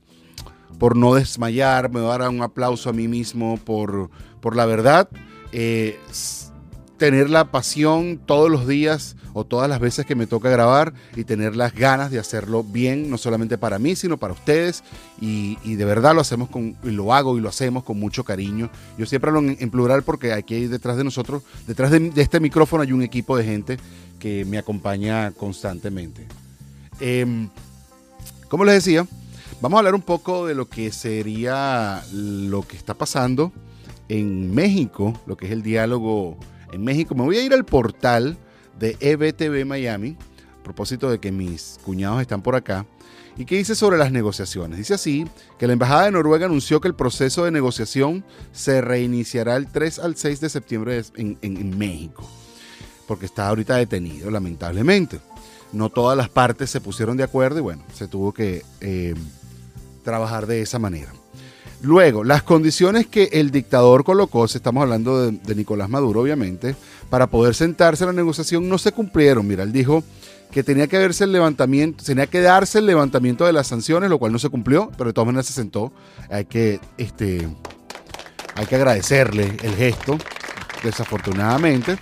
por 0.77 0.95
no 0.95 1.15
desmayar, 1.15 1.89
me 1.89 2.01
voy 2.01 2.10
a 2.10 2.17
dar 2.17 2.29
un 2.29 2.41
aplauso 2.41 2.89
a 2.89 2.93
mí 2.93 3.08
mismo 3.08 3.58
por, 3.63 4.10
por 4.45 4.55
la 4.55 4.67
verdad. 4.67 5.10
Eh, 5.53 5.97
tener 6.99 7.31
la 7.31 7.45
pasión 7.45 8.21
todos 8.23 8.51
los 8.51 8.67
días 8.67 9.15
o 9.34 9.43
todas 9.43 9.67
las 9.67 9.79
veces 9.79 10.05
que 10.05 10.13
me 10.13 10.27
toca 10.27 10.51
grabar 10.51 10.93
y 11.15 11.23
tener 11.23 11.55
las 11.55 11.73
ganas 11.73 12.12
de 12.12 12.19
hacerlo 12.19 12.63
bien, 12.63 13.10
no 13.10 13.17
solamente 13.17 13.58
para 13.58 13.79
mí, 13.79 13.95
sino 13.95 14.17
para 14.17 14.34
ustedes. 14.34 14.84
Y, 15.19 15.55
de 15.63 15.84
verdad 15.84 16.13
lo 16.13 16.21
hacemos 16.21 16.47
con, 16.49 16.77
lo 16.84 17.12
hago 17.12 17.39
y 17.39 17.41
lo 17.41 17.49
hacemos 17.49 17.84
con 17.84 17.99
mucho 17.99 18.23
cariño. 18.23 18.69
Yo 18.99 19.08
siempre 19.08 19.31
hablo 19.31 19.39
en, 19.39 19.69
plural 19.71 20.03
porque 20.03 20.31
aquí 20.31 20.67
detrás 20.67 20.95
de 20.97 21.05
nosotros, 21.05 21.41
detrás 21.65 21.89
de, 21.89 22.12
este 22.15 22.39
micrófono 22.39 22.84
hay 22.84 22.91
un 22.91 23.01
equipo 23.01 23.36
de 23.38 23.45
gente 23.45 23.79
que 24.19 24.45
me 24.45 24.60
acompaña 24.60 25.31
constantemente. 25.31 26.27
Em, 26.99 27.49
como 28.47 28.63
les 28.63 28.75
decía, 28.75 29.08
Vamos 29.62 29.77
a 29.77 29.79
hablar 29.79 29.95
un 29.95 30.01
poco 30.01 30.45
de 30.45 30.53
lo 30.53 30.67
que 30.67 30.91
sería 30.91 32.03
lo 32.12 32.62
que 32.63 32.75
está 32.75 32.93
pasando 32.93 33.53
en 34.10 34.54
México, 34.54 35.20
lo 35.26 35.38
que 35.38 35.46
es 35.48 35.52
el 35.52 35.62
diálogo 35.62 36.38
en 36.72 36.84
México. 36.84 37.15
Me 37.15 37.24
voy 37.24 37.38
a 37.38 37.44
ir 37.44 37.54
al 37.54 37.65
portal 37.65 38.38
de 38.80 38.98
EBTV 39.00 39.65
Miami, 39.65 40.18
a 40.60 40.63
propósito 40.63 41.10
de 41.10 41.20
que 41.20 41.32
mis 41.32 41.80
cuñados 41.84 42.22
están 42.22 42.41
por 42.41 42.56
acá. 42.56 42.86
¿Y 43.38 43.46
qué 43.46 43.58
dice 43.58 43.76
sobre 43.76 43.98
las 43.98 44.12
negociaciones? 44.12 44.78
Dice 44.78 44.94
así, 44.94 45.26
que 45.60 45.68
la 45.68 45.74
Embajada 45.74 46.06
de 46.06 46.12
Noruega 46.12 46.46
anunció 46.46 46.80
que 46.80 46.88
el 46.88 46.96
proceso 46.96 47.44
de 47.44 47.52
negociación 47.52 48.24
se 48.54 48.80
reiniciará 48.80 49.58
el 49.58 49.68
3 49.68 50.00
al 50.00 50.15
6 50.15 50.39
de 50.39 50.50
septiembre 50.50 51.04
en, 51.15 51.78
México, 51.78 52.26
porque 53.08 53.26
está 53.26 53.50
ahorita 53.50 53.76
detenido, 53.76 54.32
lamentablemente. 54.32 55.20
No 55.74 55.89
todas 55.89 56.15
las 56.18 56.30
partes 56.30 56.70
se 56.70 56.80
pusieron 56.80 57.18
de 57.18 57.24
acuerdo 57.24 57.60
y 57.60 57.62
bueno, 57.62 57.84
se 57.94 58.08
tuvo 58.08 58.34
que 58.34 58.63
eh, 58.80 59.15
trabajar 60.04 60.48
de 60.48 60.62
esa 60.62 60.80
manera. 60.80 61.12
Luego, 61.81 62.23
las 62.23 62.43
condiciones 62.43 63.07
que 63.07 63.29
el 63.33 63.51
dictador 63.51 64.03
colocó, 64.03 64.47
si 64.47 64.57
estamos 64.57 64.81
hablando 64.81 65.31
de, 65.31 65.55
Nicolás 65.55 65.89
Maduro, 65.89 66.21
obviamente, 66.21 66.75
para 67.09 67.27
poder 67.27 67.53
sentarse 67.53 68.03
a 68.03 68.07
la 68.07 68.13
negociación 68.13 68.67
no 68.67 68.77
se 68.77 68.91
cumplieron. 68.91 69.47
Mira, 69.47 69.63
él 69.63 69.71
dijo 69.71 70.03
que 70.51 70.63
tenía 70.63 70.88
que 70.88 70.97
verse 70.97 71.25
el 71.25 71.31
levantamiento, 71.31 72.03
tenía 72.03 72.27
que 72.27 72.41
darse 72.41 72.79
el 72.79 72.85
levantamiento 72.85 73.45
de 73.45 73.53
las 73.53 73.67
sanciones, 73.67 74.09
lo 74.09 74.17
cual 74.19 74.31
no 74.31 74.39
se 74.39 74.49
cumplió, 74.49 74.91
pero 74.97 75.09
de 75.09 75.13
todas 75.13 75.27
maneras 75.27 75.45
se 75.47 75.53
sentó. 75.53 75.91
Hay 76.29 76.45
que, 76.45 76.79
este, 76.97 77.47
hay 78.55 78.65
que 78.65 78.75
agradecerle 78.75 79.57
el 79.61 79.75
gesto, 79.75 80.17
desafortunadamente. 80.83 81.97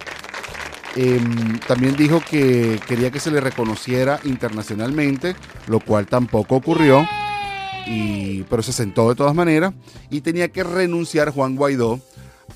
Em, 0.95 1.59
también 1.67 1.95
dijo 1.95 2.21
que 2.21 2.79
quería 2.87 3.09
que 3.09 3.19
se 3.19 3.31
le 3.31 3.41
reconociera 3.41 4.19
internacionalmente, 4.25 5.35
lo 5.67 5.79
cual 5.79 6.05
tampoco 6.05 6.55
ocurrió 6.55 7.03
pero 8.49 8.63
se 8.63 8.73
sentó 8.73 9.09
de 9.09 9.15
todas 9.15 9.35
maneras 9.35 9.73
y 10.09 10.21
tenía 10.21 10.49
que 10.49 10.63
renunciar 10.63 11.29
Juan 11.31 11.55
Guaidó 11.55 11.99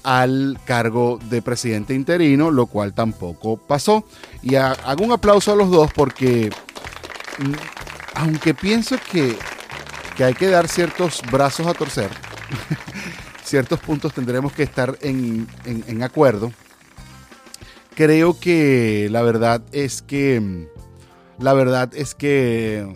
al 0.03 0.59
cargo 0.65 1.19
de 1.29 1.41
presidente 1.41 1.93
interino, 1.93 2.51
lo 2.51 2.67
cual 2.67 2.93
tampoco 2.93 3.57
pasó. 3.57 4.05
Y 4.41 4.55
hago 4.55 5.03
un 5.03 5.11
aplauso 5.11 5.51
a 5.51 5.55
los 5.55 5.69
dos 5.69 5.91
porque, 5.93 6.49
mm, 7.39 7.53
aunque 8.15 8.53
pienso 8.53 8.95
que, 9.11 9.35
que 10.15 10.23
hay 10.23 10.33
que 10.33 10.47
dar 10.47 10.67
ciertos 10.67 11.21
brazos 11.31 11.67
a 11.67 11.73
torcer, 11.73 12.09
ciertos 13.43 13.79
puntos 13.79 14.13
tendremos 14.13 14.53
que 14.53 14.63
estar 14.63 14.97
en, 15.01 15.47
en 15.65 16.03
acuerdo, 16.03 16.51
creo 17.95 18.39
que 18.39 19.07
la 19.11 19.23
verdad 19.23 19.61
es 19.71 20.01
que, 20.01 20.69
la 21.39 21.53
verdad 21.53 21.89
es 21.95 22.13
que 22.13 22.87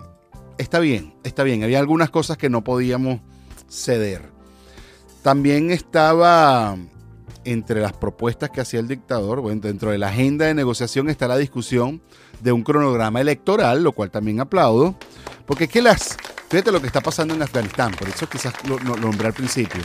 está 0.62 0.80
bien, 0.80 1.14
está 1.24 1.44
bien. 1.44 1.64
Había 1.64 1.80
algunas 1.80 2.10
cosas 2.10 2.38
que 2.38 2.50
no 2.50 2.64
podíamos 2.64 3.20
ceder. 3.68 4.30
También 5.24 5.72
estaba 5.72 6.78
entre 7.44 7.82
las 7.82 7.94
propuestas 7.94 8.50
que 8.52 8.62
hacía 8.62 8.80
el 8.80 8.88
dictador, 8.88 9.42
bueno, 9.42 9.62
dentro 9.62 9.92
de 9.92 9.98
la 9.98 10.10
agenda 10.10 10.46
de 10.46 10.54
negociación 10.54 11.10
está 11.10 11.28
la 11.28 11.38
discusión 11.38 12.02
de 12.40 12.52
un 12.52 12.64
cronograma 12.64 13.20
electoral, 13.20 13.84
lo 13.84 13.94
cual 13.94 14.12
también 14.12 14.40
aplaudo, 14.40 14.96
porque 15.48 15.64
es 15.64 15.70
que 15.72 15.82
las, 15.82 16.18
fíjate 16.50 16.72
lo 16.72 16.80
que 16.80 16.88
está 16.88 17.02
pasando 17.02 17.34
en 17.34 17.42
Afganistán, 17.42 17.94
por 17.98 18.08
eso 18.10 18.30
quizás 18.30 18.54
lo, 18.68 18.80
nombré 18.80 19.28
al 19.28 19.34
principio. 19.34 19.82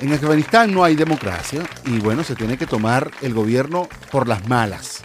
En 0.00 0.12
Afganistán 0.12 0.72
no 0.72 0.84
hay 0.84 0.94
democracia 0.94 1.62
y 1.86 1.98
bueno, 1.98 2.22
se 2.22 2.34
tiene 2.34 2.58
que 2.58 2.66
tomar 2.66 3.10
el 3.22 3.32
gobierno 3.32 3.88
por 4.10 4.28
las 4.28 4.46
malas, 4.46 5.02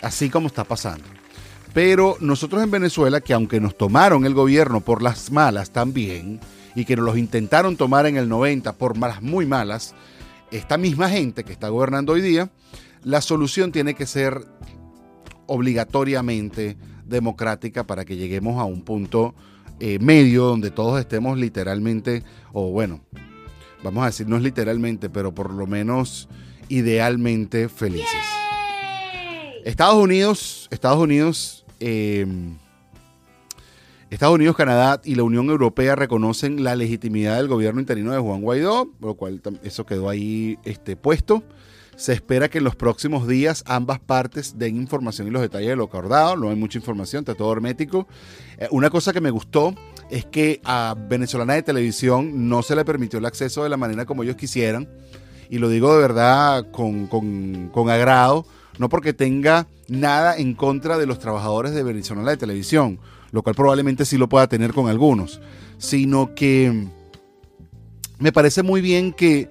así 0.00 0.30
como 0.30 0.46
está 0.46 0.64
pasando. 0.64 1.17
Pero 1.78 2.16
nosotros 2.18 2.60
en 2.60 2.72
Venezuela, 2.72 3.20
que 3.20 3.32
aunque 3.32 3.60
nos 3.60 3.78
tomaron 3.78 4.26
el 4.26 4.34
gobierno 4.34 4.80
por 4.80 5.00
las 5.00 5.30
malas 5.30 5.70
también, 5.70 6.40
y 6.74 6.84
que 6.84 6.96
nos 6.96 7.04
los 7.04 7.16
intentaron 7.16 7.76
tomar 7.76 8.04
en 8.06 8.16
el 8.16 8.28
90 8.28 8.72
por 8.72 8.98
malas 8.98 9.22
muy 9.22 9.46
malas, 9.46 9.94
esta 10.50 10.76
misma 10.76 11.08
gente 11.08 11.44
que 11.44 11.52
está 11.52 11.68
gobernando 11.68 12.14
hoy 12.14 12.20
día, 12.20 12.50
la 13.04 13.20
solución 13.20 13.70
tiene 13.70 13.94
que 13.94 14.06
ser 14.06 14.44
obligatoriamente 15.46 16.76
democrática 17.06 17.84
para 17.84 18.04
que 18.04 18.16
lleguemos 18.16 18.60
a 18.60 18.64
un 18.64 18.82
punto 18.82 19.36
eh, 19.78 20.00
medio 20.00 20.46
donde 20.46 20.72
todos 20.72 20.98
estemos 20.98 21.38
literalmente, 21.38 22.24
o 22.52 22.72
bueno, 22.72 23.02
vamos 23.84 24.02
a 24.02 24.06
decir, 24.06 24.26
no 24.26 24.36
es 24.36 24.42
literalmente, 24.42 25.10
pero 25.10 25.32
por 25.32 25.54
lo 25.54 25.68
menos 25.68 26.28
idealmente 26.68 27.68
felices. 27.68 28.26
Estados 29.64 30.02
Unidos, 30.02 30.66
Estados 30.72 30.98
Unidos, 30.98 31.57
em, 31.80 32.56
Estados 34.10 34.34
Unidos, 34.34 34.56
Canadá 34.56 35.00
y 35.04 35.16
la 35.16 35.22
Unión 35.22 35.50
Europea 35.50 35.94
reconocen 35.94 36.64
la 36.64 36.74
legitimidad 36.76 37.36
del 37.36 37.48
gobierno 37.48 37.80
interino 37.80 38.12
de 38.12 38.18
Juan 38.18 38.40
Guaidó, 38.40 38.90
lo 39.00 39.14
cual 39.14 39.42
eso 39.62 39.84
quedó 39.84 40.08
ahí 40.08 40.58
este, 40.64 40.96
puesto. 40.96 41.42
Se 41.96 42.12
espera 42.12 42.48
que 42.48 42.58
en 42.58 42.64
los 42.64 42.76
próximos 42.76 43.26
días 43.26 43.64
ambas 43.66 43.98
partes 43.98 44.56
den 44.56 44.76
información 44.76 45.26
y 45.26 45.30
los 45.30 45.42
detalles 45.42 45.70
de 45.70 45.76
lo 45.76 45.84
acordado. 45.84 46.36
No 46.36 46.48
hay 46.48 46.56
mucha 46.56 46.78
información, 46.78 47.20
está 47.20 47.34
todo 47.34 47.52
hermético. 47.52 48.06
Eh, 48.56 48.68
una 48.70 48.88
cosa 48.88 49.12
que 49.12 49.20
me 49.20 49.30
gustó 49.30 49.74
es 50.08 50.24
que 50.24 50.60
a 50.64 50.94
Venezolana 50.96 51.54
de 51.54 51.64
Televisión 51.64 52.48
no 52.48 52.62
se 52.62 52.76
le 52.76 52.84
permitió 52.84 53.18
el 53.18 53.26
acceso 53.26 53.64
de 53.64 53.68
la 53.68 53.76
manera 53.76 54.06
como 54.06 54.22
ellos 54.22 54.36
quisieran. 54.36 54.88
Y 55.50 55.58
lo 55.58 55.68
digo 55.68 55.94
de 55.94 56.00
verdad 56.00 56.70
con, 56.70 57.06
con 57.06 57.90
agrado, 57.90 58.46
no 58.78 58.88
porque 58.88 59.12
tenga 59.12 59.66
nada 59.88 60.36
en 60.36 60.54
contra 60.54 60.98
de 60.98 61.06
los 61.06 61.18
trabajadores 61.18 61.72
de 61.74 61.82
Venezolana 61.82 62.30
de 62.30 62.36
Televisión, 62.36 62.98
lo 63.32 63.42
cual 63.42 63.54
probablemente 63.54 64.04
sí 64.04 64.18
lo 64.18 64.28
pueda 64.28 64.46
tener 64.46 64.72
con 64.72 64.88
algunos, 64.88 65.40
sino 65.78 66.34
que 66.34 66.86
me 68.18 68.32
parece 68.32 68.62
muy 68.62 68.80
bien 68.80 69.12
que 69.12 69.48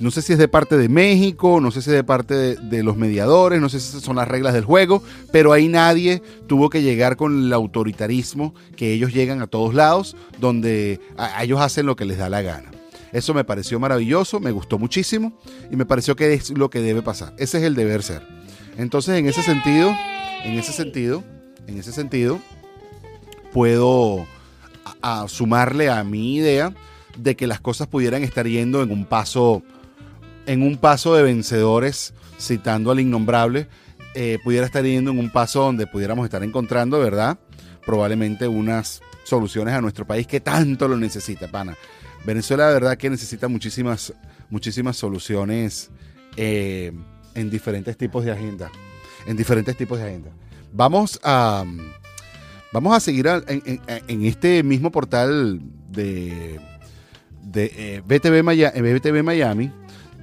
no 0.00 0.10
sé 0.10 0.22
si 0.22 0.32
es 0.32 0.38
de 0.38 0.46
parte 0.46 0.76
de 0.76 0.88
México, 0.88 1.60
no 1.60 1.70
sé 1.70 1.82
si 1.82 1.90
es 1.90 1.96
de 1.96 2.04
parte 2.04 2.56
de, 2.56 2.82
los 2.84 2.96
mediadores, 2.96 3.60
no 3.60 3.68
sé 3.68 3.80
si 3.80 4.00
son 4.00 4.16
las 4.16 4.28
reglas 4.28 4.54
del 4.54 4.64
juego, 4.64 5.02
pero 5.32 5.52
ahí 5.52 5.68
nadie 5.68 6.22
tuvo 6.46 6.70
que 6.70 6.82
llegar 6.82 7.16
con 7.16 7.46
el 7.46 7.52
autoritarismo 7.52 8.54
que 8.76 8.92
ellos 8.92 9.12
llegan 9.12 9.42
a 9.42 9.48
todos 9.48 9.74
lados, 9.74 10.16
donde 10.38 11.00
ellos 11.40 11.60
hacen 11.60 11.86
lo 11.86 11.96
que 11.96 12.04
les 12.04 12.18
da 12.18 12.28
la 12.28 12.42
gana. 12.42 12.70
Eso 13.12 13.34
me 13.34 13.44
pareció 13.44 13.80
maravilloso, 13.80 14.40
me 14.40 14.50
gustó 14.50 14.78
muchísimo 14.78 15.38
y 15.70 15.76
me 15.76 15.86
pareció 15.86 16.16
que 16.16 16.32
es 16.34 16.50
lo 16.50 16.70
que 16.70 16.80
debe 16.80 17.02
pasar. 17.02 17.34
Ese 17.38 17.58
es 17.58 17.64
el 17.64 17.74
deber 17.74 18.02
ser. 18.02 18.22
Entonces, 18.76 19.18
en 19.18 19.26
ese 19.26 19.42
sentido, 19.42 19.94
en 20.44 20.58
ese 20.58 20.72
sentido, 20.72 21.24
en 21.66 21.78
ese 21.78 21.92
sentido, 21.92 22.40
puedo 23.52 24.26
sumarle 25.26 25.90
a 25.90 26.04
mi 26.04 26.36
idea 26.36 26.72
de 27.16 27.36
que 27.36 27.46
las 27.46 27.60
cosas 27.60 27.88
pudieran 27.88 28.22
estar 28.22 28.46
yendo 28.46 28.82
en 28.82 28.90
un 28.90 29.04
paso, 29.04 29.62
en 30.46 30.62
un 30.62 30.76
paso 30.76 31.14
de 31.14 31.22
vencedores, 31.22 32.14
citando 32.38 32.90
al 32.90 33.00
innombrable, 33.00 33.68
eh, 34.14 34.38
pudiera 34.42 34.66
estar 34.66 34.84
yendo 34.84 35.10
en 35.10 35.18
un 35.18 35.30
paso 35.30 35.62
donde 35.62 35.86
pudiéramos 35.86 36.24
estar 36.24 36.42
encontrando, 36.42 36.98
¿verdad? 36.98 37.38
Probablemente 37.84 38.48
unas 38.48 39.02
soluciones 39.24 39.74
a 39.74 39.80
nuestro 39.80 40.06
país 40.06 40.26
que 40.26 40.40
tanto 40.40 40.88
lo 40.88 40.96
necesita, 40.96 41.48
pana. 41.48 41.76
Venezuela, 42.24 42.68
de 42.68 42.74
verdad, 42.74 42.96
que 42.96 43.10
necesita 43.10 43.48
muchísimas, 43.48 44.12
muchísimas 44.50 44.96
soluciones 44.96 45.90
eh, 46.36 46.92
en 47.34 47.50
diferentes 47.50 47.96
tipos 47.96 48.24
de 48.24 48.32
agenda. 48.32 48.70
En 49.26 49.36
diferentes 49.36 49.76
tipos 49.76 49.98
de 49.98 50.04
agenda. 50.04 50.30
Vamos 50.72 51.18
a, 51.22 51.64
vamos 52.72 52.96
a 52.96 53.00
seguir 53.00 53.26
en 53.26 54.24
este 54.24 54.62
mismo 54.62 54.90
portal 54.90 55.60
de 55.90 56.60
de 57.52 57.72
eh, 57.76 58.02
BTV, 58.04 58.42
Miami, 58.42 59.22
Miami, 59.22 59.72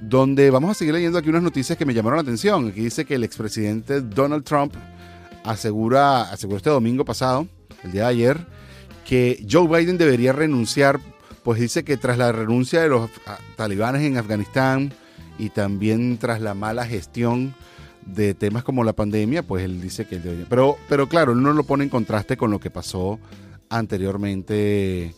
donde 0.00 0.50
vamos 0.50 0.70
a 0.70 0.74
seguir 0.74 0.94
leyendo 0.94 1.18
aquí 1.18 1.28
unas 1.28 1.42
noticias 1.42 1.76
que 1.76 1.84
me 1.84 1.94
llamaron 1.94 2.18
la 2.18 2.22
atención. 2.22 2.68
Aquí 2.68 2.82
dice 2.82 3.04
que 3.04 3.14
el 3.14 3.24
expresidente 3.24 4.00
Donald 4.00 4.44
Trump 4.44 4.74
asegura, 5.44 6.22
aseguró 6.22 6.58
este 6.58 6.70
domingo 6.70 7.04
pasado, 7.04 7.46
el 7.82 7.92
día 7.92 8.02
de 8.02 8.08
ayer, 8.08 8.46
que 9.04 9.44
Joe 9.48 9.66
Biden 9.66 9.98
debería 9.98 10.32
renunciar, 10.32 11.00
pues 11.46 11.60
dice 11.60 11.84
que 11.84 11.96
tras 11.96 12.18
la 12.18 12.32
renuncia 12.32 12.82
de 12.82 12.88
los 12.88 13.08
talibanes 13.54 14.02
en 14.02 14.18
Afganistán 14.18 14.92
y 15.38 15.50
también 15.50 16.18
tras 16.18 16.40
la 16.40 16.54
mala 16.54 16.84
gestión 16.84 17.54
de 18.04 18.34
temas 18.34 18.64
como 18.64 18.82
la 18.82 18.94
pandemia, 18.94 19.44
pues 19.44 19.64
él 19.64 19.80
dice 19.80 20.08
que. 20.08 20.16
Pero, 20.16 20.76
pero 20.88 21.08
claro, 21.08 21.34
él 21.34 21.42
no 21.44 21.52
lo 21.52 21.62
pone 21.62 21.84
en 21.84 21.90
contraste 21.90 22.36
con 22.36 22.50
lo 22.50 22.58
que 22.58 22.70
pasó 22.70 23.20
anteriormente 23.68 25.14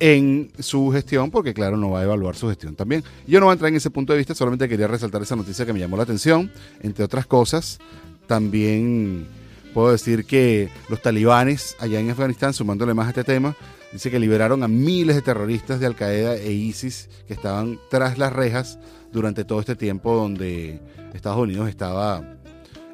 en 0.00 0.50
su 0.58 0.90
gestión, 0.90 1.30
porque 1.30 1.54
claro, 1.54 1.76
no 1.76 1.90
va 1.90 2.00
a 2.00 2.02
evaluar 2.02 2.34
su 2.34 2.48
gestión 2.48 2.74
también. 2.74 3.04
Yo 3.28 3.38
no 3.38 3.46
voy 3.46 3.52
a 3.52 3.54
entrar 3.54 3.68
en 3.68 3.76
ese 3.76 3.90
punto 3.90 4.12
de 4.12 4.18
vista, 4.18 4.34
solamente 4.34 4.68
quería 4.68 4.88
resaltar 4.88 5.22
esa 5.22 5.36
noticia 5.36 5.64
que 5.64 5.72
me 5.72 5.78
llamó 5.78 5.96
la 5.96 6.02
atención. 6.02 6.50
Entre 6.82 7.04
otras 7.04 7.26
cosas, 7.26 7.78
también 8.26 9.28
puedo 9.72 9.92
decir 9.92 10.24
que 10.24 10.68
los 10.88 11.00
talibanes 11.00 11.76
allá 11.78 12.00
en 12.00 12.10
Afganistán, 12.10 12.54
sumándole 12.54 12.92
más 12.92 13.06
a 13.06 13.10
este 13.10 13.22
tema, 13.22 13.54
dice 13.92 14.10
que 14.10 14.18
liberaron 14.18 14.62
a 14.62 14.68
miles 14.68 15.16
de 15.16 15.22
terroristas 15.22 15.80
de 15.80 15.86
Al 15.86 15.96
Qaeda 15.96 16.36
e 16.36 16.52
ISIS 16.52 17.08
que 17.26 17.34
estaban 17.34 17.78
tras 17.90 18.18
las 18.18 18.32
rejas 18.32 18.78
durante 19.12 19.44
todo 19.44 19.60
este 19.60 19.76
tiempo 19.76 20.14
donde 20.14 20.80
Estados 21.14 21.38
Unidos 21.38 21.68
estaba, 21.68 22.22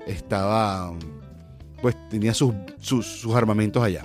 estaba 0.06 0.92
pues 1.82 1.96
tenía 2.09 2.35
sus, 2.35 2.54
sus 2.80 3.35
armamentos 3.35 3.82
allá. 3.82 4.02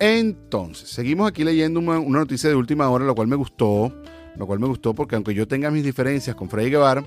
Entonces, 0.00 0.88
seguimos 0.88 1.28
aquí 1.28 1.44
leyendo 1.44 1.78
una, 1.78 2.00
noticia 2.00 2.48
de 2.48 2.56
última 2.56 2.88
hora, 2.88 3.04
la 3.04 3.12
cual 3.12 3.28
me 3.28 3.36
gustó, 3.36 3.92
lo 4.34 4.46
cual 4.46 4.58
me 4.58 4.66
gustó 4.66 4.94
porque 4.94 5.14
aunque 5.14 5.34
yo 5.34 5.46
tenga 5.46 5.70
mis 5.70 5.84
diferencias 5.84 6.34
con 6.34 6.48
Freddy 6.48 6.70
Guevara, 6.70 7.04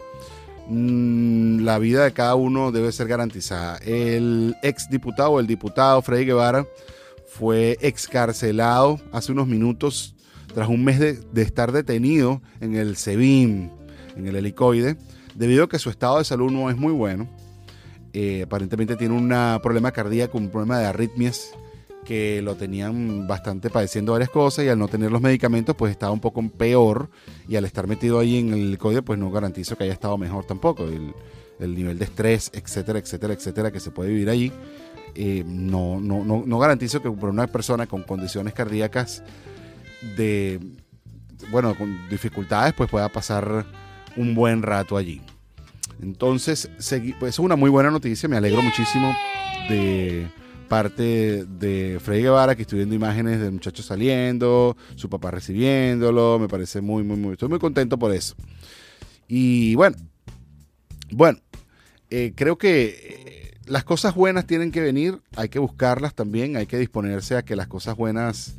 mm, 0.67 1.61
la 1.61 1.79
vida 1.79 2.03
de 2.03 2.13
cada 2.13 2.35
uno 2.35 2.71
debe 2.71 2.91
ser 2.91 3.07
garantizada. 3.07 3.77
El 3.77 4.55
ex 4.61 4.91
diputado, 4.91 5.39
el 5.39 5.47
diputado 5.47 6.03
Freddy 6.03 6.25
Guevara, 6.25 6.67
fue 7.33 7.79
excarcelado 7.81 8.99
hace 9.11 9.31
unos 9.31 9.47
minutos 9.47 10.15
tras 10.53 10.69
un 10.69 10.83
mes 10.83 10.99
de, 10.99 11.41
estar 11.41 11.71
detenido 11.71 12.43
en 12.61 12.75
el 12.75 12.95
SEBIN, 12.95 13.71
en 14.15 14.27
el 14.27 14.35
helicoide, 14.35 14.97
debido 15.33 15.63
a 15.63 15.69
que 15.69 15.79
su 15.79 15.89
estado 15.89 16.19
de 16.19 16.25
salud 16.25 16.51
no 16.51 16.69
es 16.69 16.77
muy 16.77 16.93
bueno. 16.93 17.27
Eh, 18.13 18.43
aparentemente 18.43 18.95
tiene 18.95 19.15
un 19.15 19.29
problema 19.63 19.91
cardíaco, 19.91 20.37
un 20.37 20.49
problema 20.49 20.77
de 20.77 20.85
arritmias 20.85 21.49
que 22.05 22.41
lo 22.43 22.55
tenían 22.55 23.27
bastante 23.27 23.71
padeciendo 23.71 24.11
varias 24.11 24.29
cosas 24.29 24.65
y 24.65 24.69
al 24.69 24.77
no 24.77 24.87
tener 24.87 25.11
los 25.11 25.21
medicamentos 25.21 25.75
pues 25.75 25.91
estaba 25.91 26.11
un 26.11 26.19
poco 26.19 26.47
peor 26.49 27.09
y 27.47 27.55
al 27.55 27.65
estar 27.65 27.87
metido 27.87 28.19
ahí 28.19 28.37
en 28.37 28.53
el 28.53 28.77
código 28.77 29.01
pues 29.01 29.17
no 29.17 29.31
garantizo 29.31 29.75
que 29.75 29.85
haya 29.85 29.93
estado 29.93 30.19
mejor 30.19 30.45
tampoco. 30.45 30.85
El, 30.85 31.13
nivel 31.59 31.97
de 31.97 32.03
estrés, 32.03 32.51
etcétera, 32.53 32.99
etcétera, 32.99 33.33
etcétera 33.33 33.71
que 33.71 33.79
se 33.79 33.89
puede 33.89 34.09
vivir 34.09 34.29
allí, 34.29 34.51
eh, 35.15 35.43
no, 35.45 35.99
no, 35.99 36.23
no, 36.45 36.59
garantizo 36.59 37.01
que 37.01 37.09
por 37.09 37.29
una 37.29 37.47
persona 37.47 37.87
con 37.87 38.03
condiciones 38.03 38.53
cardíacas 38.53 39.23
de, 40.15 40.59
bueno, 41.51 41.75
con 41.75 42.09
dificultades 42.09 42.73
pues 42.73 42.89
pueda 42.89 43.09
pasar 43.09 43.65
un 44.15 44.35
buen 44.35 44.61
rato 44.61 44.97
allí. 44.97 45.21
Entonces, 46.01 46.69
pues, 47.19 47.35
es 47.35 47.39
una 47.39 47.55
muy 47.55 47.69
buena 47.69 47.91
noticia, 47.91 48.27
me 48.27 48.37
alegro 48.37 48.61
muchísimo 48.61 49.15
de 49.69 50.27
parte 50.67 51.45
de 51.45 51.99
Freddy 52.01 52.23
Guevara, 52.23 52.55
que 52.55 52.63
estoy 52.63 52.79
viendo 52.79 52.95
imágenes 52.95 53.39
del 53.39 53.51
muchacho 53.51 53.83
saliendo, 53.83 54.75
su 54.95 55.09
papá 55.09 55.31
recibiéndolo, 55.31 56.39
me 56.39 56.47
parece 56.47 56.81
muy, 56.81 57.03
muy, 57.03 57.17
muy, 57.17 57.33
estoy 57.33 57.49
muy 57.49 57.59
contento 57.59 57.97
por 57.97 58.13
eso. 58.13 58.35
Y 59.27 59.75
bueno, 59.75 59.95
bueno, 61.11 61.39
eh, 62.09 62.33
creo 62.35 62.57
que 62.57 62.85
eh, 62.85 63.42
las 63.65 63.83
cosas 63.83 64.15
buenas 64.15 64.45
tienen 64.45 64.71
que 64.71 64.81
venir, 64.81 65.19
hay 65.35 65.49
que 65.49 65.59
buscarlas 65.59 66.13
también, 66.13 66.57
hay 66.57 66.65
que 66.65 66.77
disponerse 66.77 67.35
a 67.35 67.43
que 67.43 67.55
las 67.55 67.67
cosas 67.67 67.95
buenas 67.95 68.55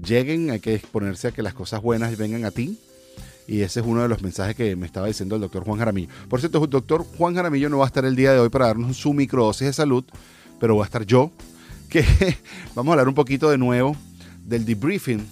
lleguen, 0.00 0.50
hay 0.50 0.60
que 0.60 0.72
disponerse 0.72 1.28
a 1.28 1.32
que 1.32 1.42
las 1.42 1.54
cosas 1.54 1.82
buenas 1.82 2.16
vengan 2.16 2.44
a 2.44 2.50
ti. 2.50 2.78
Y 3.46 3.60
ese 3.60 3.80
es 3.80 3.86
uno 3.86 4.02
de 4.02 4.08
los 4.08 4.22
mensajes 4.22 4.56
que 4.56 4.74
me 4.74 4.86
estaba 4.86 5.06
diciendo 5.06 5.34
el 5.34 5.42
doctor 5.42 5.64
Juan 5.64 5.78
Jaramillo. 5.78 6.08
Por 6.28 6.40
cierto, 6.40 6.64
el 6.64 6.70
doctor 6.70 7.04
Juan 7.18 7.34
Jaramillo 7.34 7.68
no 7.68 7.78
va 7.78 7.84
a 7.84 7.88
estar 7.88 8.04
el 8.04 8.16
día 8.16 8.32
de 8.32 8.38
hoy 8.38 8.48
para 8.48 8.66
darnos 8.66 8.96
su 8.96 9.12
microdosis 9.12 9.66
de 9.66 9.72
salud, 9.72 10.04
pero 10.58 10.76
va 10.76 10.84
a 10.84 10.86
estar 10.86 11.04
yo 11.04 11.30
que 11.90 12.04
vamos 12.74 12.90
a 12.90 12.94
hablar 12.94 13.08
un 13.08 13.14
poquito 13.14 13.50
de 13.50 13.58
nuevo 13.58 13.96
del 14.46 14.64
debriefing, 14.64 15.26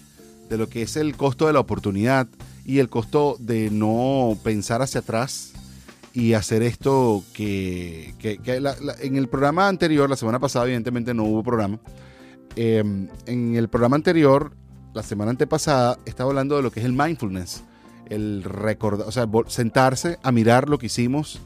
de 0.50 0.58
lo 0.58 0.68
que 0.68 0.82
es 0.82 0.96
el 0.96 1.16
costo 1.16 1.46
de 1.46 1.54
la 1.54 1.60
oportunidad 1.60 2.28
y 2.64 2.78
el 2.78 2.88
costo 2.88 3.36
de 3.38 3.70
no 3.70 4.36
pensar 4.42 4.82
hacia 4.82 5.00
atrás 5.00 5.52
y 6.12 6.34
hacer 6.34 6.62
esto 6.62 7.24
que, 7.32 8.14
en 9.00 9.16
el 9.16 9.28
programa 9.28 9.68
anterior, 9.68 10.08
la 10.10 10.16
semana 10.16 10.38
pasada 10.38 10.66
evidentemente 10.66 11.14
no 11.14 11.24
hubo 11.24 11.42
programa, 11.42 11.78
em, 12.56 13.08
en 13.26 13.56
el 13.56 13.68
programa 13.68 13.96
anterior, 13.96 14.52
la 14.94 15.02
semana 15.02 15.30
antepasada, 15.30 15.98
estaba 16.04 16.30
hablando 16.30 16.56
de 16.56 16.62
lo 16.62 16.70
que 16.70 16.80
es 16.80 16.86
el 16.86 16.92
mindfulness, 16.92 17.64
el 18.10 18.42
recordar, 18.44 19.08
o 19.08 19.12
sea, 19.12 19.26
sentarse 19.46 20.18
a 20.22 20.32
mirar 20.32 20.68
lo 20.68 20.78
que 20.78 20.86
hicimos, 20.86 21.40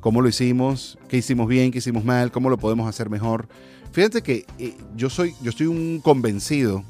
cómo 0.00 0.20
lo 0.20 0.28
hicimos, 0.28 0.98
qué 1.08 1.16
hicimos 1.16 1.48
bien, 1.48 1.72
qué 1.72 1.78
hicimos 1.78 2.04
mal, 2.04 2.30
cómo 2.30 2.48
lo 2.48 2.58
podemos 2.58 2.88
hacer 2.88 3.10
mejor 3.10 3.48
Fíjate 3.92 4.22
que 4.22 4.46
eh, 4.58 4.74
yo 4.96 5.10
soy, 5.10 5.34
yo 5.42 5.50
estoy 5.50 5.66
un 5.66 6.00
convencido 6.00 6.82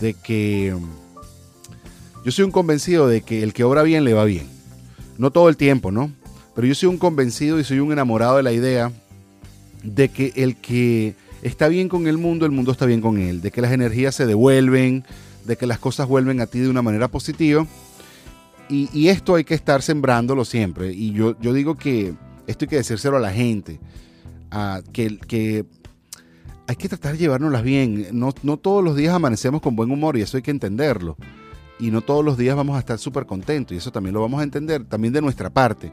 de 0.00 0.14
que 0.14 0.74
yo 2.24 2.30
soy 2.30 2.44
un 2.44 2.52
convencido 2.52 3.08
de 3.08 3.22
que 3.22 3.42
el 3.42 3.52
que 3.52 3.64
obra 3.64 3.82
bien 3.82 4.04
le 4.04 4.14
va 4.14 4.24
bien. 4.24 4.46
No 5.18 5.32
todo 5.32 5.48
el 5.48 5.56
tiempo, 5.56 5.90
¿no? 5.90 6.12
Pero 6.54 6.66
yo 6.66 6.74
soy 6.74 6.88
un 6.88 6.98
convencido 6.98 7.58
y 7.58 7.64
soy 7.64 7.80
un 7.80 7.92
enamorado 7.92 8.36
de 8.36 8.42
la 8.42 8.52
idea 8.52 8.92
de 9.82 10.08
que 10.10 10.32
el 10.36 10.56
que 10.56 11.14
está 11.42 11.68
bien 11.68 11.88
con 11.88 12.06
el 12.06 12.18
mundo, 12.18 12.46
el 12.46 12.52
mundo 12.52 12.72
está 12.72 12.86
bien 12.86 13.00
con 13.00 13.18
él, 13.18 13.40
de 13.40 13.50
que 13.50 13.60
las 13.60 13.72
energías 13.72 14.14
se 14.14 14.26
devuelven, 14.26 15.04
de 15.44 15.56
que 15.56 15.66
las 15.66 15.78
cosas 15.78 16.06
vuelven 16.08 16.40
a 16.40 16.46
ti 16.46 16.60
de 16.60 16.68
una 16.68 16.82
manera 16.82 17.08
positiva. 17.08 17.66
Y, 18.68 19.08
esto 19.08 19.34
hay 19.34 19.44
que 19.44 19.52
estar 19.52 19.82
sembrándolo 19.82 20.46
siempre. 20.46 20.94
Y 20.94 21.12
yo, 21.12 21.38
yo 21.40 21.52
digo 21.52 21.74
que 21.74 22.14
esto 22.46 22.64
hay 22.64 22.68
que 22.68 22.76
decírselo 22.76 23.18
a 23.18 23.20
la 23.20 23.30
gente, 23.30 23.78
que, 24.92 25.18
que 25.18 25.66
hay 26.66 26.76
que 26.76 26.88
tratar 26.88 27.12
de 27.12 27.18
llevárnoslas 27.18 27.62
bien. 27.64 28.06
No, 28.12 28.32
no 28.42 28.56
todos 28.56 28.82
los 28.82 28.96
días 28.96 29.14
amanecemos 29.14 29.60
con 29.60 29.76
buen 29.76 29.90
humor 29.90 30.16
y 30.16 30.22
eso 30.22 30.38
hay 30.38 30.42
que 30.42 30.50
entenderlo. 30.50 31.18
Y 31.78 31.90
no 31.90 32.00
todos 32.00 32.24
los 32.24 32.38
días 32.38 32.56
vamos 32.56 32.76
a 32.76 32.78
estar 32.78 32.98
súper 32.98 33.26
contentos 33.26 33.74
y 33.74 33.78
eso 33.78 33.92
también 33.92 34.14
lo 34.14 34.22
vamos 34.22 34.40
a 34.40 34.44
entender, 34.44 34.84
también 34.84 35.12
de 35.12 35.20
nuestra 35.20 35.50
parte. 35.50 35.92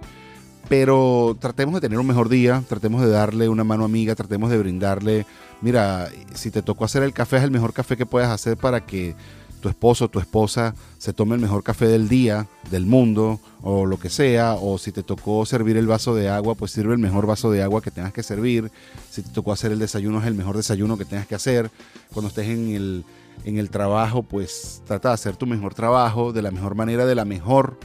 Pero 0.69 1.35
tratemos 1.39 1.73
de 1.73 1.81
tener 1.81 1.99
un 1.99 2.05
mejor 2.05 2.29
día, 2.29 2.63
tratemos 2.69 3.01
de 3.01 3.09
darle 3.09 3.49
una 3.49 3.63
mano 3.63 3.85
amiga, 3.85 4.13
tratemos 4.13 4.51
de 4.51 4.59
brindarle, 4.59 5.25
mira, 5.61 6.09
si 6.35 6.51
te 6.51 6.61
tocó 6.61 6.85
hacer 6.85 7.01
el 7.01 7.11
café 7.11 7.37
es 7.37 7.43
el 7.43 7.49
mejor 7.49 7.73
café 7.73 7.97
que 7.97 8.05
puedas 8.05 8.29
hacer 8.29 8.55
para 8.55 8.85
que 8.85 9.15
tu 9.61 9.67
esposo 9.67 10.05
o 10.05 10.09
tu 10.09 10.19
esposa 10.19 10.75
se 10.99 11.11
tome 11.11 11.33
el 11.33 11.41
mejor 11.41 11.63
café 11.63 11.87
del 11.87 12.07
día, 12.07 12.47
del 12.69 12.85
mundo, 12.85 13.39
o 13.63 13.87
lo 13.87 13.99
que 13.99 14.11
sea, 14.11 14.53
o 14.53 14.77
si 14.77 14.91
te 14.91 15.01
tocó 15.01 15.43
servir 15.47 15.75
el 15.75 15.87
vaso 15.87 16.13
de 16.13 16.29
agua, 16.29 16.53
pues 16.53 16.71
sirve 16.71 16.93
el 16.93 16.99
mejor 16.99 17.25
vaso 17.25 17.49
de 17.49 17.63
agua 17.63 17.81
que 17.81 17.89
tengas 17.89 18.13
que 18.13 18.21
servir, 18.21 18.71
si 19.09 19.23
te 19.23 19.31
tocó 19.31 19.51
hacer 19.51 19.71
el 19.71 19.79
desayuno 19.79 20.19
es 20.19 20.27
el 20.27 20.35
mejor 20.35 20.55
desayuno 20.55 20.99
que 20.99 21.05
tengas 21.05 21.25
que 21.25 21.33
hacer, 21.33 21.71
cuando 22.13 22.29
estés 22.29 22.47
en 22.47 22.69
el, 22.75 23.05
en 23.43 23.57
el 23.57 23.71
trabajo, 23.71 24.21
pues 24.21 24.83
trata 24.85 25.09
de 25.09 25.15
hacer 25.15 25.35
tu 25.35 25.47
mejor 25.47 25.73
trabajo 25.73 26.31
de 26.31 26.43
la 26.43 26.51
mejor 26.51 26.75
manera, 26.75 27.07
de 27.07 27.15
la 27.15 27.25
mejor, 27.25 27.79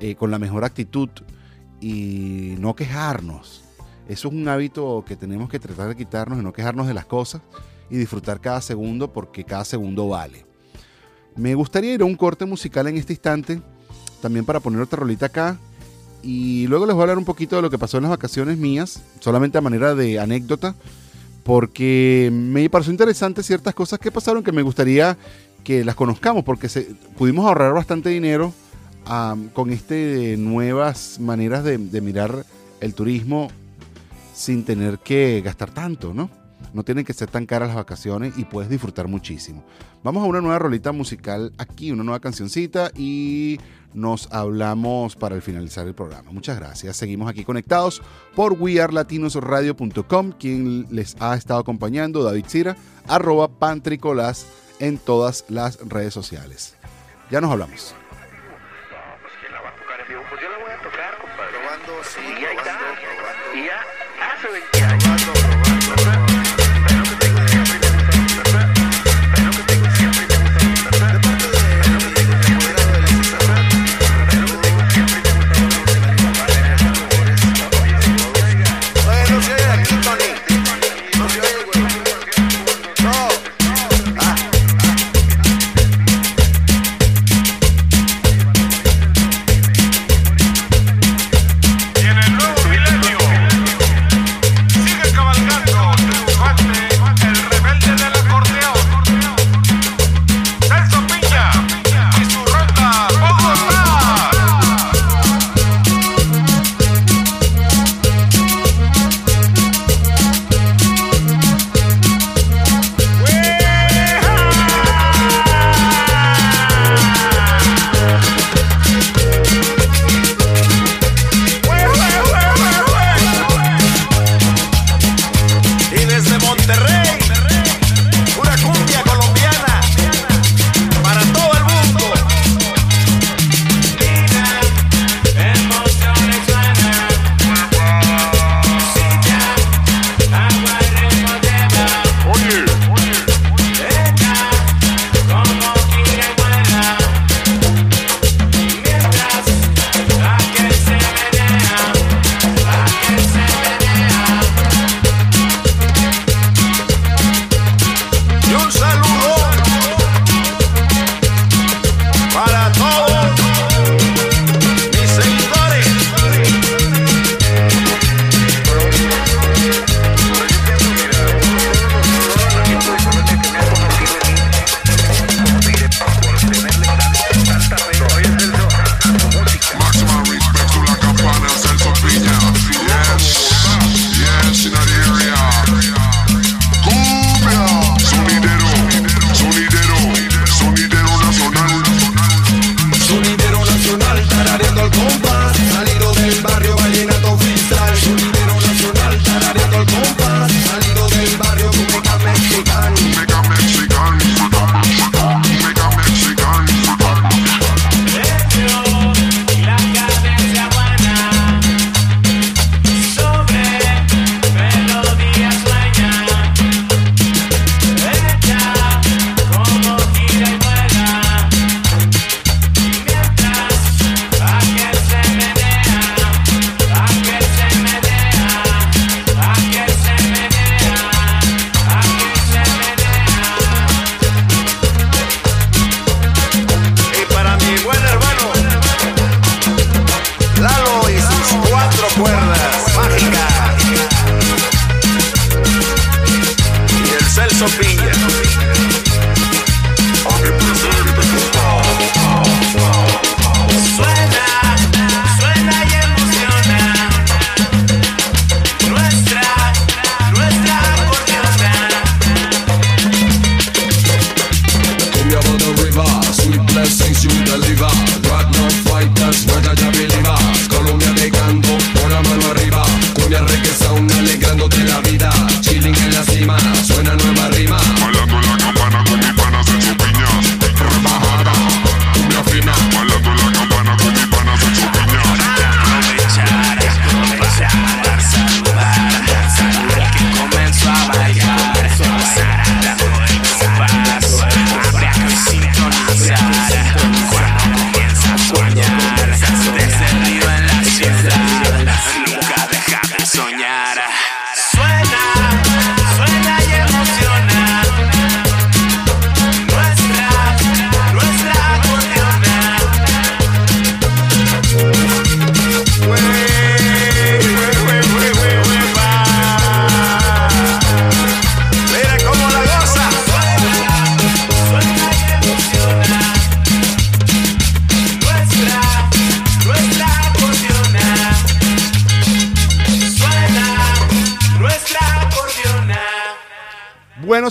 eh, 0.00 0.16
con 0.16 0.32
la 0.32 0.40
mejor 0.40 0.64
actitud 0.64 1.08
y 1.80 2.54
no 2.58 2.74
quejarnos. 2.74 3.62
Eso 4.08 4.28
es 4.28 4.34
un 4.34 4.48
hábito 4.48 5.04
que 5.06 5.16
tenemos 5.16 5.48
que 5.48 5.58
tratar 5.58 5.88
de 5.88 5.96
quitarnos 5.96 6.38
y 6.38 6.42
no 6.42 6.52
quejarnos 6.52 6.86
de 6.86 6.94
las 6.94 7.06
cosas 7.06 7.42
y 7.90 7.96
disfrutar 7.96 8.40
cada 8.40 8.60
segundo 8.60 9.12
porque 9.12 9.44
cada 9.44 9.64
segundo 9.64 10.08
vale. 10.08 10.46
Me 11.34 11.54
gustaría 11.54 11.94
ir 11.94 12.02
a 12.02 12.04
un 12.04 12.16
corte 12.16 12.46
musical 12.46 12.86
en 12.86 12.96
este 12.96 13.12
instante, 13.12 13.60
también 14.22 14.44
para 14.44 14.60
poner 14.60 14.80
otra 14.80 15.00
rolita 15.00 15.26
acá. 15.26 15.58
Y 16.22 16.66
luego 16.66 16.86
les 16.86 16.94
voy 16.94 17.02
a 17.02 17.04
hablar 17.04 17.18
un 17.18 17.24
poquito 17.24 17.56
de 17.56 17.62
lo 17.62 17.70
que 17.70 17.78
pasó 17.78 17.98
en 17.98 18.04
las 18.04 18.10
vacaciones 18.10 18.56
mías, 18.56 19.02
solamente 19.20 19.58
a 19.58 19.60
manera 19.60 19.94
de 19.94 20.18
anécdota, 20.18 20.74
porque 21.44 22.30
me 22.32 22.68
pareció 22.70 22.90
interesante 22.90 23.42
ciertas 23.42 23.74
cosas 23.74 23.98
que 23.98 24.10
pasaron 24.10 24.42
que 24.42 24.50
me 24.50 24.62
gustaría 24.62 25.16
que 25.62 25.84
las 25.84 25.94
conozcamos, 25.94 26.42
porque 26.42 26.68
se, 26.68 26.94
pudimos 27.18 27.44
ahorrar 27.44 27.74
bastante 27.74 28.08
dinero 28.08 28.52
con 29.52 29.70
este 29.70 30.36
nuevas 30.36 31.20
maneras 31.20 31.62
de, 31.64 31.78
mirar 32.00 32.44
el 32.80 32.94
turismo 32.94 33.48
sin 34.34 34.64
tener 34.64 34.98
que 34.98 35.40
gastar 35.44 35.70
tanto, 35.70 36.12
¿no? 36.12 36.28
No 36.74 36.82
tienen 36.82 37.04
que 37.04 37.12
ser 37.12 37.30
tan 37.30 37.46
caras 37.46 37.68
las 37.68 37.76
vacaciones 37.76 38.34
y 38.36 38.44
puedes 38.44 38.68
disfrutar 38.68 39.08
muchísimo. 39.08 39.64
Vamos 40.02 40.22
a 40.22 40.26
una 40.26 40.40
nueva 40.40 40.58
rolita 40.58 40.92
musical 40.92 41.52
aquí, 41.56 41.90
una 41.90 42.04
nueva 42.04 42.20
cancioncita 42.20 42.90
y 42.94 43.58
nos 43.94 44.30
hablamos 44.30 45.16
para 45.16 45.36
el 45.36 45.42
finalizar 45.42 45.86
el 45.86 45.94
programa. 45.94 46.32
Muchas 46.32 46.58
gracias. 46.58 46.96
Seguimos 46.96 47.30
aquí 47.30 47.44
conectados 47.44 48.02
por 48.34 48.52
wearlatinosradio.com, 48.54 50.32
quien 50.32 50.86
les 50.90 51.16
ha 51.20 51.34
estado 51.34 51.60
acompañando, 51.60 52.22
David 52.22 52.44
Cira, 52.46 52.76
arroba 53.08 53.48
pantricolás 53.48 54.46
en 54.80 54.98
todas 54.98 55.44
las 55.48 55.78
redes 55.88 56.12
sociales. 56.12 56.74
Ya 57.30 57.40
nos 57.40 57.50
hablamos. 57.50 57.94
Y 62.14 62.44
ahí 62.44 62.56
está. 62.56 62.78
Ya 63.54 63.84
hace 64.34 64.48
20. 64.48 65.35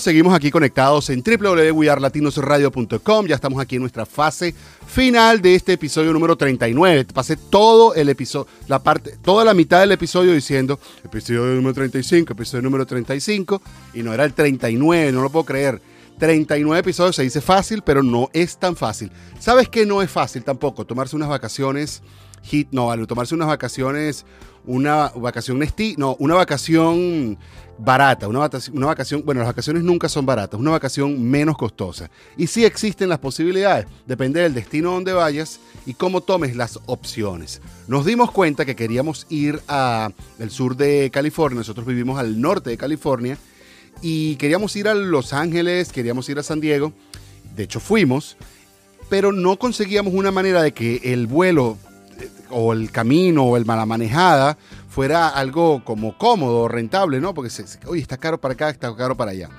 Seguimos 0.05 0.33
aquí 0.35 0.51
conectados 0.51 1.09
en 1.09 1.23
www.wearlatinosradio.com. 1.23 3.25
Ya 3.25 3.33
estamos 3.33 3.59
aquí 3.59 3.77
en 3.77 3.81
nuestra 3.81 4.05
fase 4.05 4.53
final 4.85 5.41
de 5.41 5.55
este 5.55 5.73
episodio 5.73 6.13
número 6.13 6.37
39. 6.37 7.05
Pasé 7.05 7.37
todo 7.37 7.95
el 7.95 8.09
episodio, 8.09 8.47
la 8.67 8.83
parte, 8.83 9.17
toda 9.23 9.43
la 9.43 9.55
mitad 9.55 9.79
del 9.79 9.93
episodio 9.93 10.33
diciendo 10.33 10.79
episodio 11.03 11.55
número 11.55 11.73
35, 11.73 12.33
episodio 12.33 12.61
número 12.61 12.85
35, 12.85 13.59
y 13.95 14.03
no 14.03 14.13
era 14.13 14.25
el 14.25 14.35
39, 14.35 15.11
no 15.11 15.23
lo 15.23 15.31
puedo 15.31 15.45
creer. 15.45 15.81
39 16.19 16.81
episodios 16.81 17.15
se 17.15 17.23
dice 17.23 17.41
fácil, 17.41 17.81
pero 17.81 18.03
no 18.03 18.29
es 18.31 18.57
tan 18.57 18.75
fácil. 18.75 19.11
¿Sabes 19.39 19.69
qué 19.69 19.87
no 19.87 20.03
es 20.03 20.11
fácil 20.11 20.43
tampoco? 20.43 20.85
Tomarse 20.85 21.15
unas 21.15 21.29
vacaciones 21.29 22.03
hit, 22.45 22.69
no, 22.71 22.87
vale, 22.87 23.05
tomarse 23.07 23.35
unas 23.35 23.47
vacaciones, 23.47 24.25
una 24.67 25.11
vacación 25.15 25.63
no, 25.97 26.15
una 26.19 26.35
vacación 26.35 27.37
barata, 27.77 28.27
una, 28.27 28.49
una 28.71 28.87
vacación, 28.87 29.23
bueno, 29.25 29.39
las 29.39 29.49
vacaciones 29.49 29.83
nunca 29.83 30.07
son 30.07 30.25
baratas, 30.25 30.59
una 30.59 30.71
vacación 30.71 31.21
menos 31.23 31.57
costosa. 31.57 32.09
Y 32.37 32.47
sí 32.47 32.65
existen 32.65 33.09
las 33.09 33.19
posibilidades, 33.19 33.87
depende 34.05 34.41
del 34.41 34.53
destino 34.53 34.91
donde 34.91 35.13
vayas 35.13 35.59
y 35.85 35.93
cómo 35.93 36.21
tomes 36.21 36.55
las 36.55 36.79
opciones. 36.85 37.61
Nos 37.87 38.05
dimos 38.05 38.31
cuenta 38.31 38.65
que 38.65 38.75
queríamos 38.75 39.27
ir 39.29 39.61
al 39.67 40.13
sur 40.49 40.75
de 40.75 41.09
California, 41.11 41.57
nosotros 41.57 41.85
vivimos 41.85 42.19
al 42.19 42.39
norte 42.39 42.69
de 42.69 42.77
California 42.77 43.37
y 44.01 44.35
queríamos 44.37 44.75
ir 44.75 44.87
a 44.87 44.93
Los 44.93 45.33
Ángeles, 45.33 45.91
queríamos 45.91 46.27
ir 46.29 46.39
a 46.39 46.43
San 46.43 46.59
Diego, 46.59 46.93
de 47.55 47.63
hecho 47.63 47.79
fuimos, 47.79 48.37
pero 49.09 49.31
no 49.31 49.57
conseguíamos 49.57 50.13
una 50.13 50.31
manera 50.31 50.63
de 50.63 50.73
que 50.73 51.01
el 51.03 51.27
vuelo 51.27 51.77
o 52.49 52.73
el 52.73 52.91
camino 52.91 53.43
o 53.43 53.57
el 53.57 53.65
mala 53.65 53.85
manejada 53.85 54.57
fuera 54.87 55.27
algo 55.29 55.83
como 55.83 56.17
cómodo, 56.17 56.67
rentable, 56.67 57.19
¿no? 57.19 57.33
Porque, 57.33 57.49
oye, 57.87 58.01
está 58.01 58.17
caro 58.17 58.39
para 58.39 58.53
acá, 58.53 58.69
está 58.69 58.95
caro 58.95 59.17
para 59.17 59.31
allá. 59.31 59.49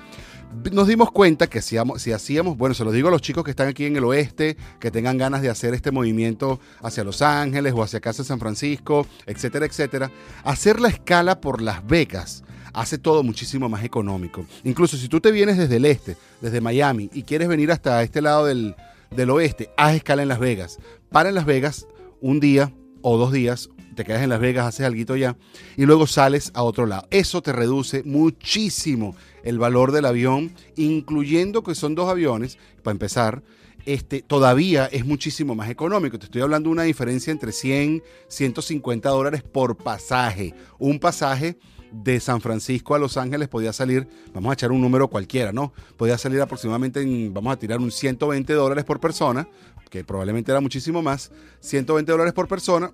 Nos 0.71 0.87
dimos 0.87 1.11
cuenta 1.11 1.47
que 1.47 1.61
si 1.61 1.77
hacíamos, 1.77 2.57
bueno, 2.57 2.73
se 2.73 2.83
lo 2.83 2.91
digo 2.91 3.09
a 3.09 3.11
los 3.11 3.21
chicos 3.21 3.43
que 3.43 3.51
están 3.51 3.67
aquí 3.67 3.85
en 3.85 3.97
el 3.97 4.03
oeste, 4.05 4.57
que 4.79 4.91
tengan 4.91 5.17
ganas 5.17 5.41
de 5.41 5.49
hacer 5.49 5.73
este 5.73 5.91
movimiento 5.91 6.59
hacia 6.81 7.03
Los 7.03 7.21
Ángeles 7.21 7.73
o 7.75 7.83
hacia 7.83 7.99
casa 7.99 8.23
de 8.23 8.27
San 8.27 8.39
Francisco, 8.39 9.05
etcétera, 9.25 9.65
etcétera, 9.65 10.11
hacer 10.43 10.79
la 10.79 10.87
escala 10.87 11.41
por 11.41 11.61
Las 11.61 11.85
Vegas 11.85 12.43
hace 12.73 12.97
todo 12.97 13.23
muchísimo 13.23 13.69
más 13.69 13.83
económico. 13.83 14.45
Incluso 14.63 14.97
si 14.97 15.07
tú 15.07 15.19
te 15.19 15.31
vienes 15.31 15.57
desde 15.57 15.77
el 15.77 15.85
este, 15.85 16.15
desde 16.41 16.61
Miami, 16.61 17.09
y 17.13 17.23
quieres 17.23 17.47
venir 17.47 17.71
hasta 17.71 18.01
este 18.03 18.21
lado 18.21 18.45
del, 18.45 18.75
del 19.11 19.29
oeste, 19.31 19.71
haz 19.77 19.95
escala 19.95 20.21
en 20.21 20.27
Las 20.29 20.39
Vegas. 20.39 20.77
Para 21.11 21.29
en 21.29 21.35
Las 21.35 21.45
Vegas 21.45 21.87
un 22.21 22.39
día 22.39 22.73
o 23.01 23.17
dos 23.17 23.31
días 23.31 23.69
te 23.97 24.05
quedas 24.05 24.21
en 24.21 24.29
Las 24.29 24.39
Vegas, 24.39 24.67
haces 24.67 24.85
algo 24.85 25.15
ya, 25.15 25.35
y 25.75 25.85
luego 25.85 26.07
sales 26.07 26.51
a 26.53 26.61
otro 26.63 26.85
lado. 26.85 27.07
Eso 27.09 27.41
te 27.41 27.51
reduce 27.51 28.03
muchísimo 28.03 29.15
el 29.43 29.57
valor 29.57 29.91
del 29.91 30.05
avión, 30.05 30.53
incluyendo 30.75 31.63
que 31.63 31.73
son 31.73 31.95
dos 31.95 32.07
aviones, 32.07 32.59
para 32.83 32.93
empezar, 32.93 33.43
este, 33.85 34.21
todavía 34.21 34.85
es 34.85 35.03
muchísimo 35.05 35.55
más 35.55 35.69
económico. 35.69 36.19
Te 36.19 36.25
estoy 36.25 36.41
hablando 36.41 36.69
de 36.69 36.73
una 36.73 36.83
diferencia 36.83 37.31
entre 37.31 37.51
100, 37.51 38.03
150 38.27 39.09
dólares 39.09 39.41
por 39.41 39.75
pasaje. 39.75 40.53
Un 40.77 40.99
pasaje 40.99 41.57
de 41.91 42.19
San 42.19 42.41
Francisco 42.41 42.93
a 42.93 42.99
Los 42.99 43.17
Ángeles 43.17 43.47
podía 43.47 43.73
salir, 43.73 44.07
vamos 44.33 44.51
a 44.51 44.53
echar 44.53 44.71
un 44.71 44.81
número 44.81 45.07
cualquiera, 45.07 45.51
¿no? 45.51 45.73
Podía 45.95 46.17
salir 46.17 46.41
aproximadamente, 46.41 47.01
en, 47.01 47.33
vamos 47.33 47.53
a 47.53 47.57
tirar 47.57 47.79
un 47.79 47.91
120 47.91 48.53
dólares 48.53 48.83
por 48.83 48.99
persona, 48.99 49.47
que 49.89 50.03
probablemente 50.03 50.51
era 50.51 50.61
muchísimo 50.61 51.01
más, 51.01 51.31
120 51.61 52.11
dólares 52.11 52.33
por 52.33 52.47
persona, 52.47 52.91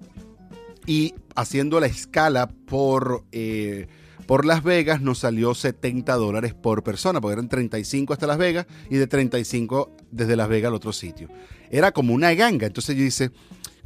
y 0.85 1.13
haciendo 1.35 1.79
la 1.79 1.87
escala 1.87 2.47
por, 2.47 3.23
eh, 3.31 3.87
por 4.25 4.45
Las 4.45 4.63
Vegas 4.63 5.01
nos 5.01 5.19
salió 5.19 5.53
70 5.53 6.13
dólares 6.15 6.53
por 6.53 6.83
persona, 6.83 7.21
porque 7.21 7.33
eran 7.33 7.49
35 7.49 8.13
hasta 8.13 8.27
Las 8.27 8.37
Vegas 8.37 8.65
y 8.89 8.97
de 8.97 9.07
35 9.07 9.91
desde 10.11 10.35
Las 10.35 10.49
Vegas 10.49 10.69
al 10.69 10.75
otro 10.75 10.93
sitio. 10.93 11.29
Era 11.69 11.91
como 11.91 12.13
una 12.13 12.33
ganga. 12.33 12.67
Entonces 12.67 12.95
yo 12.95 13.03
dice, 13.03 13.31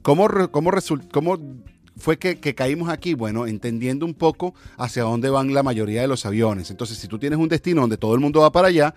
¿cómo, 0.01 0.27
cómo, 0.51 0.71
cómo 1.11 1.39
fue 1.95 2.17
que, 2.17 2.39
que, 2.39 2.55
caímos 2.55 2.89
aquí? 2.89 3.13
Bueno, 3.13 3.47
entendiendo 3.47 4.05
un 4.05 4.13
poco 4.13 4.53
hacia 4.77 5.03
dónde 5.03 5.29
van 5.29 5.53
la 5.53 5.63
mayoría 5.63 6.01
de 6.01 6.07
los 6.07 6.25
aviones. 6.25 6.69
Entonces, 6.71 6.97
si 6.97 7.07
tú 7.07 7.17
tienes 7.19 7.39
un 7.39 7.47
destino 7.47 7.81
donde 7.81 7.97
todo 7.97 8.13
el 8.13 8.19
mundo 8.19 8.41
va 8.41 8.51
para 8.51 8.67
allá, 8.67 8.93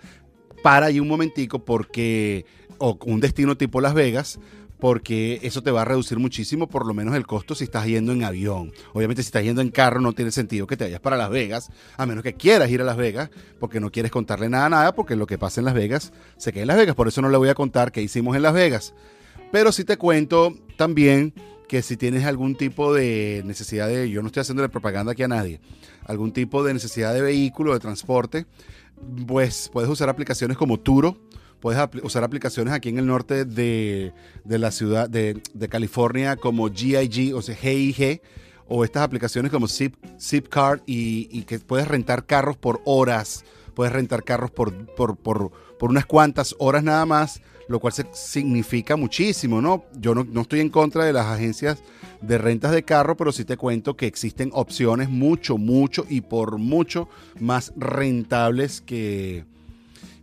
para 0.61 0.87
ahí 0.87 0.99
un 0.99 1.07
momentico 1.07 1.63
porque, 1.65 2.45
o 2.77 2.97
un 3.05 3.19
destino 3.19 3.57
tipo 3.57 3.81
Las 3.81 3.93
Vegas, 3.93 4.39
porque 4.81 5.39
eso 5.43 5.61
te 5.61 5.69
va 5.69 5.83
a 5.83 5.85
reducir 5.85 6.17
muchísimo, 6.17 6.67
por 6.67 6.87
lo 6.87 6.95
menos 6.95 7.15
el 7.15 7.27
costo 7.27 7.53
si 7.53 7.65
estás 7.65 7.85
yendo 7.85 8.13
en 8.13 8.23
avión. 8.23 8.73
Obviamente 8.93 9.21
si 9.21 9.27
estás 9.27 9.43
yendo 9.43 9.61
en 9.61 9.69
carro 9.69 10.01
no 10.01 10.13
tiene 10.13 10.31
sentido 10.31 10.65
que 10.65 10.75
te 10.75 10.85
vayas 10.85 10.99
para 10.99 11.17
Las 11.17 11.29
Vegas, 11.29 11.69
a 11.97 12.07
menos 12.07 12.23
que 12.23 12.33
quieras 12.33 12.69
ir 12.71 12.81
a 12.81 12.83
Las 12.83 12.97
Vegas, 12.97 13.29
porque 13.59 13.79
no 13.79 13.91
quieres 13.91 14.11
contarle 14.11 14.49
nada 14.49 14.65
a 14.65 14.69
nada, 14.69 14.95
porque 14.95 15.15
lo 15.15 15.27
que 15.27 15.37
pasa 15.37 15.61
en 15.61 15.65
Las 15.65 15.75
Vegas 15.75 16.11
se 16.37 16.51
queda 16.51 16.63
en 16.63 16.67
Las 16.67 16.77
Vegas, 16.77 16.95
por 16.95 17.07
eso 17.07 17.21
no 17.21 17.29
le 17.29 17.37
voy 17.37 17.49
a 17.49 17.53
contar 17.53 17.91
qué 17.91 18.01
hicimos 18.01 18.35
en 18.35 18.41
Las 18.41 18.55
Vegas. 18.55 18.95
Pero 19.51 19.71
sí 19.71 19.83
te 19.83 19.97
cuento 19.97 20.55
también 20.77 21.35
que 21.67 21.83
si 21.83 21.95
tienes 21.95 22.25
algún 22.25 22.55
tipo 22.55 22.91
de 22.91 23.43
necesidad 23.45 23.87
de, 23.87 24.09
yo 24.09 24.21
no 24.21 24.27
estoy 24.27 24.41
haciendo 24.41 24.67
propaganda 24.69 25.11
aquí 25.11 25.21
a 25.21 25.27
nadie, 25.27 25.61
algún 26.05 26.33
tipo 26.33 26.63
de 26.63 26.73
necesidad 26.73 27.13
de 27.13 27.21
vehículo, 27.21 27.73
de 27.73 27.79
transporte, 27.79 28.47
pues 29.27 29.69
puedes 29.71 29.89
usar 29.89 30.09
aplicaciones 30.09 30.57
como 30.57 30.79
Turo, 30.79 31.17
puedes 31.59 31.81
usar 32.03 32.23
aplicaciones 32.23 32.73
aquí 32.73 32.89
en 32.89 32.97
el 32.97 33.05
norte 33.05 33.45
de, 33.45 34.13
la 34.45 34.71
ciudad 34.71 35.09
de, 35.09 35.41
California 35.69 36.35
como 36.35 36.69
GIG, 36.69 37.33
o 37.35 37.41
sea, 37.41 37.55
GIG, 37.55 38.21
o 38.67 38.83
estas 38.83 39.03
aplicaciones 39.03 39.51
como 39.51 39.67
Zip, 39.67 39.95
Zipcard 40.19 40.81
y, 40.85 41.27
y, 41.31 41.43
que 41.43 41.59
puedes 41.59 41.87
rentar 41.87 42.25
carros 42.25 42.57
por 42.57 42.81
horas, 42.85 43.43
puedes 43.75 43.93
rentar 43.93 44.23
carros 44.23 44.51
por, 44.51 44.73
por, 44.95 45.17
por, 45.17 45.51
unas 45.81 46.05
cuantas 46.05 46.55
horas 46.57 46.83
nada 46.83 47.05
más, 47.05 47.41
lo 47.71 47.79
cual 47.79 47.93
significa 48.13 48.95
muchísimo, 48.95 49.61
¿no? 49.61 49.85
Yo 49.99 50.13
no, 50.13 50.23
no, 50.23 50.41
estoy 50.41 50.59
en 50.59 50.69
contra 50.69 51.05
de 51.05 51.13
las 51.13 51.25
agencias 51.25 51.83
de 52.21 52.37
rentas 52.37 52.71
de 52.71 52.83
carro, 52.83 53.17
pero 53.17 53.31
sí 53.31 53.45
te 53.45 53.57
cuento 53.57 53.95
que 53.95 54.07
existen 54.07 54.51
opciones 54.53 55.09
mucho, 55.09 55.57
mucho 55.57 56.05
y 56.09 56.21
por 56.21 56.57
mucho 56.57 57.09
más 57.39 57.73
rentables 57.75 58.81
que, 58.81 59.45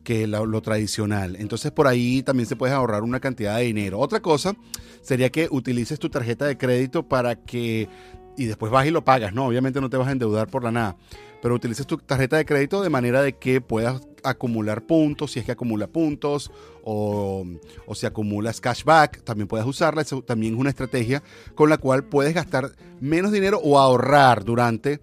que 0.09 0.27
lo, 0.27 0.63
tradicional. 0.63 1.37
Entonces 1.37 1.71
por 1.71 1.87
ahí 1.87 2.23
también 2.23 2.47
se 2.47 2.57
puede 2.57 2.73
ahorrar 2.73 3.03
una 3.03 3.21
cantidad 3.21 3.59
de 3.59 3.65
dinero. 3.65 3.99
Otra 3.99 4.21
cosa 4.21 4.57
sería 5.03 5.29
que 5.29 5.49
utilices 5.51 5.99
tu 5.99 6.09
tarjeta 6.09 6.47
de 6.47 6.57
crédito 6.57 7.07
para 7.07 7.37
que 7.37 7.91
y 8.35 8.47
después 8.47 8.73
vas 8.73 8.87
y 8.87 8.91
lo 8.91 9.05
pagas, 9.05 9.35
¿no? 9.35 9.47
Obviamente 9.47 9.83
no 9.83 9.91
te 9.91 9.99
vas 9.99 10.09
a 10.09 10.13
endeudar 10.13 10.49
por 10.49 10.65
la 10.65 10.71
nada, 10.71 10.97
pero 11.43 11.55
utilices 11.55 11.87
tu 11.87 11.99
tarjeta 11.99 12.39
de 12.39 12.47
crédito 12.47 12.83
de 12.83 12.89
manera 12.89 13.21
de 13.21 13.35
que 13.35 13.61
puedas 13.61 14.01
acumular 14.23 14.83
puntos, 14.83 15.33
si 15.33 15.41
es 15.41 15.47
que 15.47 15.53
acumula 15.53 15.87
puntos, 15.87 16.51
o, 16.83 17.45
o 17.87 17.95
si 17.95 18.07
acumulas 18.07 18.61
cashback, 18.61 19.23
también 19.23 19.49
puedes 19.49 19.67
usarla. 19.67 20.03
Eso 20.03 20.23
también 20.23 20.55
es 20.55 20.61
una 20.61 20.71
estrategia 20.71 21.23
con 21.55 21.71
la 21.71 21.79
cual 21.79 22.05
puedes 22.05 22.35
gastar 22.35 22.73
menos 23.01 23.33
dinero 23.33 23.61
o 23.63 23.79
ahorrar 23.79 24.45
durante 24.45 25.01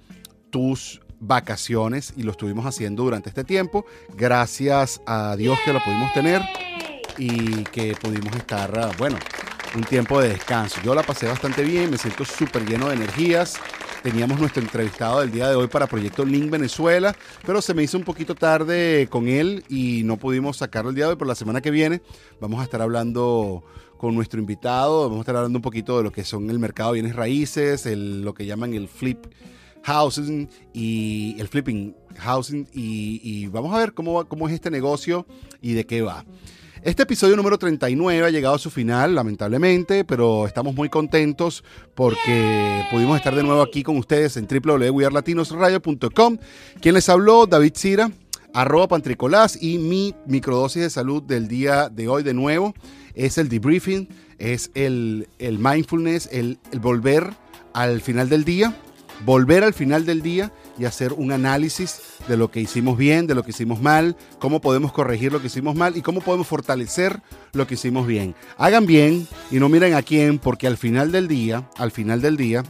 tus 0.50 1.02
vacaciones 1.20 2.14
y 2.16 2.24
lo 2.24 2.32
estuvimos 2.32 2.66
haciendo 2.66 3.04
durante 3.04 3.30
este 3.30 3.44
tiempo. 3.44 3.86
Gracias 4.16 5.02
a 5.06 5.36
Dios 5.36 5.58
que 5.66 5.74
lo 5.74 5.84
pudimos 5.84 6.14
tener 6.14 6.42
y 7.18 7.64
que 7.66 7.96
pudimos 7.96 8.36
estar, 8.36 8.78
ah, 8.78 8.92
bueno, 8.98 9.18
un 9.76 9.84
tiempo 9.84 10.22
de 10.22 10.30
descanso. 10.30 10.82
Yo 10.84 10.96
la 10.96 11.04
pasé 11.04 11.28
bastante 11.28 11.64
bien, 11.64 11.92
me 11.92 11.98
siento 11.98 12.26
súper 12.26 12.66
lleno 12.66 12.90
de 12.90 12.96
energías. 12.96 13.56
Teníamos 14.04 14.40
nuestro 14.40 14.62
entrevistado 14.62 15.22
del 15.22 15.32
día 15.32 15.50
de 15.50 15.56
hoy 15.56 15.68
para 15.68 15.88
Proyecto 15.88 16.24
Link 16.24 16.50
Venezuela, 16.50 17.16
pero 17.46 17.62
se 17.62 17.74
me 17.74 17.84
hizo 17.84 17.98
un 17.98 18.04
poquito 18.04 18.36
tarde 18.36 19.08
con 19.10 19.28
él 19.28 19.64
y 19.68 20.04
no 20.04 20.18
pudimos 20.18 20.58
sacarlo 20.58 20.90
el 20.90 20.96
día 20.96 21.06
de 21.06 21.12
hoy, 21.12 21.16
pero 21.18 21.28
la 21.28 21.36
semana 21.36 21.62
que 21.62 21.72
viene 21.72 22.02
vamos 22.40 22.60
a 22.60 22.64
estar 22.64 22.82
hablando 22.82 23.64
con 23.98 24.14
nuestro 24.14 24.40
invitado, 24.40 25.04
vamos 25.04 25.20
a 25.20 25.22
estar 25.22 25.36
hablando 25.36 25.58
un 25.58 25.64
poquito 25.64 25.98
de 25.98 26.04
lo 26.04 26.12
que 26.12 26.24
son 26.24 26.50
el 26.50 26.60
mercado 26.60 26.92
de 26.92 27.02
bienes 27.02 27.16
raíces, 27.16 27.86
el, 27.86 28.22
lo 28.22 28.34
que 28.34 28.46
llaman 28.46 28.74
el 28.74 28.88
flip 28.88 29.26
housing 29.84 30.50
y 30.74 31.36
el 31.40 31.48
flipping 31.48 31.96
housing 32.18 32.68
y, 32.74 33.22
y 33.24 33.48
vamos 33.48 33.74
a 33.74 33.80
ver 33.80 33.94
cómo, 33.94 34.28
cómo 34.28 34.48
es 34.48 34.54
este 34.54 34.70
negocio 34.70 35.26
y 35.62 35.74
de 35.74 35.86
qué 35.86 36.02
va. 36.02 36.26
Este 36.86 37.02
episodio 37.02 37.36
número 37.36 37.58
39 37.58 38.28
ha 38.28 38.30
llegado 38.30 38.54
a 38.54 38.60
su 38.60 38.70
final, 38.70 39.16
lamentablemente, 39.16 40.06
pero 40.06 40.46
estamos 40.46 40.76
muy 40.76 40.88
contentos 40.88 41.64
porque 41.96 42.86
pudimos 42.92 43.18
estar 43.18 43.34
de 43.34 43.42
nuevo 43.42 43.64
aquí 43.64 43.82
con 43.82 43.98
ustedes 43.98 44.38
en 44.38 44.46
www.wearlatinosradio.com. 44.48 46.38
Quien 46.80 46.94
les 46.94 47.10
habló, 47.10 47.48
David 47.48 47.74
Cira, 47.76 48.12
arroba 48.54 48.88
pantricolás 48.88 49.58
y 49.60 49.80
mi 49.80 50.14
microdosis 50.28 50.84
de 50.84 50.92
salud 50.92 51.24
del 51.24 51.48
día 51.48 51.90
de 51.90 52.08
hoy 52.08 52.22
de 52.22 52.36
nuevo 52.36 52.76
es 53.16 53.40
el 53.40 53.50
debriefing, 53.50 54.08
es 54.38 54.70
el, 54.76 55.28
el 55.40 55.58
mindfulness, 55.58 56.30
el, 56.32 56.60
el 56.72 56.80
volver 56.82 57.32
al 57.74 58.00
final 58.00 58.30
del 58.30 58.46
día, 58.46 58.80
volver 59.26 59.64
al 59.64 59.74
final 59.74 60.06
del 60.06 60.22
día 60.22 60.54
y 60.78 60.86
hacer 60.86 61.14
un 61.14 61.32
análisis 61.32 62.02
de 62.28 62.38
lo 62.38 62.52
que 62.52 62.60
hicimos 62.60 62.98
bien, 62.98 63.28
de 63.28 63.36
lo 63.36 63.44
que 63.44 63.52
hicimos 63.52 63.82
mal, 63.82 64.16
cómo 64.40 64.62
podemos 64.62 64.92
corregir 64.92 65.32
lo 65.32 65.42
que 65.42 65.48
hicimos 65.48 65.76
mal 65.76 65.96
y 65.98 66.02
cómo 66.02 66.22
podemos 66.22 66.48
fortalecer 66.48 67.22
lo 67.54 67.68
que 67.68 67.76
hicimos 67.76 68.08
bien. 68.08 68.36
Hagan 68.58 68.86
bien 68.86 69.28
y 69.52 69.60
no 69.60 69.70
miren 69.70 69.94
a 69.94 70.02
quién, 70.02 70.40
porque 70.40 70.68
al 70.68 70.78
final 70.78 71.12
del 71.12 71.28
día, 71.28 71.70
al 71.78 71.92
final 71.92 72.22
del 72.22 72.38
día, 72.38 72.64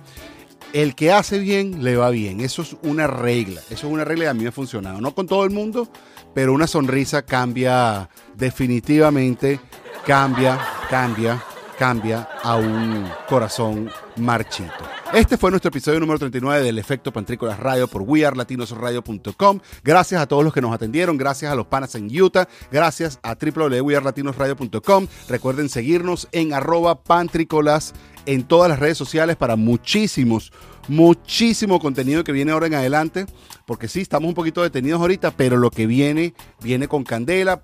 el 0.74 0.94
que 0.94 1.12
hace 1.12 1.40
bien 1.40 1.84
le 1.84 1.96
va 1.96 2.10
bien. 2.10 2.42
Eso 2.42 2.62
es 2.62 2.76
una 2.84 3.08
regla. 3.08 3.62
Eso 3.70 3.88
es 3.88 3.94
una 3.94 4.04
regla 4.04 4.26
y 4.26 4.28
a 4.28 4.34
mí 4.34 4.44
me 4.44 4.50
ha 4.50 4.52
funcionado. 4.52 5.00
No 5.00 5.16
con 5.16 5.26
todo 5.26 5.46
el 5.46 5.52
mundo, 5.52 5.88
pero 6.34 6.54
una 6.54 6.68
sonrisa 6.68 7.22
cambia 7.22 8.10
definitivamente, 8.36 9.60
cambia, 10.06 10.60
cambia, 10.90 11.42
cambia 11.80 12.28
a 12.44 12.58
un 12.58 13.08
corazón 13.30 13.90
marchito. 14.18 14.95
Este 15.14 15.38
fue 15.38 15.52
nuestro 15.52 15.70
episodio 15.70 16.00
número 16.00 16.20
39 16.20 16.64
del 16.64 16.80
Efecto 16.80 17.14
Pantrícolas 17.14 17.60
Radio 17.60 17.88
por 17.88 18.02
wearlatinosradio.com. 18.02 19.60
Gracias 19.84 20.22
a 20.22 20.28
todos 20.28 20.44
los 20.44 20.54
que 20.54 20.62
nos 20.62 20.74
atendieron, 20.74 21.16
gracias 21.16 21.52
a 21.52 21.56
los 21.56 21.68
panas 21.68 21.96
en 21.96 22.10
Utah, 22.22 22.50
gracias 22.72 23.20
a 23.24 23.36
www.wearlatinosradio.com. 23.36 25.08
Recuerden 25.30 25.70
seguirnos 25.70 26.28
en 26.32 26.54
arroba 26.54 27.04
pantrícolas 27.04 27.94
en 28.26 28.44
todas 28.44 28.68
las 28.68 28.80
redes 28.80 28.98
sociales 28.98 29.36
para 29.36 29.56
muchísimos, 29.56 30.52
muchísimo 30.88 31.80
contenido 31.80 32.24
que 32.24 32.32
viene 32.32 32.52
ahora 32.52 32.68
en 32.68 32.74
adelante. 32.74 33.26
Porque 33.66 33.88
sí, 33.88 34.02
estamos 34.02 34.28
un 34.28 34.36
poquito 34.36 34.64
detenidos 34.64 35.00
ahorita, 35.00 35.32
pero 35.32 35.58
lo 35.58 35.72
que 35.72 35.88
viene, 35.88 36.34
viene 36.62 36.88
con 36.88 37.04
candela. 37.04 37.64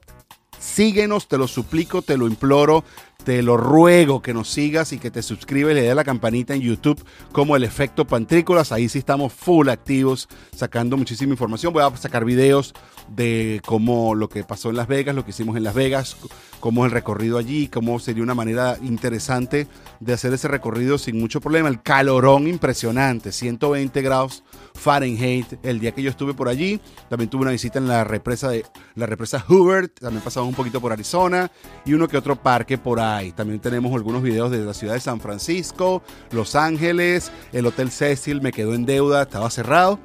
Síguenos, 0.62 1.28
te 1.28 1.40
lo 1.40 1.48
suplico, 1.48 2.04
te 2.04 2.18
lo 2.18 2.28
imploro 2.28 2.84
te 3.24 3.42
lo 3.42 3.58
ruego 3.58 4.22
que 4.22 4.34
nos 4.34 4.50
sigas 4.50 4.94
y 4.94 4.98
que 4.98 5.12
te 5.12 5.22
suscribes, 5.22 5.76
le 5.76 5.84
des 5.84 5.96
la 5.96 6.04
campanita 6.04 6.54
en 6.54 6.62
YouTube 6.62 7.04
como 7.32 7.56
el 7.56 7.64
efecto 7.64 8.06
pantrícolas. 8.06 8.72
Ahí 8.72 8.90
sí 8.90 9.00
estamos 9.00 9.34
full 9.34 9.70
activos, 9.70 10.28
sacando 10.56 10.98
muchísima 10.98 11.32
información. 11.32 11.74
Voy 11.74 11.84
a 11.84 11.96
sacar 11.98 12.26
videos 12.26 12.74
de 13.10 13.62
cómo 13.66 14.16
lo 14.16 14.30
que 14.30 14.44
pasó 14.44 14.70
en 14.70 14.78
Las 14.78 14.88
Vegas, 14.88 15.16
lo 15.16 15.24
que 15.24 15.32
hicimos 15.32 15.56
en 15.56 15.64
Las 15.64 15.76
Vegas, 15.76 16.18
cómo 16.60 16.86
es 16.86 16.90
el 16.90 16.96
recorrido 16.96 17.38
allí, 17.38 17.68
cómo 17.68 18.00
sería 18.00 18.24
una 18.24 18.36
manera 18.36 18.78
interesante 18.82 19.68
de 20.00 20.14
hacer 20.14 20.34
ese 20.34 20.48
recorrido 20.48 20.98
sin 20.98 21.20
mucho 21.20 21.42
problema. 21.42 21.70
El 21.70 21.82
calorón 21.82 22.48
impresionante, 22.48 23.32
120 23.32 24.02
grados 24.02 24.44
Fahrenheit 24.82 25.46
el 25.64 25.80
día 25.80 25.92
que 25.92 26.02
yo 26.02 26.10
estuve 26.10 26.34
por 26.34 26.50
allí. 26.50 26.82
También 27.08 27.30
tuve 27.30 27.44
una 27.44 27.52
visita 27.52 27.78
en 27.78 27.88
la 27.88 28.04
represa 28.04 28.50
de 28.50 28.66
la 28.96 29.06
represa 29.06 29.40
Hoover, 29.40 29.90
también 29.90 30.24
pasamos 30.24 30.50
un 30.50 30.56
poquito 30.56 30.82
por 30.82 30.92
Arizona 30.92 31.52
y 31.86 31.94
uno 31.94 32.08
que 32.08 32.18
otro 32.18 32.36
parque 32.36 32.78
por 32.78 33.00
ahí. 33.00 33.32
También 33.32 33.60
tenemos 33.60 33.94
algunos 33.94 34.24
videos 34.24 34.50
de 34.50 34.60
la 34.60 34.74
ciudad 34.74 34.96
de 34.96 35.00
San 35.00 35.22
Francisco, 35.22 36.02
Los 36.32 36.56
Ángeles, 36.56 37.32
el 37.54 37.66
Hotel 37.68 37.92
Cecil 37.92 38.42
me 38.42 38.52
quedó 38.52 38.74
en 38.74 38.86
deuda, 38.86 39.24
estaba 39.24 39.50
cerrado. 39.52 40.00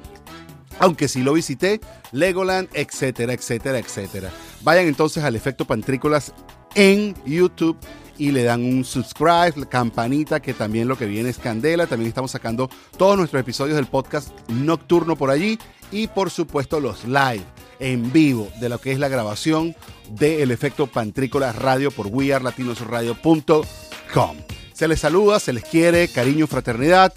Aunque 0.79 1.07
sí 1.07 1.23
lo 1.23 1.33
visité, 1.33 1.81
Legoland, 2.11 2.69
etcétera, 2.73 3.33
etcétera, 3.33 3.79
etcétera. 3.79 4.29
Vayan 4.61 4.85
entonces 4.85 5.23
al 5.23 5.35
efecto 5.35 5.65
Pantrícolas 5.65 6.33
en 6.75 7.15
YouTube 7.25 7.77
y 8.17 8.31
le 8.31 8.43
dan 8.43 8.63
un 8.63 8.83
subscribe, 8.83 9.67
campanita, 9.69 10.41
que 10.41 10.53
también 10.53 10.87
lo 10.87 10.97
que 10.97 11.05
viene 11.05 11.29
es 11.29 11.37
candela. 11.37 11.87
También 11.87 12.09
estamos 12.09 12.31
sacando 12.31 12.69
todos 12.97 13.17
nuestros 13.17 13.41
episodios 13.41 13.75
del 13.75 13.87
podcast 13.87 14.29
nocturno 14.49 15.15
por 15.15 15.29
allí 15.29 15.57
y 15.91 16.07
por 16.07 16.29
supuesto 16.29 16.79
los 16.79 17.05
live 17.05 17.43
en 17.79 18.11
vivo 18.11 18.49
de 18.59 18.69
lo 18.69 18.79
que 18.79 18.91
es 18.91 18.99
la 18.99 19.07
grabación 19.07 19.75
del 20.09 20.51
efecto 20.51 20.87
Pantrícolas 20.87 21.55
Radio 21.55 21.91
por 21.91 22.07
wearlatinosradio.com. 22.07 24.37
Se 24.73 24.87
les 24.87 24.99
saluda, 24.99 25.39
se 25.39 25.53
les 25.53 25.63
quiere, 25.63 26.07
cariño, 26.07 26.47
fraternidad. 26.47 27.13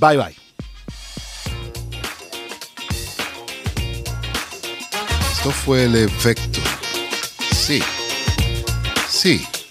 Bye 0.00 0.16
bye. 0.16 0.36
Esto 5.32 5.50
fue 5.50 5.84
el 5.84 5.96
efecto. 5.96 6.60
Sí. 7.50 7.82
Sí, 9.08 9.44